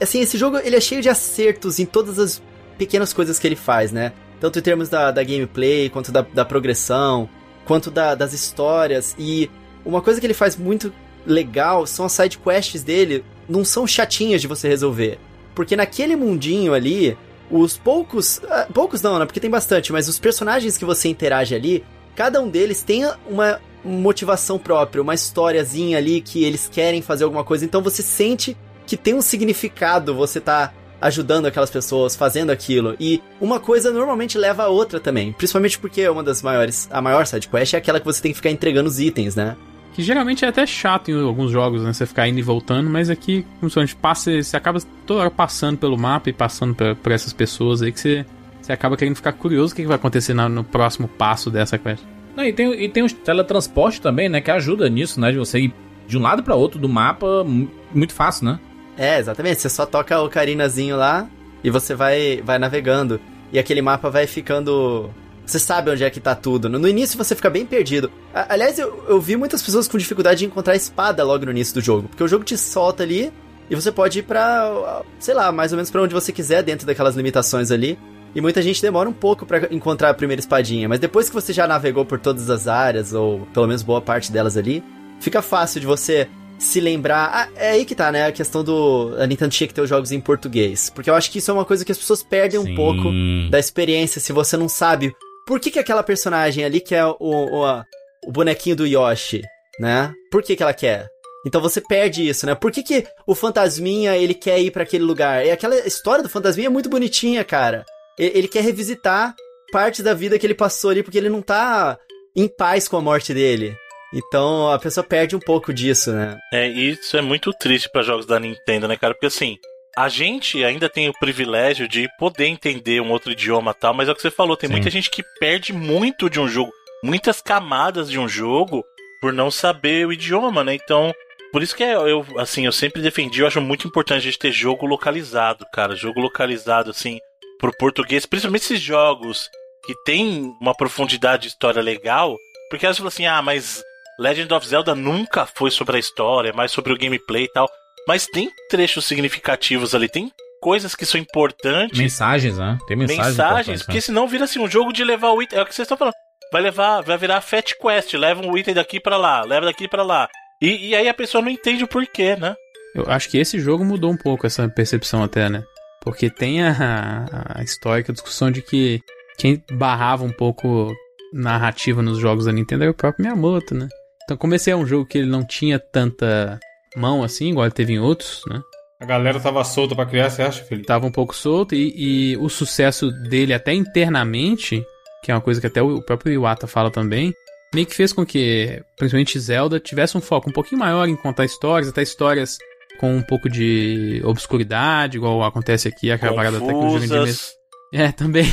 [0.00, 2.42] assim, esse jogo ele é cheio de acertos em todas as
[2.78, 4.12] pequenas coisas que ele faz, né?
[4.40, 7.28] Tanto em termos da, da gameplay, quanto da, da progressão,
[7.64, 9.14] quanto da- das histórias.
[9.18, 9.50] E
[9.84, 10.92] uma coisa que ele faz muito
[11.26, 15.18] legal são as side quests dele, não são chatinhas de você resolver.
[15.54, 17.16] Porque naquele mundinho ali,
[17.50, 18.40] os poucos.
[18.50, 19.24] ah, poucos não, né?
[19.24, 23.60] Porque tem bastante, mas os personagens que você interage ali, cada um deles tem uma
[23.84, 27.64] motivação própria, uma historiazinha ali que eles querem fazer alguma coisa.
[27.64, 28.56] Então você sente
[28.86, 32.96] que tem um significado você tá ajudando aquelas pessoas, fazendo aquilo.
[32.98, 35.32] E uma coisa normalmente leva a outra também.
[35.32, 36.88] Principalmente porque uma das maiores.
[36.90, 39.54] A maior side quest é aquela que você tem que ficar entregando os itens, né?
[39.92, 41.92] Que geralmente é até chato em alguns jogos, né?
[41.92, 45.20] Você ficar indo e voltando, mas aqui, como se a gente passa, você acaba toda
[45.20, 48.26] hora passando pelo mapa e passando por, por essas pessoas aí que você,
[48.62, 51.76] você acaba querendo ficar curioso o que, que vai acontecer na- no próximo passo dessa
[51.78, 52.02] quest.
[52.34, 54.40] Não, e, tem, e tem os teletransporte também, né?
[54.40, 55.30] Que ajuda nisso, né?
[55.30, 55.74] De você ir
[56.08, 58.58] de um lado pra outro do mapa mu- muito fácil, né?
[58.96, 59.60] É, exatamente.
[59.60, 61.26] Você só toca o carinazinho lá
[61.62, 63.20] e você vai, vai navegando.
[63.52, 65.10] E aquele mapa vai ficando.
[65.46, 66.68] Você sabe onde é que tá tudo.
[66.68, 68.10] No, início você fica bem perdido.
[68.34, 71.74] A- aliás, eu, eu vi muitas pessoas com dificuldade de encontrar espada logo no início
[71.74, 72.08] do jogo.
[72.08, 73.32] Porque o jogo te solta ali
[73.68, 75.02] e você pode ir pra.
[75.18, 77.98] sei lá, mais ou menos pra onde você quiser dentro daquelas limitações ali.
[78.34, 80.88] E muita gente demora um pouco pra encontrar a primeira espadinha.
[80.88, 84.32] Mas depois que você já navegou por todas as áreas, ou pelo menos boa parte
[84.32, 84.82] delas ali,
[85.20, 86.26] fica fácil de você
[86.58, 87.30] se lembrar.
[87.32, 88.26] Ah, é aí que tá, né?
[88.26, 89.14] A questão do.
[89.18, 90.90] A Nintendo tinha que ter os jogos em português.
[90.90, 92.74] Porque eu acho que isso é uma coisa que as pessoas perdem um Sim.
[92.74, 93.04] pouco
[93.50, 95.12] da experiência se você não sabe
[95.46, 97.82] por que, que aquela personagem ali que é o, o,
[98.26, 99.42] o bonequinho do Yoshi,
[99.78, 100.12] né?
[100.30, 101.06] Por que, que ela quer?
[101.46, 102.54] Então você perde isso, né?
[102.54, 105.44] Por que, que o fantasminha ele quer ir pra aquele lugar?
[105.44, 107.84] E aquela história do fantasminha é muito bonitinha, cara.
[108.18, 109.34] E- Ele quer revisitar
[109.70, 111.98] partes da vida que ele passou ali porque ele não tá
[112.34, 113.76] em paz com a morte dele.
[114.14, 116.38] Então a pessoa perde um pouco disso, né?
[116.52, 119.12] É, isso é muito triste para jogos da Nintendo, né, cara?
[119.12, 119.58] Porque assim,
[119.96, 124.08] a gente ainda tem o privilégio de poder entender um outro idioma e tal, mas
[124.08, 124.74] é o que você falou, tem Sim.
[124.74, 128.84] muita gente que perde muito de um jogo, muitas camadas de um jogo
[129.20, 130.74] por não saber o idioma, né?
[130.74, 131.12] Então,
[131.52, 134.38] por isso que é, eu, assim, eu sempre defendi, eu acho muito importante a gente
[134.38, 137.18] ter jogo localizado, cara, jogo localizado assim
[137.58, 139.48] pro português, principalmente esses jogos
[139.86, 142.36] que tem uma profundidade de história legal,
[142.68, 143.82] porque às vezes você fala assim: "Ah, mas
[144.18, 147.68] Legend of Zelda nunca foi sobre a história, mais sobre o gameplay e tal.
[148.06, 152.78] Mas tem trechos significativos ali, tem coisas que são importantes, Mensagens, né?
[152.86, 153.26] Tem mensagens.
[153.28, 154.00] mensagens, importantes, porque né?
[154.00, 155.58] senão vira assim um jogo de levar o item.
[155.58, 156.14] É o que vocês estão falando.
[156.52, 160.02] Vai levar, vai virar Fat Quest, leva um item daqui pra lá, leva daqui pra
[160.02, 160.28] lá.
[160.62, 162.54] E, e aí a pessoa não entende o porquê, né?
[162.94, 165.62] Eu acho que esse jogo mudou um pouco essa percepção até, né?
[166.00, 169.00] Porque tem a, a histórica discussão de que
[169.36, 170.94] quem barrava um pouco
[171.32, 173.88] narrativa nos jogos da Nintendo era o próprio Miyamoto, né?
[174.24, 176.58] Então, como esse é um jogo que ele não tinha tanta
[176.96, 178.60] mão assim, igual ele teve em outros, né?
[179.00, 180.86] A galera tava solta pra criar, você acha, Felipe?
[180.86, 181.92] Tava um pouco solto e,
[182.32, 184.82] e o sucesso dele até internamente,
[185.22, 187.32] que é uma coisa que até o próprio Iwata fala também,
[187.74, 191.44] meio que fez com que, principalmente Zelda, tivesse um foco um pouquinho maior em contar
[191.44, 192.56] histórias, até histórias
[192.98, 197.18] com um pouco de obscuridade, igual acontece aqui, aquela parada até que o Jurandir men-
[197.20, 197.52] Confusas.
[197.96, 198.52] É, também.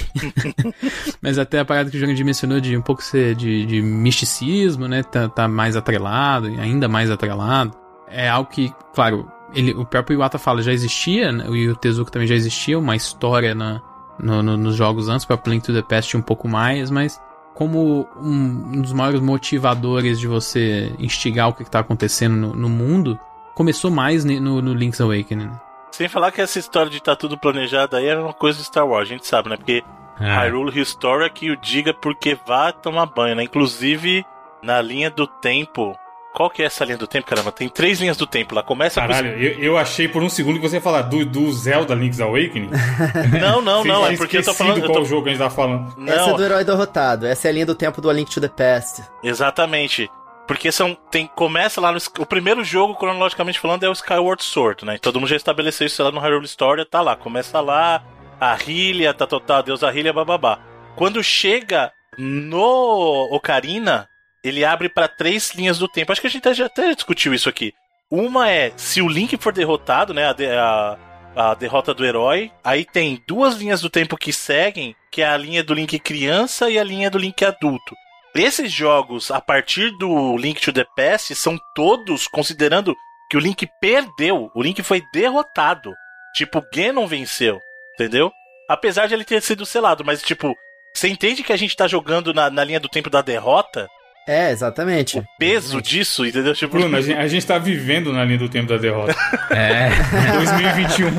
[1.19, 4.87] Mas até a parada que o Jurandir mencionou de um pouco ser de, de misticismo,
[4.87, 5.01] né?
[5.01, 7.71] Tá, tá mais atrelado, ainda mais atrelado.
[8.07, 12.11] É algo que, claro, ele, o próprio Iwata fala, já existia, né, e o Tezuka
[12.11, 13.81] também já existia, uma história na,
[14.19, 17.19] no- no- nos jogos antes, para Link to the Past um pouco mais, mas
[17.55, 22.53] como um, um dos maiores motivadores de você instigar o que, que tá acontecendo no,
[22.53, 23.17] no mundo,
[23.55, 25.45] começou mais no, no Link's Awakening.
[25.45, 25.59] né?
[25.91, 28.87] Sem falar que essa história de tá tudo planejado aí era uma coisa de Star
[28.87, 29.57] Wars, a gente sabe, né?
[29.57, 29.83] Porque
[30.19, 30.25] É.
[30.25, 33.43] Hyrule Historia que o diga porque vá tomar banho, né?
[33.43, 34.25] Inclusive,
[34.63, 35.95] na linha do tempo,
[36.33, 37.51] Qual que é essa linha do tempo, caramba?
[37.51, 38.63] Tem três linhas do tempo lá.
[38.63, 41.93] Começa Caralho, eu, eu achei por um segundo que você ia falar do, do Zelda
[41.93, 42.69] Link's Awakening.
[42.69, 42.75] com.
[43.37, 44.07] Não, não, não.
[44.07, 44.77] É porque eu tô falando.
[44.77, 45.93] eu qual tô- jogo a gente tá falando.
[46.07, 47.25] Essa é Não, do herói derrotado.
[47.27, 49.03] Essa é a linha do tempo do A Link to the Past.
[49.21, 50.09] exatamente.
[50.51, 50.93] Porque são.
[51.09, 51.97] Tem, começa lá no.
[52.19, 54.97] O primeiro jogo, cronologicamente falando, é o Skyward Sword, né?
[54.97, 57.15] Todo mundo já estabeleceu isso lá no Hyrule Story, tá lá.
[57.15, 58.03] Começa lá,
[58.37, 60.59] a Hylia, tá total, Deus a Hylia, bababá.
[60.97, 64.09] Quando chega no Ocarina,
[64.43, 66.11] ele abre pra três linhas do tempo.
[66.11, 67.73] Acho que a gente já até discutiu isso aqui.
[68.09, 70.27] Uma é se o Link for derrotado, né?
[70.27, 70.97] A, de- a-
[71.33, 72.51] a derrota do herói.
[72.61, 76.69] Aí tem duas linhas do tempo que seguem, que é a linha do Link criança
[76.69, 77.95] e a linha do Link adulto.
[78.35, 82.95] Esses jogos, a partir do Link to the Past, são todos considerando
[83.29, 84.49] que o Link perdeu.
[84.55, 85.93] O Link foi derrotado.
[86.35, 87.59] Tipo, Ganon venceu.
[87.95, 88.31] Entendeu?
[88.69, 90.55] Apesar de ele ter sido selado, mas tipo,
[90.93, 93.87] você entende que a gente tá jogando na, na linha do tempo da derrota?
[94.27, 95.19] É, exatamente.
[95.19, 96.53] O peso disso, entendeu?
[96.53, 99.15] Tipo, Bruno, a gente, a gente tá vivendo na linha do tempo da derrota.
[99.51, 99.89] É.
[100.35, 101.09] 2021.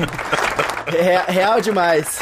[0.97, 2.19] É real demais.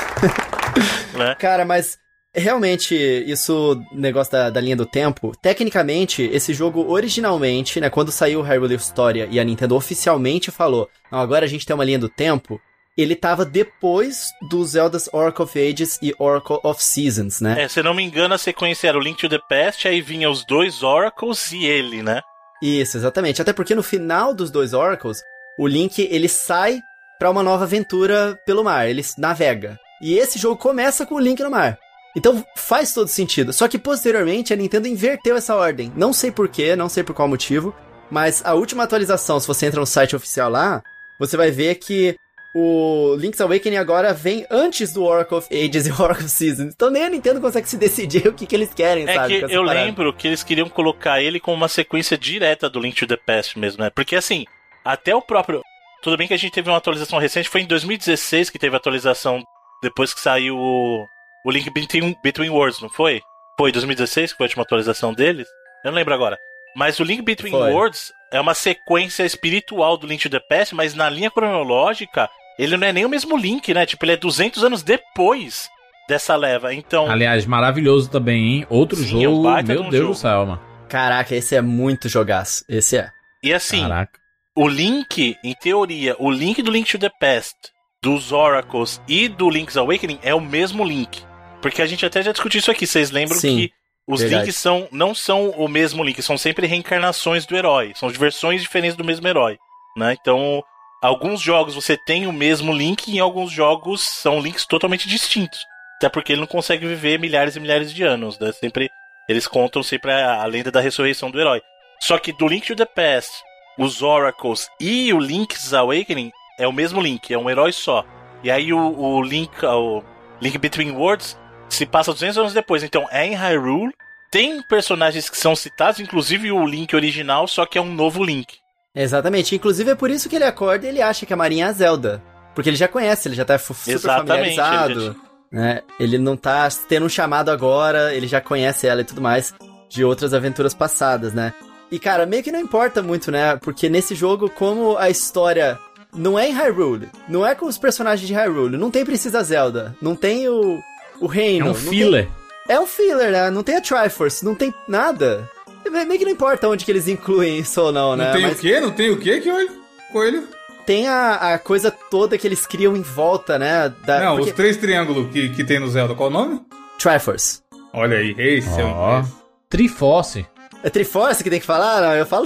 [1.14, 1.36] né?
[1.40, 1.98] Cara, mas
[2.34, 8.40] realmente, isso, negócio da, da linha do tempo, tecnicamente, esse jogo originalmente, né, quando saiu
[8.40, 12.00] o Hyrule Historia e a Nintendo oficialmente falou, não, agora a gente tem uma linha
[12.00, 12.60] do tempo,
[12.98, 17.64] ele tava depois do Zelda's Oracle of Ages e Oracle of Seasons, né?
[17.64, 20.30] É, se não me engano, a sequência era o Link to the Past, aí vinha
[20.30, 22.22] os dois Oracles e ele, né?
[22.62, 23.42] Isso, exatamente.
[23.42, 25.22] Até porque no final dos dois Oracles,
[25.58, 26.80] o Link, ele sai
[27.18, 29.80] pra uma nova aventura pelo mar, ele navega.
[30.02, 31.78] E esse jogo começa com o Link no mar.
[32.16, 33.54] Então faz todo sentido.
[33.54, 35.92] Só que posteriormente a Nintendo inverteu essa ordem.
[35.96, 37.74] Não sei porquê, não sei por qual motivo,
[38.10, 40.82] mas a última atualização, se você entra no site oficial lá,
[41.20, 42.16] você vai ver que
[42.54, 46.74] o Link's Awakening agora vem antes do Oracle of Ages e Oracle of Seasons.
[46.76, 49.40] Então nem a Nintendo consegue se decidir o que, que eles querem, É sabe?
[49.40, 49.86] que eu parada.
[49.86, 53.58] lembro que eles queriam colocar ele como uma sequência direta do Link to the Past
[53.58, 53.90] mesmo, né?
[53.90, 54.46] Porque assim,
[54.84, 55.62] até o próprio.
[56.04, 58.80] Tudo bem que a gente teve uma atualização recente, foi em 2016 que teve a
[58.80, 59.44] atualização
[59.84, 61.06] depois que saiu o,
[61.46, 63.22] o Link Between, Between Worlds, não foi?
[63.58, 65.48] Foi 2016 que foi a última atualização deles?
[65.84, 66.38] Eu não lembro agora.
[66.76, 67.72] Mas o Link Between Foi.
[67.72, 72.78] Worlds é uma sequência espiritual do Link to the Past, mas na linha cronológica, ele
[72.78, 73.86] não é nem o mesmo Link, né?
[73.86, 75.70] Tipo, ele é 200 anos depois
[76.08, 76.74] dessa leva.
[76.74, 78.68] Então, Aliás, maravilhoso também, hein?
[78.70, 80.14] Outro Sim, é um jogo, baita de meu um Deus jogo.
[80.14, 80.62] do céu, mano.
[80.88, 82.64] Caraca, esse é muito jogaço.
[82.68, 83.10] Esse é.
[83.44, 84.20] e assim, Caraca.
[84.56, 87.56] o Link, em teoria, o Link do Link to the Past,
[88.02, 91.24] dos Oracles e do Link's Awakening é o mesmo Link.
[91.62, 92.88] Porque a gente até já discutiu isso aqui.
[92.88, 93.74] Vocês lembram Sim, que
[94.08, 94.44] os verdade.
[94.44, 97.94] Links são, não são o mesmo Link, são sempre reencarnações do herói.
[97.96, 99.58] São versões diferentes do mesmo herói.
[99.96, 100.18] Né?
[100.20, 100.64] Então,
[101.02, 105.66] alguns jogos você tem o mesmo Link e em alguns jogos são Links totalmente distintos.
[105.98, 108.40] Até porque ele não consegue viver milhares e milhares de anos.
[108.40, 108.52] Né?
[108.54, 108.90] Sempre,
[109.30, 111.62] eles contam sempre a, a lenda da ressurreição do herói.
[112.00, 113.32] Só que do Link to the Past,
[113.78, 118.04] os Oracles e o Link's Awakening é o mesmo Link, é um herói só.
[118.44, 120.04] E aí o, o Link, o
[120.42, 121.38] Link Between Worlds
[121.76, 122.84] se passa 200 anos depois.
[122.84, 123.94] Então é em Hyrule.
[124.32, 128.56] Tem personagens que são citados, inclusive o Link original, só que é um novo Link.
[128.96, 129.56] Exatamente.
[129.56, 131.74] Inclusive é por isso que ele acorda e ele acha que a Marinha é a
[131.74, 132.24] Zelda.
[132.54, 135.02] Porque ele já conhece, ele já tá super Exatamente, familiarizado.
[135.02, 135.16] ele
[135.52, 135.82] Né?
[136.00, 139.54] Ele não tá tendo um chamado agora, ele já conhece ela e tudo mais
[139.90, 141.54] de outras aventuras passadas, né?
[141.92, 143.58] E cara, meio que não importa muito, né?
[143.58, 145.78] Porque nesse jogo, como a história
[146.14, 149.96] não é em Hyrule, não é com os personagens de Hyrule, não tem Princesa Zelda,
[150.02, 150.82] não tem o,
[151.22, 151.68] o reino.
[151.68, 152.28] É um não tem- filler.
[152.68, 153.50] é um filler, né?
[153.50, 155.50] Não tem a Triforce, não tem nada.
[155.86, 158.26] É Meio que não importa onde que eles incluem isso ou não, né?
[158.26, 158.80] Não tem Mas o quê?
[158.80, 159.72] Não tem o quê, Coelho?
[160.12, 160.48] Coelho?
[160.86, 163.94] tem a, a coisa toda que eles criam em volta, né?
[164.06, 166.14] Da, Não, porque- os três triângulos que, que tem no Zelda.
[166.16, 166.60] Qual o nome?
[167.00, 167.62] Triforce.
[167.94, 169.24] Olha aí, esse é o.
[169.70, 170.46] Triforce.
[170.84, 172.02] É Triforce que tem que falar?
[172.02, 172.46] Não, eu falo.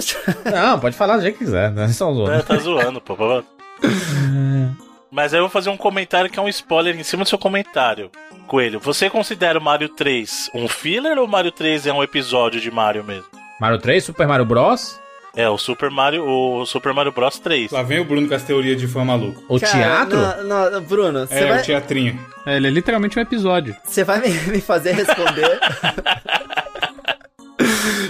[0.54, 1.88] Não, pode falar do jeito que quiser, né?
[1.90, 2.32] Só zoando.
[2.34, 3.16] É, tá zoando, pô.
[5.16, 7.38] Mas aí eu vou fazer um comentário que é um spoiler em cima do seu
[7.40, 8.12] comentário.
[8.48, 12.60] Coelho, você considera o Mario 3 um filler ou o Mario 3 é um episódio
[12.60, 13.24] de Mario mesmo?
[13.60, 15.00] Mario 3, Super Mario Bros.
[15.34, 17.72] É, o Super Mario, o Super Mario Bros 3.
[17.72, 19.42] Lá vem o Bruno com as teorias de fã maluco.
[19.48, 20.44] O Cara, teatro?
[20.44, 22.20] Não, não, Bruno, você É, vai, o teatrinho.
[22.46, 23.74] É, ele é literalmente um episódio.
[23.86, 25.60] você vai me, me fazer responder.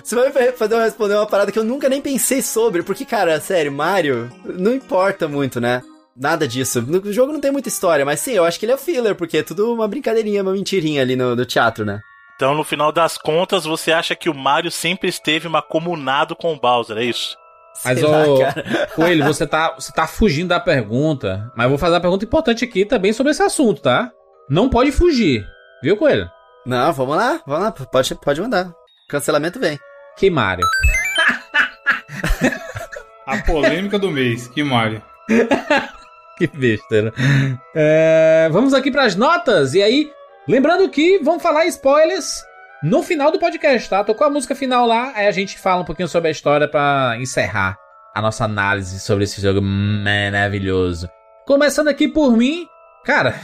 [0.04, 2.84] Você vai me fazer eu responder uma parada que eu nunca nem pensei sobre.
[2.84, 5.82] Porque, cara, sério, Mario não importa muito, né?
[6.16, 6.82] Nada disso.
[6.82, 9.40] No jogo não tem muita história, mas sim, eu acho que ele é filler, porque
[9.40, 12.00] é tudo uma brincadeirinha, uma mentirinha ali no, no teatro, né?
[12.36, 16.60] Então, no final das contas, você acha que o Mario sempre esteve macomunado com o
[16.60, 17.36] Bowser, é isso?
[17.84, 18.40] Mas, Sei ô.
[18.96, 21.52] Coelho, você tá, você tá fugindo da pergunta.
[21.56, 24.12] Mas eu vou fazer uma pergunta importante aqui também sobre esse assunto, tá?
[24.50, 25.46] Não pode fugir.
[25.82, 26.30] Viu, Coelho?
[26.66, 28.72] Não, vamos lá, vamos lá, pode, pode mandar.
[29.08, 29.80] Cancelamento vem.
[30.18, 30.66] Que Mario?
[33.26, 35.02] A polêmica do mês, que Mario.
[36.38, 37.14] Que besteira.
[37.74, 39.74] É, vamos aqui pras notas.
[39.74, 40.12] E aí,
[40.48, 42.44] lembrando que vamos falar spoilers
[42.84, 44.04] no final do podcast, tá?
[44.04, 47.16] Tocou a música final lá, aí a gente fala um pouquinho sobre a história pra
[47.20, 47.78] encerrar
[48.14, 51.10] a nossa análise sobre esse jogo maravilhoso.
[51.48, 52.66] Começando aqui por mim,
[53.06, 53.36] cara,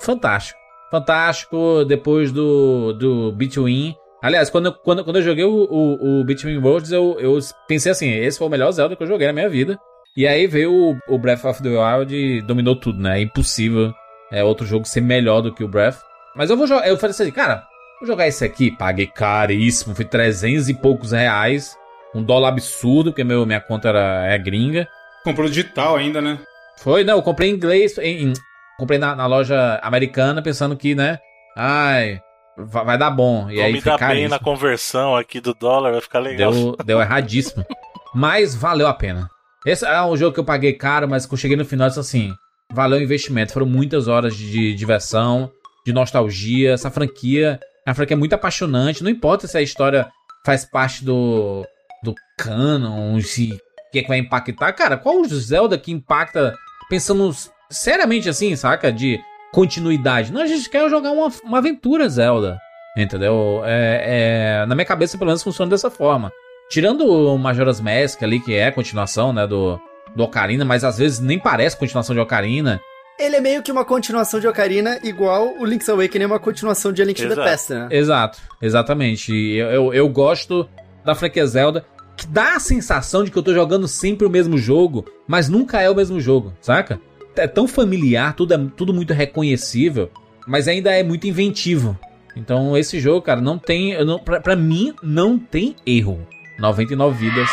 [0.00, 0.58] fantástico.
[0.90, 3.96] Fantástico depois do, do Between.
[4.22, 7.90] Aliás, quando, eu- quando, quando eu joguei o, o, o Between Worlds, eu, eu pensei
[7.90, 9.78] assim: esse foi o melhor Zelda que eu joguei na minha vida.
[10.16, 13.18] E aí veio o, o Breath of the Wild e dominou tudo, né?
[13.18, 13.92] É impossível
[14.30, 15.98] é, outro jogo ser melhor do que o Breath.
[16.36, 16.86] Mas eu vou jogar.
[16.86, 17.64] Eu falei assim, cara,
[18.00, 18.70] vou jogar esse aqui.
[18.70, 21.76] Paguei caríssimo, foi 300 e poucos reais.
[22.14, 24.86] Um dólar absurdo, porque meu, minha conta era, é gringa.
[25.24, 26.38] Comprou digital ainda, né?
[26.78, 27.98] Foi, não, eu comprei em inglês.
[27.98, 28.32] Em, em-
[28.78, 31.18] comprei na, na loja americana, pensando que, né?
[31.56, 32.20] Ai,
[32.56, 33.50] vai, vai dar bom.
[33.50, 36.52] E Vou aí me dar bem na conversão aqui do dólar, vai ficar legal.
[36.52, 37.64] Deu, deu erradíssimo.
[38.14, 39.28] Mas valeu a pena.
[39.66, 42.00] Esse é um jogo que eu paguei caro, mas quando eu cheguei no final, disse
[42.00, 42.32] assim:
[42.72, 43.52] valeu o investimento.
[43.52, 45.50] Foram muitas horas de diversão,
[45.86, 46.72] de nostalgia.
[46.72, 49.02] Essa franquia é uma franquia muito apaixonante.
[49.02, 50.08] Não importa se a história
[50.44, 51.66] faz parte do,
[52.02, 53.58] do canon, se
[53.94, 54.72] que, é que vai impactar.
[54.72, 56.54] Cara, qual o Zelda que impacta
[56.90, 57.30] pensando
[57.70, 58.92] seriamente assim, saca?
[58.92, 59.20] De
[59.52, 60.32] continuidade.
[60.32, 62.58] Não, a gente quer jogar uma, uma aventura Zelda.
[62.96, 63.62] Entendeu?
[63.64, 66.30] É, é, na minha cabeça, pelo menos, funciona dessa forma.
[66.68, 69.78] Tirando o Majora's Mask ali, que é a continuação, né, do,
[70.16, 72.80] do Ocarina, mas às vezes nem parece continuação de Ocarina.
[73.18, 76.92] Ele é meio que uma continuação de Ocarina, igual o Link's Awakening é uma continuação
[76.92, 77.48] de A Link to the Exato.
[77.48, 77.88] Past, né?
[77.90, 79.32] Exato, exatamente.
[79.32, 80.68] E Eu, eu, eu gosto
[81.04, 81.84] da franquia Zelda,
[82.16, 85.80] que dá a sensação de que eu tô jogando sempre o mesmo jogo, mas nunca
[85.80, 86.98] é o mesmo jogo, saca?
[87.36, 90.10] É tão familiar, tudo é tudo muito reconhecível,
[90.46, 91.96] mas ainda é muito inventivo.
[92.36, 94.04] Então esse jogo, cara, não tem.
[94.04, 96.26] não- Pra, pra mim, não tem erro.
[96.58, 97.50] 99 vidas,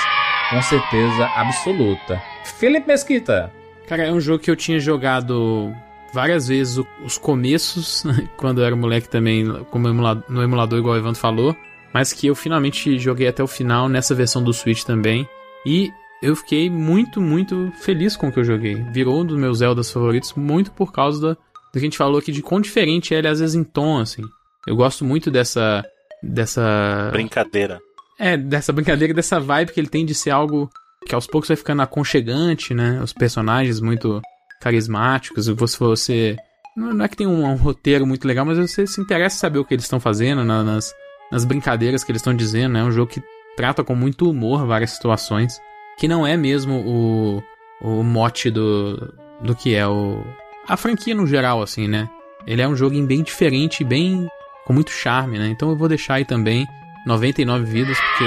[0.49, 2.21] com certeza absoluta.
[2.43, 3.51] Felipe Mesquita.
[3.87, 5.73] Cara, é um jogo que eu tinha jogado
[6.13, 8.03] várias vezes os começos,
[8.37, 9.87] quando eu era moleque também, como
[10.29, 11.55] no emulador, igual o Evandro falou,
[11.93, 15.27] mas que eu finalmente joguei até o final nessa versão do Switch também.
[15.65, 15.91] E
[16.21, 18.75] eu fiquei muito, muito feliz com o que eu joguei.
[18.91, 21.39] Virou um dos meus Zeldas favoritos, muito por causa da, do
[21.73, 24.23] que a gente falou aqui, de quão diferente é ele, às vezes, em tom, assim.
[24.65, 25.83] Eu gosto muito dessa.
[26.21, 27.09] dessa.
[27.11, 27.81] Brincadeira.
[28.21, 30.69] É, dessa brincadeira, dessa vibe que ele tem de ser algo
[31.07, 33.01] que aos poucos vai ficando aconchegante, né?
[33.03, 34.21] Os personagens muito
[34.61, 36.35] carismáticos, você, você
[36.77, 39.39] não não é que tem um, um roteiro muito legal, mas você se interessa em
[39.39, 40.93] saber o que eles estão fazendo na- nas,
[41.31, 42.79] nas brincadeiras que eles estão dizendo, né?
[42.81, 43.21] É um jogo que
[43.57, 45.59] trata com muito humor várias situações,
[45.97, 47.43] que não é mesmo o,
[47.81, 50.23] o mote do, do que é o
[50.67, 52.07] a franquia no geral, assim, né?
[52.45, 54.27] Ele é um jogo bem diferente, bem
[54.65, 55.47] com muito charme, né?
[55.47, 56.65] Então eu vou deixar aí também
[57.05, 58.23] 99 vidas, porque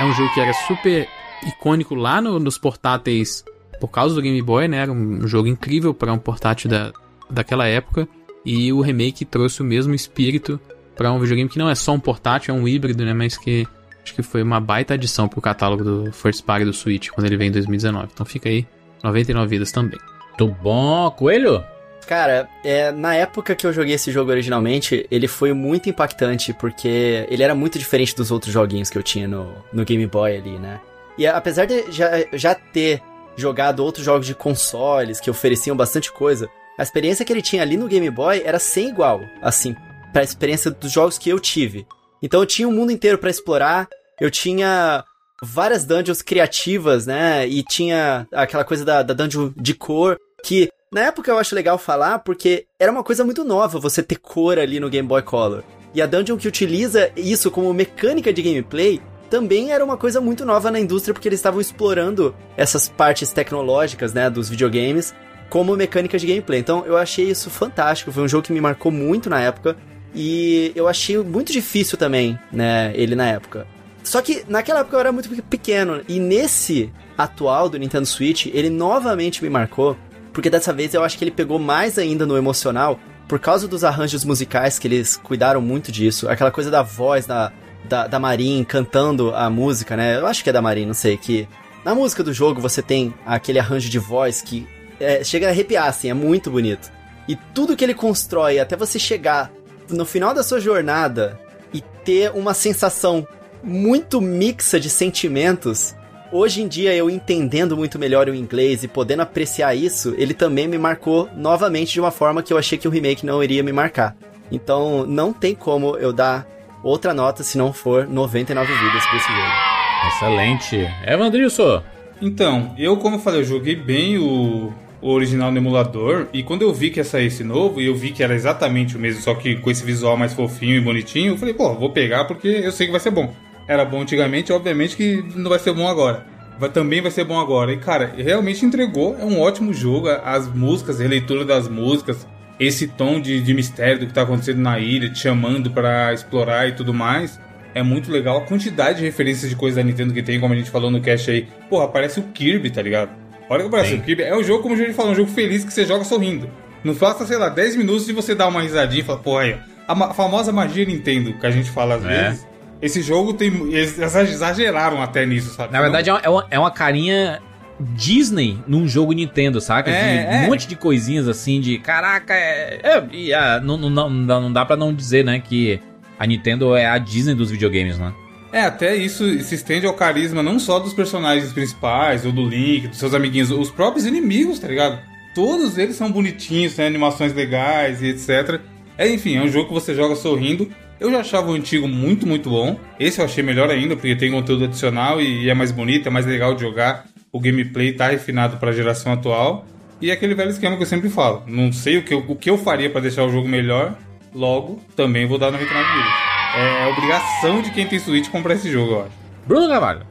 [0.00, 1.08] é um jogo que era super
[1.46, 3.44] icônico lá no- nos portáteis
[3.80, 4.78] por causa do Game Boy, né?
[4.78, 6.92] Era um jogo incrível para um portátil da,
[7.28, 8.06] daquela época.
[8.44, 10.60] E o remake trouxe o mesmo espírito
[10.96, 13.12] para um videogame que não é só um portátil, é um híbrido, né?
[13.14, 13.66] Mas que
[14.02, 17.36] acho que foi uma baita adição pro catálogo do First Party do Switch quando ele
[17.36, 18.08] veio em 2019.
[18.12, 18.66] Então fica aí
[19.02, 19.98] 99 vidas também.
[20.38, 21.62] Muito bom, Coelho?
[22.06, 27.26] Cara, é, na época que eu joguei esse jogo originalmente, ele foi muito impactante, porque
[27.28, 30.58] ele era muito diferente dos outros joguinhos que eu tinha no, no Game Boy ali,
[30.58, 30.80] né?
[31.16, 33.02] E apesar de já, já ter
[33.36, 36.48] jogado outros jogos de consoles que ofereciam bastante coisa,
[36.78, 39.76] a experiência que ele tinha ali no Game Boy era sem igual, assim,
[40.12, 41.86] pra experiência dos jogos que eu tive.
[42.22, 43.88] Então eu tinha um mundo inteiro pra explorar,
[44.20, 45.04] eu tinha
[45.42, 47.46] várias dungeons criativas, né?
[47.46, 51.78] E tinha aquela coisa da, da dungeon de cor, que na época eu acho legal
[51.78, 55.62] falar porque era uma coisa muito nova você ter cor ali no Game Boy Color.
[55.94, 60.44] E a dungeon que utiliza isso como mecânica de gameplay também era uma coisa muito
[60.44, 65.14] nova na indústria porque eles estavam explorando essas partes tecnológicas, né, dos videogames
[65.48, 66.58] como mecânica de gameplay.
[66.58, 69.76] Então eu achei isso fantástico, foi um jogo que me marcou muito na época
[70.12, 73.66] e eu achei muito difícil também, né, ele na época.
[74.02, 78.70] Só que naquela época eu era muito pequeno e nesse atual do Nintendo Switch, ele
[78.70, 79.96] novamente me marcou,
[80.32, 82.98] porque dessa vez eu acho que ele pegou mais ainda no emocional
[83.28, 87.52] por causa dos arranjos musicais que eles cuidaram muito disso, aquela coisa da voz da
[87.84, 90.18] da, da Marin cantando a música, né?
[90.18, 91.48] Eu acho que é da Marin, não sei, que
[91.84, 94.66] na música do jogo você tem aquele arranjo de voz que
[94.98, 96.90] é, chega a arrepiar, assim, é muito bonito.
[97.26, 99.50] E tudo que ele constrói até você chegar
[99.88, 101.40] no final da sua jornada
[101.72, 103.26] e ter uma sensação
[103.62, 105.94] muito mixa de sentimentos.
[106.32, 110.68] Hoje em dia, eu entendendo muito melhor o inglês e podendo apreciar isso, ele também
[110.68, 113.72] me marcou novamente de uma forma que eu achei que o remake não iria me
[113.72, 114.16] marcar.
[114.50, 116.46] Então, não tem como eu dar
[116.84, 119.70] outra nota se não for 99 vidas pra esse jogo.
[120.06, 120.88] Excelente.
[121.04, 121.82] Evandrilson.
[122.22, 126.28] Então, eu, como eu falei, eu joguei bem o, o original no emulador.
[126.32, 128.96] E quando eu vi que ia sair esse novo, e eu vi que era exatamente
[128.96, 131.90] o mesmo, só que com esse visual mais fofinho e bonitinho, eu falei, pô, vou
[131.90, 133.34] pegar porque eu sei que vai ser bom.
[133.70, 136.26] Era bom antigamente, obviamente que não vai ser bom agora.
[136.58, 137.72] Vai, também vai ser bom agora.
[137.72, 139.16] E, cara, realmente entregou.
[139.16, 140.08] É um ótimo jogo.
[140.08, 142.26] As músicas, a releitura das músicas,
[142.58, 146.68] esse tom de, de mistério do que tá acontecendo na ilha, te chamando para explorar
[146.68, 147.38] e tudo mais.
[147.72, 150.56] É muito legal a quantidade de referências de coisas da Nintendo que tem, como a
[150.56, 151.46] gente falou no cast aí.
[151.68, 153.10] Porra, aparece o Kirby, tá ligado?
[153.48, 153.98] Olha que aparece Sim.
[153.98, 154.24] o Kirby.
[154.24, 156.50] É um jogo, como a gente falou, um jogo feliz que você joga sorrindo.
[156.82, 159.56] Não passa, sei lá, 10 minutos e você dá uma risadinha e fala, porra, aí.
[159.86, 162.24] A famosa magia Nintendo, que a gente fala às É.
[162.24, 162.49] vezes.
[162.82, 163.48] Esse jogo tem.
[163.72, 165.72] Eles exageraram até nisso, sabe?
[165.72, 167.40] Na verdade, é uma, é uma, carinha
[167.78, 169.90] Disney num jogo Nintendo, saca?
[169.90, 170.40] É, de é.
[170.40, 172.80] um monte de coisinhas assim, de caraca, é.
[172.82, 175.80] é ah, não, não, não, dá- pra não dizer, né, que
[176.18, 178.12] a Nintendo é a Disney dos videogames, né?
[178.52, 182.88] É, até isso se estende ao carisma não só dos personagens principais, ou do Link,
[182.88, 184.98] dos seus amiguinhos, os próprios inimigos, tá ligado?
[185.34, 188.60] Todos eles são bonitinhos, têm animações legais e etc.
[188.98, 190.68] É, enfim, é um jogo que você joga sorrindo.
[191.00, 192.78] Eu já achava o antigo muito, muito bom.
[192.98, 196.26] Esse eu achei melhor ainda, porque tem conteúdo adicional e é mais bonito, é mais
[196.26, 197.06] legal de jogar.
[197.32, 199.64] O gameplay tá refinado para a geração atual.
[199.98, 201.42] E é aquele velho esquema que eu sempre falo.
[201.46, 203.96] Não sei o que eu, o que eu faria para deixar o jogo melhor,
[204.34, 206.12] logo também vou dar 99 vidas.
[206.56, 209.12] É obrigação de quem tem Switch comprar esse jogo, eu acho.
[209.46, 210.02] Bruno Carvalho.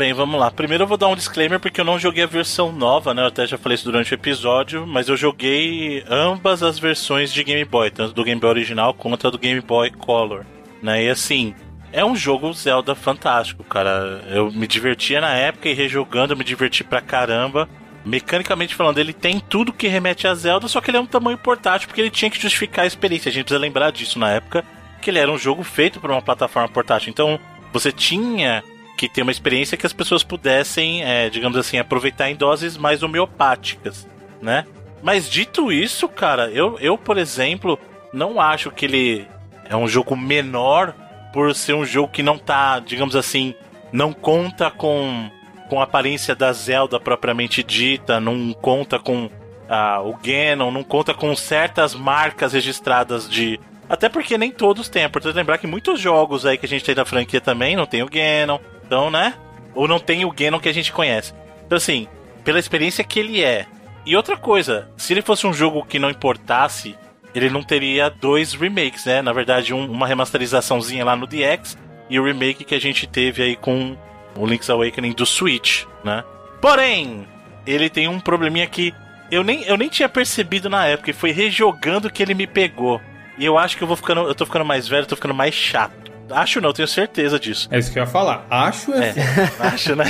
[0.00, 0.50] Bem, vamos lá.
[0.50, 3.20] Primeiro eu vou dar um disclaimer porque eu não joguei a versão nova, né?
[3.20, 7.44] Eu até já falei isso durante o episódio, mas eu joguei ambas as versões de
[7.44, 10.46] Game Boy, tanto do Game Boy original quanto a do Game Boy Color,
[10.82, 11.04] né?
[11.04, 11.54] E assim,
[11.92, 14.22] é um jogo Zelda fantástico, cara.
[14.30, 17.68] Eu me divertia na época e rejogando eu me diverti pra caramba.
[18.02, 21.36] Mecanicamente falando, ele tem tudo que remete a Zelda, só que ele é um tamanho
[21.36, 23.28] portátil porque ele tinha que justificar a experiência.
[23.28, 24.64] A gente precisa lembrar disso na época,
[25.02, 27.10] que ele era um jogo feito para uma plataforma portátil.
[27.10, 27.38] Então,
[27.70, 28.64] você tinha
[28.96, 33.02] que ter uma experiência que as pessoas pudessem, é, digamos assim, aproveitar em doses mais
[33.02, 34.06] homeopáticas,
[34.42, 34.66] né?
[35.02, 37.78] Mas dito isso, cara, eu, eu, por exemplo,
[38.12, 39.26] não acho que ele
[39.68, 40.94] é um jogo menor
[41.32, 43.54] por ser um jogo que não tá, digamos assim,
[43.92, 45.30] não conta com,
[45.68, 49.30] com a aparência da Zelda propriamente dita, não conta com
[49.68, 53.60] ah, o Ganon, não conta com certas marcas registradas de.
[53.88, 55.02] Até porque nem todos têm.
[55.02, 57.86] É importante lembrar que muitos jogos aí que a gente tem da franquia também não
[57.86, 58.58] tem o Ganon.
[58.90, 59.34] Então, né?
[59.72, 61.32] Ou não tem o Ganon que a gente conhece.
[61.64, 62.08] Então, assim,
[62.42, 63.66] pela experiência que ele é.
[64.04, 66.96] E outra coisa, se ele fosse um jogo que não importasse,
[67.32, 69.22] ele não teria dois remakes, né?
[69.22, 73.44] Na verdade, um- uma remasterizaçãozinha lá no DX e o remake que a gente teve
[73.44, 73.96] aí com
[74.34, 76.24] o Link's Awakening do Switch, né?
[76.60, 77.28] Porém,
[77.64, 78.92] ele tem um probleminha que
[79.30, 83.00] eu nem, eu nem tinha percebido na época, e foi rejogando que ele me pegou.
[83.38, 84.22] E eu acho que eu vou ficando.
[84.22, 86.09] Eu tô ficando mais velho, tô ficando mais chato.
[86.30, 87.68] Acho não, tenho certeza disso.
[87.70, 88.46] É isso que eu ia falar.
[88.50, 89.10] Acho é.
[89.10, 90.04] É, acho, né?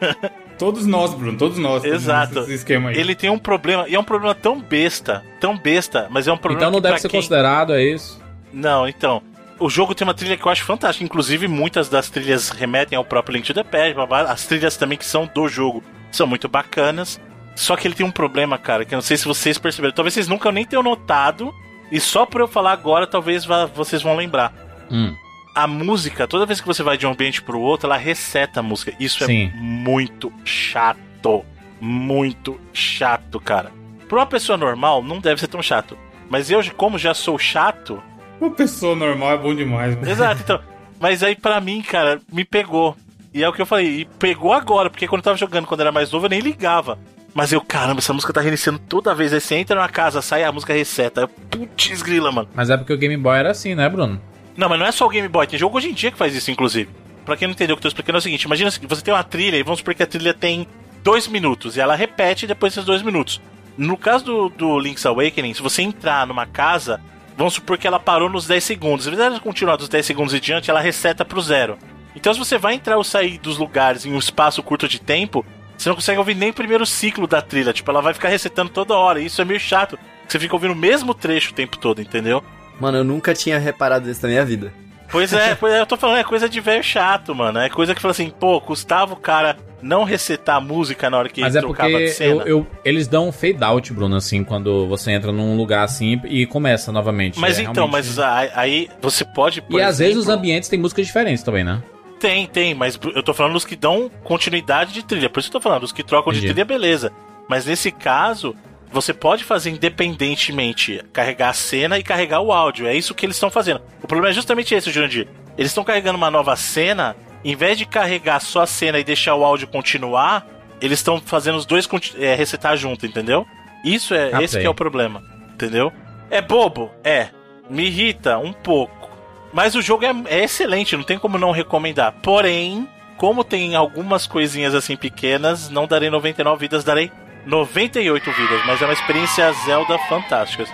[0.58, 1.84] Todos nós, Bruno, todos nós.
[1.84, 2.40] Exato.
[2.40, 2.96] nesse esquema aí.
[2.98, 6.38] Ele tem um problema, e é um problema tão besta, tão besta, mas é um
[6.38, 8.18] problema Então não que deve ser quem- considerado, é isso?
[8.52, 9.22] Não, então.
[9.58, 11.04] O jogo tem uma trilha que eu acho fantástica.
[11.04, 13.94] Inclusive, muitas das trilhas remetem ao próprio Link to the Past.
[14.30, 17.20] As trilhas também que são do jogo são muito bacanas.
[17.54, 19.94] Só que ele tem um problema, cara, que eu não sei se vocês perceberam.
[19.94, 21.54] Talvez vocês nunca nem tenham notado.
[21.90, 24.52] E só por eu falar agora, talvez vocês vão lembrar.
[24.90, 25.14] Hum.
[25.56, 28.62] A música, toda vez que você vai de um ambiente pro outro, ela reseta a
[28.62, 28.92] música.
[29.00, 29.50] Isso Sim.
[29.52, 31.42] é muito chato.
[31.80, 33.72] Muito chato, cara.
[34.06, 35.96] Pra uma pessoa normal, não deve ser tão chato.
[36.28, 38.02] Mas eu, como já sou chato,
[38.38, 39.94] Uma pessoa normal é bom demais.
[39.96, 40.10] mano.
[40.10, 40.60] Exato, então.
[41.00, 42.94] Mas aí pra mim, cara, me pegou.
[43.32, 45.80] E é o que eu falei, e pegou agora, porque quando eu tava jogando quando
[45.80, 46.98] era mais novo, eu nem ligava.
[47.34, 49.32] Mas eu, caramba, essa música tá reiniciando toda vez.
[49.32, 51.22] Aí você entra na casa, sai a música reseta.
[51.22, 52.48] Eu, putz, grila, mano.
[52.54, 54.20] Mas é porque o Game Boy era assim, né, Bruno?
[54.56, 56.34] Não, mas não é só o Game Boy, tem jogo hoje em dia que faz
[56.34, 56.90] isso, inclusive.
[57.24, 59.02] Pra quem não entendeu o que eu tô explicando é o seguinte: imagina que você
[59.02, 60.66] tem uma trilha e vamos supor que a trilha tem
[61.02, 63.40] dois minutos e ela repete depois desses dois minutos.
[63.76, 67.00] No caso do, do Link's Awakening, se você entrar numa casa,
[67.36, 69.04] vamos supor que ela parou nos 10 segundos.
[69.04, 71.76] Vez dela continuar dos 10 segundos e diante, ela reseta pro zero.
[72.14, 75.44] Então, se você vai entrar ou sair dos lugares em um espaço curto de tempo,
[75.76, 77.74] você não consegue ouvir nem o primeiro ciclo da trilha.
[77.74, 79.20] Tipo, ela vai ficar resetando toda hora.
[79.20, 79.98] E isso é meio chato.
[80.26, 82.42] Você fica ouvindo o mesmo trecho o tempo todo, entendeu?
[82.80, 84.72] Mano, eu nunca tinha reparado isso na minha vida.
[85.10, 87.58] Pois é, pois é, eu tô falando, é coisa de velho chato, mano.
[87.60, 91.28] É coisa que fala assim, pô, custava o cara não resetar a música na hora
[91.28, 92.42] que Mas ele é porque trocava de cena.
[92.42, 96.20] eu, eu- eles dão um fade out, Bruno, assim, quando você entra num lugar assim
[96.24, 97.38] e começa novamente.
[97.38, 99.62] Mas É, então, realmente- mas aí, aí você pode.
[99.62, 101.80] por E às vezes os exemplo- ambientes têm músicas diferentes também, né?
[102.18, 105.30] Tem, tem, mas eu tô falando dos que dão continuidade de trilha.
[105.30, 106.52] Por isso que eu tô falando, os que trocam de Entendi.
[106.54, 107.12] trilha, beleza.
[107.48, 108.56] Mas nesse caso,
[108.90, 112.86] você pode fazer independentemente carregar a cena e carregar o áudio.
[112.86, 113.80] É isso que eles estão fazendo.
[114.02, 115.28] O problema é justamente esse, Jurandir.
[115.56, 119.34] Eles estão carregando uma nova cena, em vez de carregar só a cena e deixar
[119.34, 120.46] o áudio continuar,
[120.80, 121.88] eles estão fazendo os dois
[122.18, 123.46] é, resetar junto, entendeu?
[123.84, 125.22] Isso é, Ah, esse que é o problema,
[125.52, 125.92] entendeu?
[126.30, 126.90] É bobo?
[127.04, 127.28] É.
[127.70, 129.10] Me irrita um pouco.
[129.52, 132.12] Mas o jogo é, é excelente, não tem como não recomendar.
[132.22, 137.10] Porém, como tem algumas coisinhas assim pequenas, não darei 99 vidas, darei
[137.46, 138.60] 98 vidas.
[138.66, 140.64] Mas é uma experiência Zelda fantástica.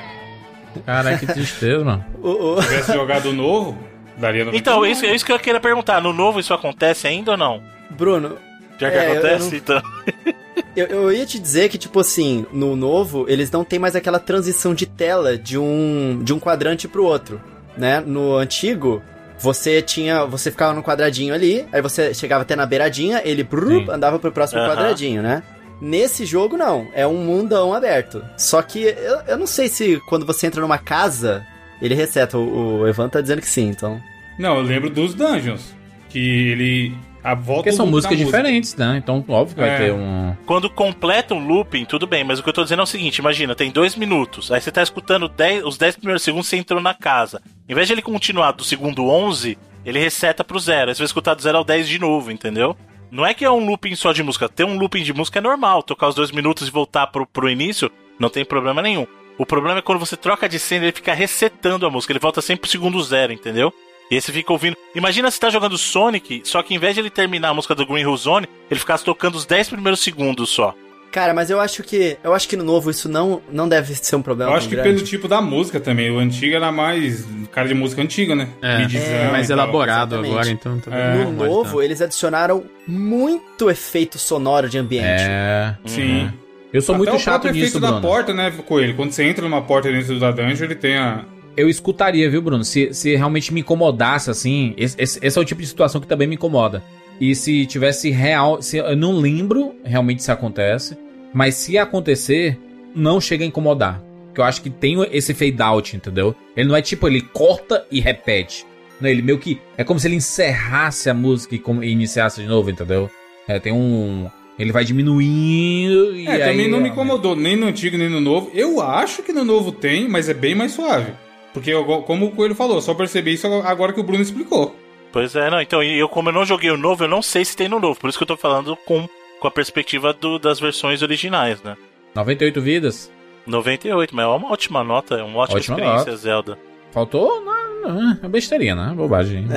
[0.87, 2.05] Caraca, que tristeza, mano.
[2.23, 3.79] O- Se tivesse jogado o novo,
[4.17, 6.01] daria no Então, isso, é isso que eu queria perguntar.
[6.01, 7.63] No novo isso acontece ainda ou não?
[7.91, 8.39] Bruno,
[8.79, 9.83] Já que É, eu- eu acontece, não- então.
[10.75, 14.19] eu, eu ia te dizer que, tipo assim, no novo, eles não tem mais aquela
[14.19, 17.41] transição de tela de um, de um quadrante pro outro,
[17.77, 18.01] né?
[18.05, 19.03] No antigo,
[19.39, 20.25] você tinha.
[20.25, 23.87] Você ficava no quadradinho ali, aí você chegava até na beiradinha, ele Sim.
[23.91, 24.71] andava pro próximo Aham.
[24.71, 25.43] quadradinho, né?
[25.85, 26.87] Nesse jogo, não.
[26.95, 28.25] É um mundão aberto.
[28.39, 31.45] Só que eu, eu não sei se quando você entra numa casa,
[31.81, 32.39] ele reseta.
[32.39, 34.01] O, o Evan tá dizendo que sim, então.
[34.39, 35.75] Não, eu lembro dos Dungeons.
[36.09, 36.95] Que ele.
[37.25, 38.39] A volta Porque são músicas da música.
[38.43, 38.97] diferentes, né?
[39.03, 39.79] Então, óbvio que vai É.
[39.79, 40.37] ter um.
[40.47, 43.19] Quando completa um looping, tudo bem, mas o que eu tô dizendo é o seguinte:
[43.19, 46.81] imagina, tem dois minutos, aí você tá escutando 10 os 10 primeiros segundos, você entrou
[46.81, 47.41] na casa.
[47.69, 50.91] Em vez de ele continuar do segundo 11, ele reseta pro zero.
[50.91, 52.77] Aí você vai escutar do 0 ao 10 de novo, entendeu?
[53.13, 54.49] Não é que é um looping só de música.
[54.49, 55.83] Ter um looping de música é normal.
[55.83, 59.07] Tocar os dois minutos e voltar pro, pro início, não tem problema nenhum.
[59.37, 62.11] O problema é quando você troca de cena, ele fica resetando a música.
[62.11, 63.71] Ele volta sempre pro segundo zero, entendeu?
[64.11, 64.79] E aí você fica ouvindo.
[64.95, 67.85] Imagina se tá jogando Sonic, só que em vez de ele terminar a música do
[67.85, 70.75] Green Hill Zone, ele ficasse tocando os 10 primeiros segundos só.
[71.13, 72.17] Cara, mas eu acho que.
[72.25, 74.51] Eu acho que no novo isso não, não deve ser um problema.
[74.51, 74.95] Eu acho que grande.
[74.95, 76.11] pelo tipo da música também.
[76.11, 78.49] O antigo era mais cara de música antiga, né?
[78.63, 78.83] É,
[79.27, 80.33] é, mais elaborado exatamente.
[80.33, 80.81] agora, então.
[80.81, 81.25] também É.
[81.25, 81.83] No novo, tanto.
[81.83, 85.23] eles adicionaram muito efeito sonoro de ambiente.
[85.23, 85.77] É.
[85.85, 86.33] Sim.
[86.73, 88.01] Eu sou Até muito o chato próprio nisso, efeito da Bruno.
[88.09, 88.97] porta, né, Coelho?
[88.97, 91.27] Quando você entra numa porta dentro da dungeon, ele tem a...
[91.55, 92.65] Eu escutaria, viu, Bruno?
[92.65, 94.73] Se, se realmente me incomodasse, assim.
[94.79, 96.83] Esse, esse- esse é o tipo de situação que também me incomoda.
[97.23, 98.61] E se tivesse real.
[98.61, 100.99] Se, eu não lembro realmente se acontece.
[101.33, 102.59] Mas se acontecer,
[102.97, 104.03] não chega a incomodar.
[104.27, 106.35] Porque eu acho que tem esse fade out, entendeu?
[106.57, 108.67] Ele não é tipo, ele corta e repete.
[109.01, 109.61] Não, ele meio que.
[109.79, 113.09] É como se ele encerrasse a música e, e iniciasse de novo, entendeu?
[113.47, 114.29] É, tem um.
[114.59, 116.27] Ele vai diminuindo e.
[116.27, 118.51] É, aí, também não me incomodou, nem no antigo, nem no novo.
[118.53, 121.13] Eu acho que no novo tem, mas é bem mais suave.
[121.55, 124.75] Porque, eu- como o Coelho falou, só percebi isso agora que o Bruno explicou.
[125.13, 125.61] Pois é, não.
[125.61, 127.79] Então, e eu, como eu não joguei o novo, eu não sei se tem no
[127.79, 128.01] novo.
[128.01, 129.07] Por isso que eu tô falando com,
[129.39, 131.77] com a perspectiva do- das versões originais, né?
[132.15, 133.13] 98 vidas.
[133.47, 136.17] 98, mas é uma ótima nota, é uma ótima, Ótima experiência, nota.
[136.17, 136.59] Zelda.
[136.93, 137.43] Faltou.
[137.45, 138.93] Não, não, é besteirinha, né?
[138.95, 139.47] Bobagem.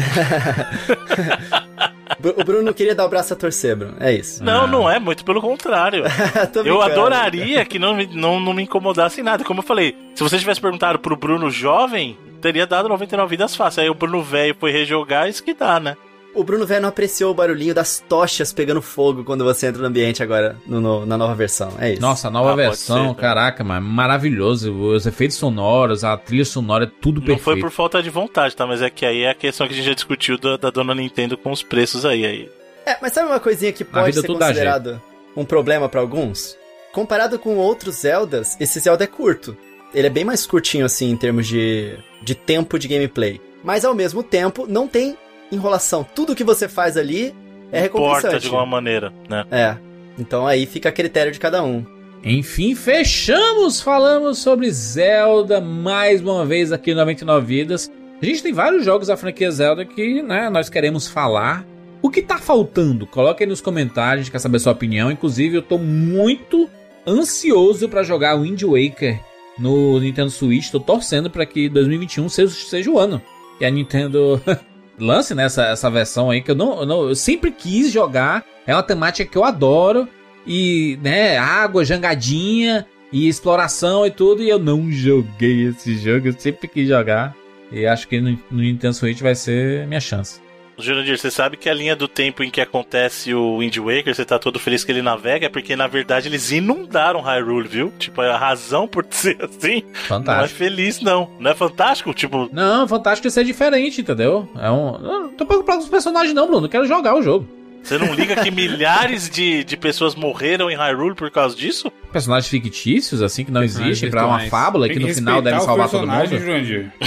[2.23, 3.95] O Bruno queria dar o braço a torcer, Bruno.
[3.99, 4.43] É isso.
[4.43, 4.67] Não, Ah.
[4.67, 6.03] não é, muito pelo contrário.
[6.65, 9.43] Eu adoraria que não, me- não, não me incomodasse em nada.
[9.43, 13.83] Como eu falei, se você tivesse perguntado pro Bruno jovem, teria dado 99 vidas fácil.
[13.83, 15.95] Aí o Bruno velho foi rejogar, isso que dá, né?
[16.35, 19.87] O Bruno Velho não apreciou o barulhinho das tochas pegando fogo quando você entra no
[19.87, 21.71] ambiente agora, no- no- na nova versão.
[21.79, 22.01] É isso.
[22.01, 23.15] Nossa, a nova Ah, versão, ser, né?
[23.17, 24.73] caraca, mano, maravilhoso.
[24.73, 27.61] Os efeitos sonoros, a trilha sonora, é tudo Não foi perfeito.
[27.61, 28.67] por falta de vontade, tá?
[28.67, 30.93] Mas é que aí é a questão que a gente já discutiu da, da dona
[30.93, 32.25] Nintendo com os preços aí.
[32.25, 32.49] aí.
[32.85, 35.01] É, mas sabe uma coisinha que pode ser considerado
[35.35, 36.55] um problema pra alguns?
[36.91, 39.55] Comparado com outros Zeldas, esse Zelda é curto.
[39.93, 43.39] Ele é bem mais curtinho, assim, em termos de, de tempo de gameplay.
[43.63, 45.17] Mas, ao mesmo tempo, não tem
[45.51, 46.05] enrolação.
[46.15, 47.33] Tudo que você faz ali
[47.71, 48.27] é recompensante.
[48.27, 49.45] Importa de alguma maneira, né?
[49.51, 49.77] É.
[50.17, 51.85] Então aí fica a critério de cada um.
[52.23, 53.81] Enfim, fechamos!
[53.81, 57.91] Falamos sobre Zelda mais uma vez aqui no 99 Vidas.
[58.21, 61.65] A gente tem vários jogos da franquia Zelda que né, nós queremos falar.
[62.01, 63.05] O que tá faltando?
[63.05, 65.11] Coloque aí nos comentários, a gente quer saber a sua opinião.
[65.11, 66.69] Inclusive, eu tô muito
[67.05, 69.19] ansioso pra jogar Wind Waker
[69.57, 70.71] no Nintendo Switch.
[70.71, 73.21] Tô torcendo pra que 2021 seja, seja o ano.
[73.59, 74.41] E a Nintendo
[74.99, 78.43] lance nessa essa versão aí que eu não, eu não- eu sempre quis jogar.
[78.67, 80.07] É uma temática que eu adoro
[80.47, 86.33] e né, água, jangadinha e exploração e tudo e eu não joguei esse jogo, eu
[86.37, 87.35] sempre quis jogar.
[87.71, 90.39] E acho que no, no Nintendo Switch vai ser minha chance.
[90.77, 94.25] Jurandir, você sabe que a linha do tempo em que acontece o Wind Waker, você
[94.25, 97.93] tá todo feliz que ele navega, é porque na verdade eles inundaram Hyrule, viu?
[97.97, 100.59] Tipo, a razão por ser assim não é Fantástico.
[100.59, 101.29] feliz, não.
[101.39, 102.13] Não é fantástico?
[102.13, 104.47] Tipo, Não, fantástico isso é diferente, entendeu?
[104.59, 104.97] É um.
[104.99, 106.67] Não tô preocupado com os personagens, não, Bruno.
[106.69, 107.47] Quero jogar o jogo.
[107.83, 111.91] você não liga que milhares de, de pessoas morreram em Hyrule por causa disso?
[112.11, 115.59] Personagens fictícios, assim, que não existem, pra uma fábula Tem que no que final deve
[115.61, 116.37] salvar todo mundo.
[116.37, 116.91] Jurandir.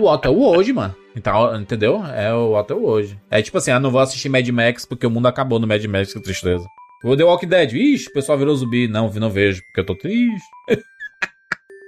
[0.00, 0.94] O Otto é o hoje, mano.
[1.14, 2.04] Então, entendeu?
[2.04, 3.18] É o Otto é o hoje.
[3.30, 5.84] É tipo assim, ah, não vou assistir Mad Max porque o mundo acabou no Mad
[5.84, 6.64] Max, que tristeza.
[7.04, 8.88] O The Walking Dead, ixi, o pessoal virou zumbi.
[8.88, 10.46] Não, não vejo, porque eu tô triste.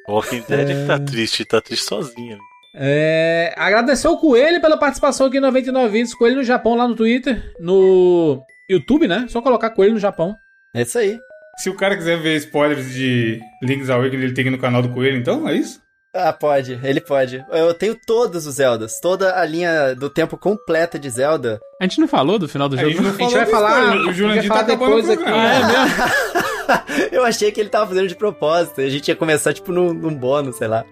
[0.07, 2.35] O Walking Dead é que tá triste, tá triste sozinho.
[2.35, 2.41] ali.
[2.75, 6.15] É, agradecer ao Coelho pela participação aqui no 99 Vídeos.
[6.15, 7.53] Coelho no Japão, lá no Twitter.
[7.59, 8.41] No
[8.71, 9.27] YouTube, né?
[9.29, 10.37] Só colocar Coelho no Japão.
[10.75, 11.19] É isso aí.
[11.59, 14.81] Se o cara quiser ver spoilers de Link's Awakening, ele tem que ir no canal
[14.81, 15.49] do Coelho, então?
[15.49, 15.81] É isso?
[16.15, 17.45] Ah, pode, ele pode.
[17.53, 21.61] Eu tenho todos os Zeldas, toda a linha do tempo completa de Zelda.
[21.81, 22.91] A gente não falou do final do A jogo?
[22.93, 25.19] gente não A gente vai do falar- a O Jurandir tá falar acabando o depois
[25.19, 25.85] programa.
[25.85, 27.09] aqui.
[27.13, 28.81] eu achei que ele tava fazendo de propósito.
[28.81, 30.85] A gente ia começar, tipo, num, num bônus, sei lá.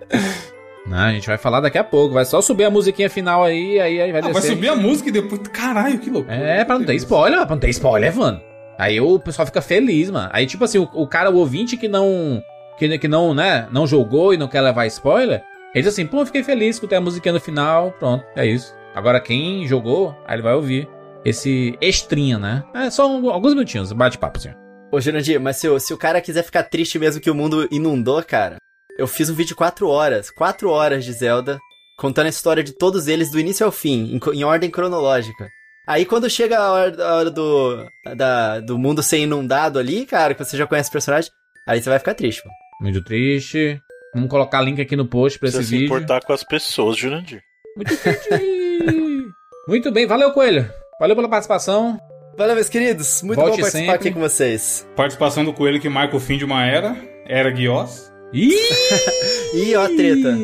[0.87, 2.15] Não, a gente vai falar daqui a pouco.
[2.15, 4.41] Vai só subir a musiquinha final aí, aí, aí vai Ah, descer.
[4.41, 5.41] vai subir a música e depois.
[5.49, 6.37] Caralho, que loucura.
[6.37, 8.41] É, pra não ter spoiler, pra não ter spoiler, mano.
[8.79, 10.29] Aí o pessoal fica feliz, mano.
[10.33, 12.43] Aí, tipo assim, o, o cara, o ouvinte que não.
[12.79, 13.67] Que, que não, né?
[13.71, 15.43] Não jogou e não quer levar spoiler.
[15.75, 18.75] Ele diz assim, pô, fiquei feliz, escutei a musiquinha no final, pronto, é isso.
[18.95, 20.89] Agora quem jogou, aí ele vai ouvir
[21.25, 22.65] esse extrinha, né?
[22.75, 24.51] É só um- alguns minutinhos, bate-papo, assim.
[24.93, 28.23] Ô, Jurandir, mas se, se o cara quiser ficar triste mesmo que o mundo inundou,
[28.23, 28.57] cara,
[28.99, 31.59] eu fiz um vídeo de 4 horas, 4 horas de Zelda,
[31.99, 35.49] contando a história de todos eles do início ao fim, em, em ordem cronológica.
[35.87, 37.87] Aí quando chega a hora, a hora do,
[38.17, 41.31] da- do mundo ser inundado ali, cara, que você já conhece o personagem,
[41.69, 42.49] aí você vai ficar triste, pô.
[42.81, 43.81] Muito triste.
[44.15, 45.95] Vamos colocar link aqui no post pra esse Precisa se vídeo.
[45.97, 47.43] importar com as pessoas, Jurandir.
[47.77, 48.29] Muito triste.
[49.69, 50.71] Muito bem, valeu, Coelho.
[51.01, 51.99] Valeu pela participação.
[52.39, 53.21] Valeu, meus queridos.
[53.23, 54.09] Muito Volte bom participar sempre.
[54.09, 54.87] aqui com vocês.
[54.95, 56.97] Participação do Coelho que marca o fim de uma era.
[57.27, 58.13] Era Guiós.
[58.33, 58.55] Ih!
[59.55, 60.37] Ih, ó a treta.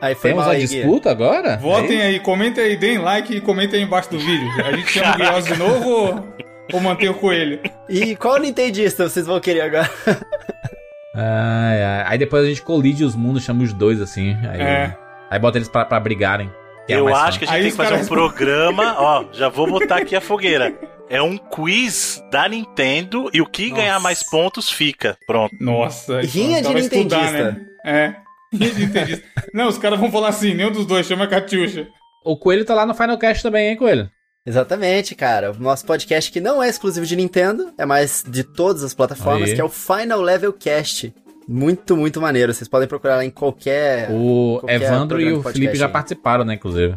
[0.00, 0.82] Aí foi Temos mal a aí, Guia.
[0.82, 1.56] disputa agora?
[1.58, 4.48] Votem É aí, comentem aí, deem like e comentem aí embaixo do vídeo.
[4.64, 6.28] A gente chama o Guiós de novo ou,
[6.72, 7.60] ou mantém o Coelho?
[7.88, 9.90] E qual Nintendista vocês vão querer agora?
[11.14, 12.04] Ai, ai.
[12.08, 14.36] Aí depois a gente colide os mundos, chama os dois assim.
[14.48, 14.96] Aí, É.
[15.30, 16.50] aí bota eles pra, pra brigarem.
[16.86, 17.38] que é Eu mais acho fã.
[17.38, 18.94] que a gente Aí tem que fazer um programa.
[18.98, 20.74] Ó, já vou botar aqui a fogueira.
[21.08, 24.02] É um quiz da Nintendo e o que ganhar Nossa.
[24.04, 25.16] mais pontos fica.
[25.26, 25.54] Pronto.
[25.60, 26.20] Nossa.
[26.22, 27.52] Rinha então de vai estudar, nintendista.
[27.52, 27.66] né?
[27.84, 28.14] É.
[28.56, 29.24] Rinha de nintendista.
[29.52, 31.86] Não, os caras vão falar assim, nenhum dos dois chama Catiuxa.
[32.24, 34.08] O Coelho tá lá no Final Cast também, hein, Coelho?
[34.44, 35.52] Exatamente, cara.
[35.52, 39.50] O nosso podcast que não é exclusivo de Nintendo, é mais de todas as plataformas,
[39.50, 39.54] Aí.
[39.54, 41.14] que é o Final Level Cast.
[41.48, 42.52] Muito, muito maneiro.
[42.52, 44.08] Vocês podem procurar lá em qualquer.
[44.10, 45.92] O qualquer Evandro e o Felipe já aí.
[45.92, 46.94] participaram, né, inclusive.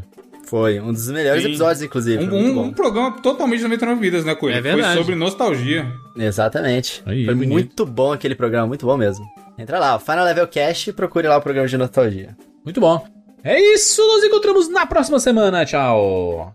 [0.47, 1.49] Foi um dos melhores Sim.
[1.49, 2.23] episódios, inclusive.
[2.26, 4.57] Um, um- um programa totalmente 99 vidas, né, Coelho?
[4.59, 4.88] É verdade.
[4.93, 5.91] Foi sobre nostalgia.
[6.15, 7.01] Exatamente.
[7.05, 7.51] Aí, Foi bonito.
[7.51, 9.26] muito bom aquele programa, muito bom mesmo.
[9.57, 12.35] Entra lá, Final Level Cast e procure lá o programa de nostalgia.
[12.63, 13.03] Muito bom.
[13.43, 15.65] É isso, nos encontramos na próxima semana.
[15.65, 16.51] Tchau.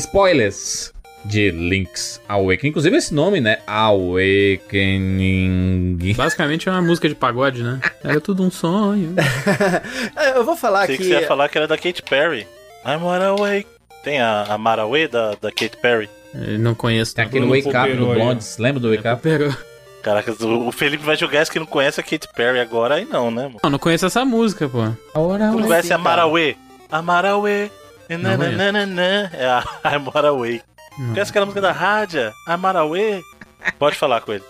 [0.00, 0.92] Spoilers
[1.24, 2.70] de Link's Awakening.
[2.70, 3.58] Inclusive esse nome, né?
[4.80, 5.98] Awakening.
[6.16, 7.80] Basicamente é uma música de pagode, né?
[8.02, 9.14] Era tudo um sonho.
[10.34, 11.08] Eu vou falar Sei que que.
[11.08, 12.46] você ia falar que era da Katy Perry.
[12.84, 13.66] I'm wide awake.
[14.02, 16.08] Tem a, a Maraway da, da Katy Perry.
[16.34, 17.14] Eu não conheço.
[17.14, 18.14] Tem aquele Wake Up do ó.
[18.14, 18.56] Blondes.
[18.58, 19.20] Lembra do Wake Up?
[19.22, 19.54] Pero-
[20.02, 23.30] Caraca, o Felipe vai jogar esse que não conhece a Katy Perry agora, aí não,
[23.30, 23.56] né, mano?
[23.62, 24.78] Não, não conheço essa música, pô.
[25.14, 26.56] Não conhece a Maraway?
[26.90, 27.70] A Maraway.
[28.16, 29.30] Nananana.
[29.34, 29.64] É a
[29.96, 30.04] I'm.
[30.98, 31.14] Não.
[31.14, 32.32] Conhece aquela música da Rádia?
[32.46, 33.22] A Maraway?
[33.78, 34.44] Pode falar com ele.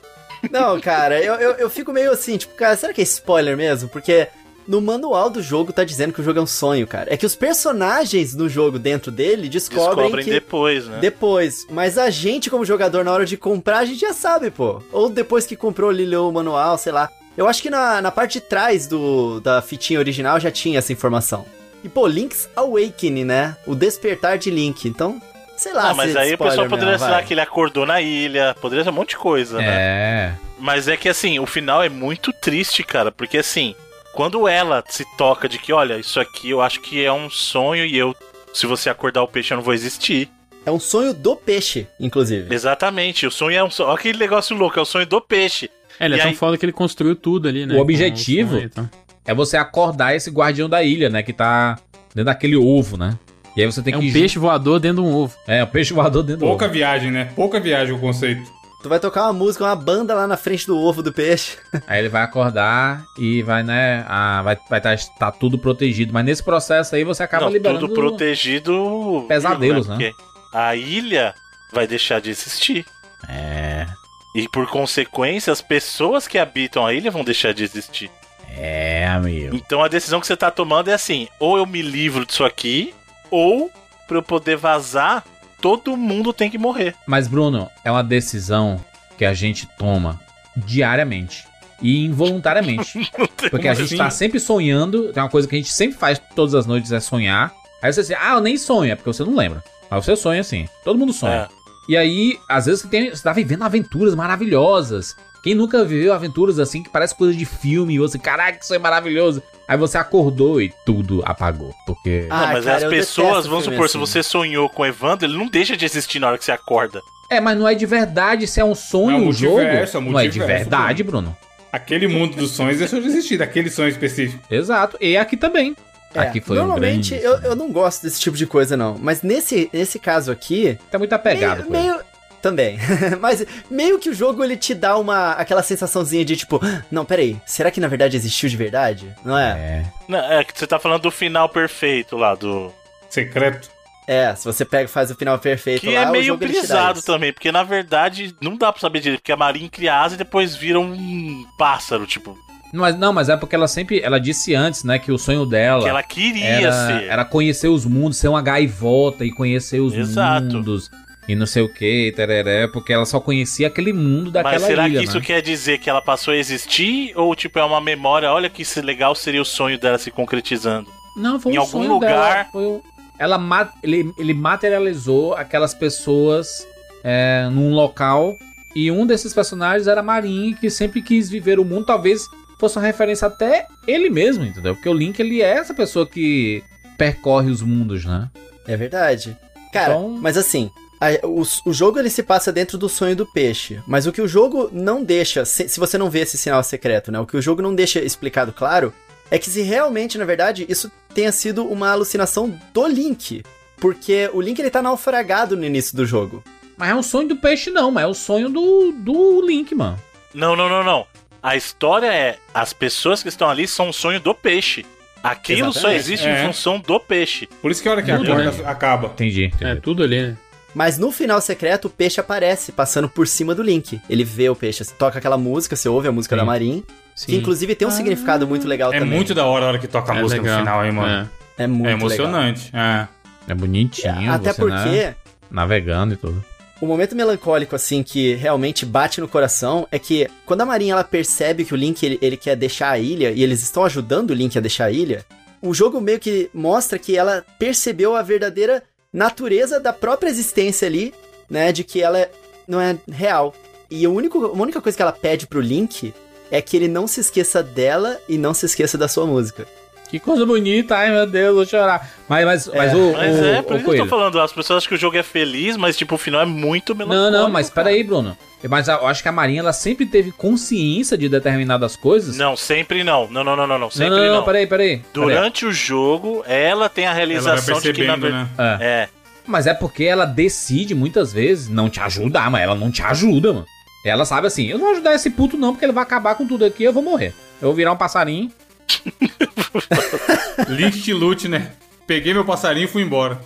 [0.50, 3.88] Não, cara, eu, eu, eu fico meio assim, tipo, cara, será que é spoiler mesmo?
[3.90, 4.26] Porque
[4.66, 7.12] no manual do jogo tá dizendo que o jogo é um sonho, cara.
[7.12, 10.30] É que os personagens no jogo dentro dele descobrem, Descobrem que.
[10.30, 10.98] depois, né?
[11.00, 14.82] Depois, mas a gente, como jogador, na hora de comprar, a gente já sabe, pô.
[14.92, 17.10] Ou depois que comprou, ele leu o manual, sei lá.
[17.36, 20.92] Eu acho que na, na parte de trás do, da fitinha original já tinha essa
[20.92, 21.44] informação.
[21.82, 23.56] E, pô, Link's Awakening, né?
[23.66, 24.86] O despertar de Link.
[24.86, 25.20] Então,
[25.56, 25.90] sei lá.
[25.90, 28.90] Ah, mas se aí o pessoal poderia mesmo, que ele acordou na ilha, poderia ser
[28.90, 29.66] um monte de coisa, né?
[29.68, 30.32] É.
[30.58, 33.74] Mas é que assim, o final é muito triste, cara, porque assim,
[34.12, 37.84] quando ela se toca de que, olha, isso aqui eu acho que é um sonho
[37.86, 38.14] e eu,
[38.52, 40.28] se você acordar o peixe, eu não vou existir.
[40.66, 42.54] É um sonho do peixe, inclusive.
[42.54, 43.88] Exatamente, o sonho é um sonho.
[43.88, 45.70] Olha que negócio louco, é o sonho do peixe.
[45.98, 47.74] É, ele é E tão aí- foda que ele construiu tudo ali, né?
[47.76, 48.86] O objetivo- sonho e tal.
[49.30, 51.22] É você acordar esse guardião da ilha, né?
[51.22, 51.78] Que tá
[52.08, 53.16] dentro daquele ovo, né?
[53.56, 54.08] E aí você tem É que.
[54.08, 55.36] um peixe voador dentro de um ovo.
[55.46, 56.74] É, um peixe voador dentro Pouca do ovo.
[56.74, 57.30] viagem, né?
[57.36, 58.42] Pouca viagem o conceito.
[58.82, 61.56] Tu vai tocar uma música, uma banda lá na frente do ovo do peixe.
[61.86, 64.04] Aí ele vai acordar e vai, né?
[64.08, 66.12] Ah, vai vai tá, tá tudo protegido.
[66.12, 67.80] Mas nesse processo aí você acaba não, liberando.
[67.86, 69.26] tudo protegido.
[69.28, 69.94] Pesadelos, né?
[69.96, 70.12] Porque
[70.52, 71.34] a ilha
[71.72, 72.84] vai deixar de existir.
[73.28, 73.86] É.
[74.34, 78.10] E por consequência, as pessoas que habitam a ilha vão deixar de existir.
[78.56, 79.56] É, amigo.
[79.56, 82.94] Então a decisão que você tá tomando é assim: ou eu me livro disso aqui,
[83.30, 83.70] ou
[84.06, 85.24] pra eu poder vazar,
[85.60, 86.94] todo mundo tem que morrer.
[87.06, 88.84] Mas, Bruno, é uma decisão
[89.16, 90.20] que a gente toma
[90.56, 91.46] diariamente.
[91.82, 93.10] E involuntariamente.
[93.50, 93.96] Porque a gente assim?
[93.96, 95.12] tá sempre sonhando.
[95.12, 97.52] Tem uma coisa que a gente sempre faz todas as noites é sonhar.
[97.82, 99.64] Aí você diz, ah, eu nem sonho, é porque você não lembra.
[99.90, 100.68] Mas você sonha assim.
[100.84, 101.34] Todo mundo sonha.
[101.34, 101.48] É.
[101.88, 105.16] E aí, às vezes, você, tem, você tá vivendo aventuras maravilhosas.
[105.42, 108.78] Quem nunca viveu aventuras assim que parece coisa de filme e você, caraca, isso é
[108.78, 109.42] maravilhoso.
[109.66, 111.72] Aí você acordou e tudo apagou.
[111.86, 112.26] Porque.
[112.28, 113.98] Ah, não, mas cara, as pessoas, vamos supor, se assim.
[114.06, 117.00] você sonhou com o Evandro, ele não deixa de existir na hora que você acorda.
[117.30, 119.60] É, mas não é de verdade se é um sonho É um o jogo.
[119.60, 121.36] é um não é de verdade, Bruno.
[121.72, 124.42] Aquele mundo dos sonhos deixou de existir, daquele sonho específico.
[124.50, 124.96] Exato.
[125.00, 125.76] E aqui também.
[126.12, 127.24] É, aqui foi um Normalmente grande.
[127.24, 128.98] eu, eu não gosto desse tipo de coisa, não.
[129.00, 132.00] Mas nesse, nesse caso aqui, Tá muito apegado meio, meio-
[132.42, 132.78] Também.
[133.20, 137.04] Mas meio que o jogo ele te dá uma aquela sensaçãozinha de tipo, "Ah, não,
[137.04, 139.14] peraí, será que na verdade existiu de verdade?
[139.24, 139.50] Não é?
[139.50, 139.84] É.
[140.08, 142.72] Não, é que você tá falando do final perfeito lá, do.
[143.10, 143.68] Secreto.
[144.06, 147.32] É, se você pega e faz o final perfeito Que lá, é meio brisado também,
[147.32, 150.56] porque na verdade não dá pra saber direito, porque a Marin cria asa e depois
[150.56, 152.36] vira um pássaro, tipo,
[152.72, 154.00] Mas, não, mas é porque ela sempre.
[154.00, 155.82] Ela disse antes, né, que o sonho dela.
[155.82, 157.04] que ela queria era, ser.
[157.04, 160.46] era conhecer os mundos, ser uma gaivota e conhecer os Exato.
[160.56, 160.90] mundos.
[161.30, 164.88] E não sei o que, tereré, porque ela só conhecia aquele mundo daquela Mas será
[164.88, 165.24] ilha, que isso né?
[165.24, 167.12] quer dizer que ela passou a existir?
[167.16, 168.30] Ou, tipo, é uma memória?
[168.32, 170.88] Olha que legal seria o sonho dela se concretizando.
[171.16, 172.80] Não, foi em um algum sonho lugar- dela, foi um-
[173.18, 176.66] ela ma- ele, ele materializou aquelas pessoas
[177.04, 178.36] é, num local
[178.74, 182.26] e um desses personagens era Marin, que sempre quis viver o mundo, talvez
[182.58, 184.74] fosse uma referência até ele mesmo, entendeu?
[184.74, 186.62] Porque o Link, ele é essa pessoa que
[186.98, 188.28] percorre os mundos, né?
[188.66, 189.36] É verdade.
[189.72, 190.70] Cara, Então- mas assim,
[191.00, 193.80] a- o, o jogo ele se passa dentro do sonho do peixe.
[193.86, 197.10] Mas o que o jogo não deixa, se, se você não vê esse sinal secreto,
[197.10, 197.18] né?
[197.18, 198.92] O que o jogo não deixa explicado claro
[199.30, 203.42] é que se realmente, na verdade, isso tenha sido uma alucinação do Link.
[203.78, 206.44] Porque o Link ele tá naufragado no início do jogo.
[206.76, 209.98] Mas é um sonho do peixe, não, mas é o sonho do, do Link, mano.
[210.34, 211.06] Não, não, não, não.
[211.42, 214.84] A história é: as pessoas que estão ali são um sonho do peixe.
[215.22, 215.98] Aquilo só Exatamente.
[216.00, 216.42] existe É.
[216.42, 217.46] em função do peixe.
[217.60, 218.62] Por isso que a hora que Tudo, acorda né?
[218.66, 219.08] acaba.
[219.08, 219.44] Entendi.
[219.46, 219.64] entendi.
[219.64, 220.36] É, tudo ali, né?
[220.74, 224.00] Mas no final secreto, o peixe aparece passando por cima do Link.
[224.08, 226.40] Ele vê o peixe, toca aquela música, você ouve a música Sim.
[226.40, 226.84] da Marin,
[227.26, 229.14] que inclusive tem um significado muito legal É também.
[229.16, 230.58] muito da hora a hora que toca a É música legal.
[230.58, 231.30] no final, hein, mano.
[231.58, 232.00] É muito É, legal.
[232.08, 232.70] emocionante.
[232.72, 233.08] É.
[233.48, 235.14] É bonitinho, Até você, porque né,
[235.50, 236.44] navegando e tudo.
[236.80, 241.02] o momento melancólico, assim, que realmente bate no coração é que quando a Marinha ela
[241.02, 244.34] percebe que o Link ele, ele quer deixar a ilha e eles estão ajudando o
[244.34, 245.24] Link a deixar a ilha,
[245.60, 248.82] o jogo meio que mostra que ela percebeu a verdadeira
[249.12, 251.14] natureza da própria existência ali,
[251.48, 251.72] né?
[251.72, 252.28] De que ela
[252.66, 253.54] não é real.
[253.90, 256.14] E o único, a única coisa que ela pede pro Link
[256.50, 259.66] é que ele não se esqueça dela e não se esqueça da sua música.
[260.10, 262.10] Que coisa bonita, ai meu Deus, vou chorar.
[262.28, 264.40] Mas, mas, mas É, o, Mas o, é, por o isso que eu tô falando.
[264.40, 267.06] As pessoas acham que o jogo é feliz, mas, tipo, o final é muito Não,
[267.06, 267.42] melancólico.
[267.42, 267.84] não, mas cara.
[267.86, 268.36] peraí, Bruno.
[268.68, 272.36] Mas eu acho que a Marinha, ela sempre teve consciência de determinadas coisas.
[272.36, 273.26] Não, sempre não.
[273.30, 273.78] Não, não, não, não, não.
[273.78, 274.34] não, Sempre não, não.
[274.36, 274.98] não, peraí, peraí.
[274.98, 275.04] peraí.
[275.14, 278.50] Durante o jogo, ela tem a Ela vai realização de que, na verdade.
[278.58, 278.78] né?
[278.80, 278.84] É.
[278.84, 279.08] É.
[279.46, 283.52] Mas é porque ela decide muitas vezes não te ajudar, mas ela não te ajuda,
[283.52, 283.66] mano.
[284.04, 286.46] Ela sabe assim, eu não vou ajudar esse puto não, porque ele vai acabar com
[286.46, 287.32] tudo aqui e eu vou morrer.
[287.62, 288.50] Eu vou virar um passarinho.
[291.02, 291.72] Que lute, né?
[292.06, 293.40] Peguei meu passarinho e fui embora.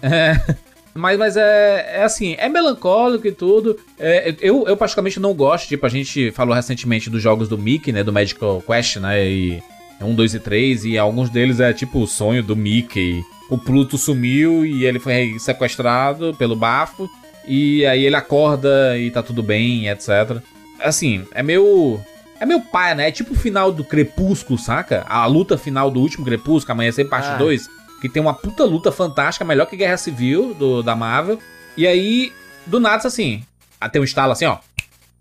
[0.94, 3.78] Mas, mas é, é assim, é melancólico e tudo.
[3.98, 7.92] É, eu, eu particularmente não gosto, tipo, a gente falou recentemente dos jogos do Mickey,
[7.92, 8.04] né?
[8.04, 9.26] Do Magical Quest, né?
[9.26, 9.62] E
[10.00, 13.22] um, dois e três, e alguns deles é tipo o sonho do Mickey.
[13.50, 17.10] O Pluto sumiu e ele foi sequestrado pelo bafo.
[17.46, 20.38] E aí ele acorda e tá tudo bem, etc.
[20.80, 22.00] Assim, é meio.
[22.44, 23.08] É meio pai, né?
[23.08, 25.02] É tipo o final do Crepúsculo, saca?
[25.08, 27.36] A luta final do último Crepúsculo, Amanhecer Parte Ah.
[27.38, 27.70] 2.
[28.02, 31.38] Que tem uma puta luta fantástica, melhor que Guerra Civil do, da Marvel.
[31.74, 32.34] E aí,
[32.66, 33.42] do nada, assim,
[33.80, 34.58] ah, tem um estalo assim, ó.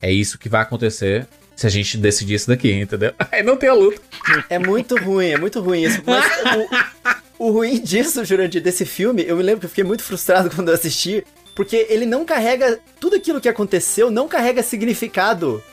[0.01, 1.25] É isso que vai acontecer
[1.55, 3.13] se a gente decidir isso daqui, entendeu?
[3.31, 4.01] Aí não tem a luta.
[4.49, 6.01] É muito ruim, é muito ruim isso.
[6.05, 6.25] Mas
[7.39, 10.49] o, o ruim disso, Jurandir, desse filme, eu me lembro que eu fiquei muito frustrado
[10.53, 11.25] quando eu assisti,
[11.55, 12.79] porque ele não carrega.
[12.99, 15.63] Tudo aquilo que aconteceu não carrega significado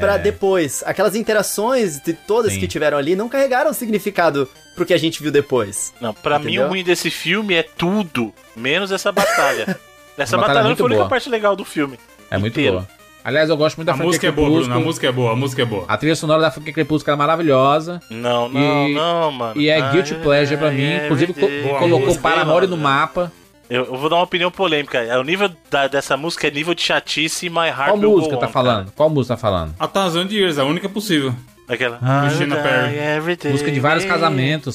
[0.00, 0.82] pra depois.
[0.86, 2.60] Aquelas interações de todas Sim.
[2.60, 5.92] que tiveram ali não carregaram significado pro que a gente viu depois.
[6.00, 9.78] Não, pra mim o ruim desse filme é tudo, menos essa batalha.
[10.18, 11.96] Essa A batalha é batalha muito foi a única parte legal do filme.
[12.28, 12.78] É muito inteiro.
[12.78, 12.88] boa.
[13.24, 14.50] Aliás, eu gosto muito da A franquia música é boa.
[14.50, 14.74] Bruno.
[14.74, 15.84] A música é boa, a música é boa.
[15.86, 18.00] A trilha sonora da franquia Crepúsculo é maravilhosa.
[18.10, 19.60] Não, não, E- não, mano.
[19.60, 20.96] E é guilty pleasure pra mim.
[21.04, 23.30] Inclusive, co- colocou Paramore no mapa.
[23.70, 24.98] Eu, eu vou dar uma opinião polêmica.
[25.18, 28.34] O nível da- dessa música é nível de chatice e My Heart Qual Will música
[28.34, 28.92] Go tá On, falando?
[28.92, 29.74] Qual música tá falando?
[29.78, 31.34] A Thousand Years, a única possível.
[31.66, 31.96] cara.
[31.98, 31.98] Aquela.
[32.26, 33.36] Christina I Perry.
[33.36, 34.74] day Música de vários casamentos.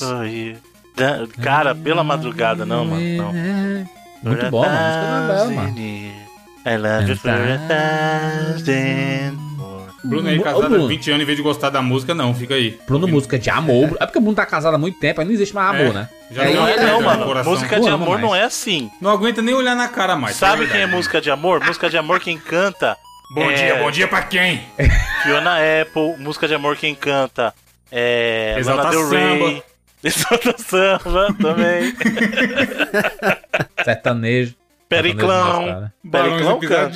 [0.95, 3.01] Da- Cara, pela madrugada, não, mano.
[3.17, 3.33] Não.
[4.23, 4.77] Muito bom, mano.
[4.77, 5.77] A música não é bela, mano.
[6.65, 7.57] I love you for a
[8.53, 9.52] thousand.
[10.03, 10.87] Bruno aí casado há Bruno.
[10.87, 12.77] 20 anos, em vez de gostar da música, não, fica aí.
[12.85, 13.95] Bruno, música de amor.
[13.99, 15.93] É porque o Bruno tá casado há muito tempo, aí não existe mais amor, É.
[15.93, 16.09] né?
[16.31, 17.43] Já É, deu Não é não, no mano.
[17.45, 18.41] Música Não de amo amor não mais.
[18.41, 18.91] é assim.
[18.99, 20.35] Não aguenta nem olhar na cara mais.
[20.35, 21.63] Sabe é quem é música de amor?
[21.63, 22.97] Música de amor quem canta.
[23.33, 23.53] Bom É.
[23.53, 24.61] dia, bom dia pra quem?
[25.23, 27.53] Fiona Apple, música de amor quem canta.
[27.91, 28.55] É.
[28.59, 29.39] Exalta Lana Del Rey.
[29.39, 29.63] Samba.
[30.03, 31.93] Exalta Samba também.
[33.83, 34.55] Sertanejo.
[34.89, 35.89] Periclão.
[36.03, 36.91] Barões Periclão canta.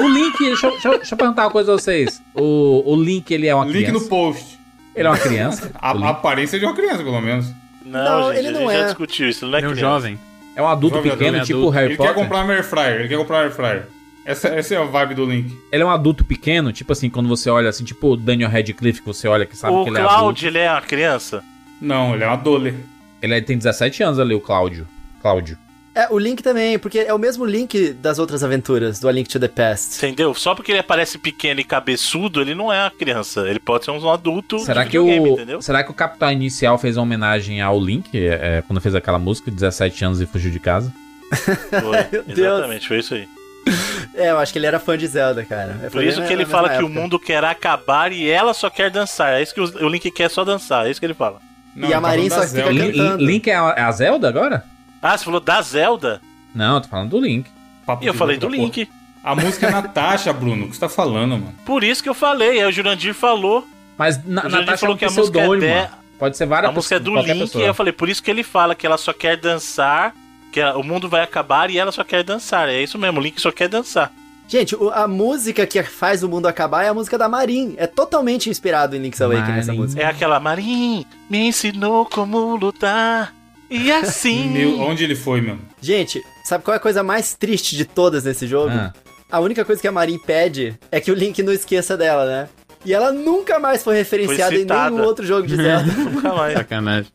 [0.00, 2.22] O Link, deixa, eu- deixa, deixa eu perguntar uma coisa a vocês.
[2.34, 3.92] O, o Link, ele é uma Link criança?
[3.92, 4.58] no post.
[4.94, 5.70] Ele é uma criança?
[5.74, 7.46] A, O a Link aparência de uma criança, pelo menos.
[7.84, 8.84] Não, Não, gente, ele a não gente já é.
[8.84, 9.90] discutiu isso, ele não é Ele é um criança.
[9.92, 10.18] jovem.
[10.56, 11.46] é um adulto Jovem pequeno, adulto.
[11.46, 12.14] tipo Harry Ele Potter?
[12.14, 13.86] quer comprar um air fryer, ele quer comprar um air fryer.
[14.24, 15.54] Essa, essa é a vibe do Link.
[15.70, 19.00] Ele é um adulto pequeno, tipo assim, quando você olha assim, tipo o Daniel Radcliffe,
[19.00, 20.18] que você olha que sabe O que ele é adulto.
[20.18, 21.44] Cloud, ele é uma criança?
[21.78, 22.74] Não, ele é uma dole.
[23.20, 24.86] Ele tem 17 anos ali, o Cláudio.
[25.20, 25.58] Cláudio.
[25.94, 29.28] É, o Link também, porque é o mesmo Link das outras aventuras, do A Link
[29.28, 30.04] to the Past.
[30.04, 30.34] Entendeu?
[30.34, 33.48] Só porque ele aparece pequeno e cabeçudo, ele não é uma criança.
[33.48, 35.62] Ele pode ser um adulto Será que, o, entendeu?
[35.62, 39.20] será que o Capitão Inicial fez uma homenagem ao Link, é, é, quando fez aquela
[39.20, 40.92] música, 17 anos e fugiu de casa?
[41.30, 42.22] Foi.
[42.26, 43.28] Exatamente, foi isso aí.
[44.16, 45.76] É, eu acho que ele era fã de Zelda, cara.
[45.82, 47.00] É, Por isso que ele fala mesma que o época.
[47.00, 49.34] mundo quer acabar e ela só quer dançar.
[49.34, 51.40] É isso que o o Link quer só dançar, é isso que ele fala.
[51.74, 52.86] Não, E a tá Marin só fica Zelda.
[52.86, 53.24] Cantando.
[53.24, 54.64] Link é a, é a Zelda agora?
[55.06, 56.20] Ah, você falou da Zelda?
[56.54, 57.46] Não, eu tô falando do Link.
[57.84, 58.56] Papo E eu falei do porra.
[58.58, 58.88] Link.
[59.22, 60.64] A música é Natasha, Bruno.
[60.64, 61.54] O que você tá falando, mano?
[61.64, 63.66] Por isso que eu falei, aí o Jurandir falou.
[63.98, 65.90] Mas na, O Jurandir Natasha falou é um que a música é de-.
[66.18, 67.64] Pode ser várias A música é do Link, pessoa.
[67.64, 70.14] e eu falei, por isso que ele fala que ela só quer dançar,
[70.52, 72.68] que ela- o mundo vai acabar e ela só quer dançar.
[72.68, 74.10] É isso mesmo, o Link só quer dançar.
[74.46, 77.74] Gente, a música que faz o mundo acabar é a música da Marin.
[77.78, 79.80] É totalmente inspirado em Link's Awakening essa Marin.
[79.80, 80.02] música.
[80.02, 83.34] É aquela Marim, me ensinou como lutar.
[83.70, 84.48] E assim.
[84.50, 85.58] Meu, onde ele foi, meu?
[85.80, 88.70] Gente, sabe qual é a coisa mais triste de todas nesse jogo?
[88.70, 88.92] Ah.
[89.30, 92.48] A única coisa que a Marin pede é que o Link não esqueça dela, né?
[92.84, 95.90] E ela nunca mais foi referenciada Foi em nenhum outro jogo de Zelda.
[95.96, 96.52] Nunca mais.
[96.54, 97.10] Sacanagem.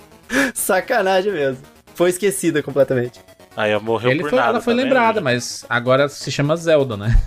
[0.53, 1.63] Sacanagem mesmo.
[1.93, 3.19] Foi esquecida completamente.
[3.55, 4.49] Aí ela morreu Ele por foi- nada.
[4.51, 5.23] ela foi lembrada, gente?
[5.23, 7.21] mas agora se chama Zelda, né?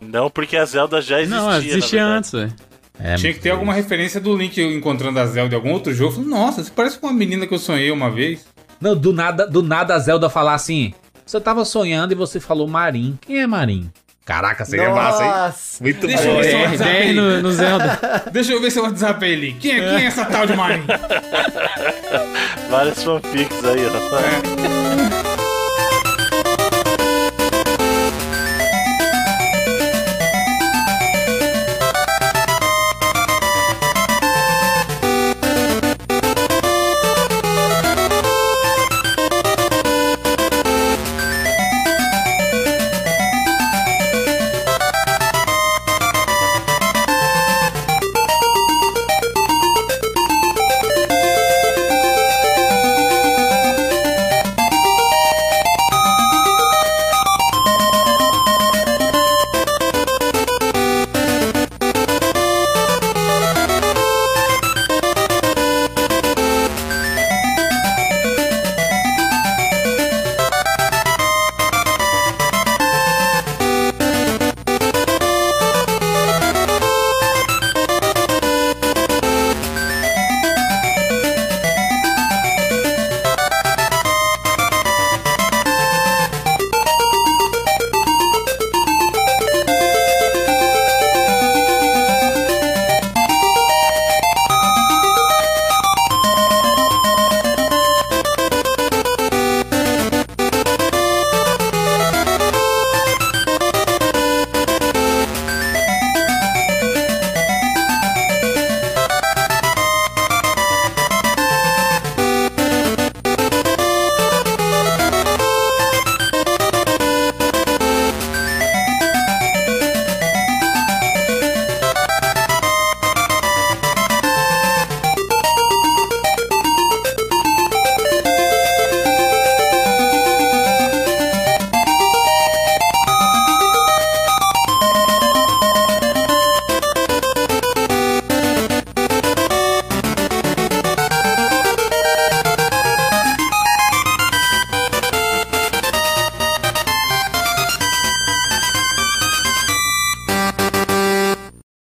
[0.00, 1.40] Não, porque a Zelda já existia.
[1.42, 2.52] Não, existia antes, velho.
[2.98, 6.10] É, Tinha que ter alguma referência do Link encontrando a Zelda em algum outro jogo.
[6.12, 8.44] Eu falei, Nossa, você parece com uma menina que eu sonhei uma vez.
[8.80, 10.94] Não, do nada, do nada a Zelda falar assim:
[11.26, 13.18] Você tava sonhando e você falou Marim.
[13.20, 13.90] Quem é Marim?
[14.24, 15.30] Caraca, seria massa, hein?
[15.30, 15.82] Nossa!
[15.84, 17.12] Muito Deixa eu ver seu É, WhatsApp R10 aí.
[17.12, 18.22] no, no Zelda.
[18.32, 19.58] Deixa eu ver seu WhatsApp aí, Link.
[19.58, 20.82] Quem é, quem é essa tal de Marin?
[22.70, 25.33] Várias fanfics aí, ó.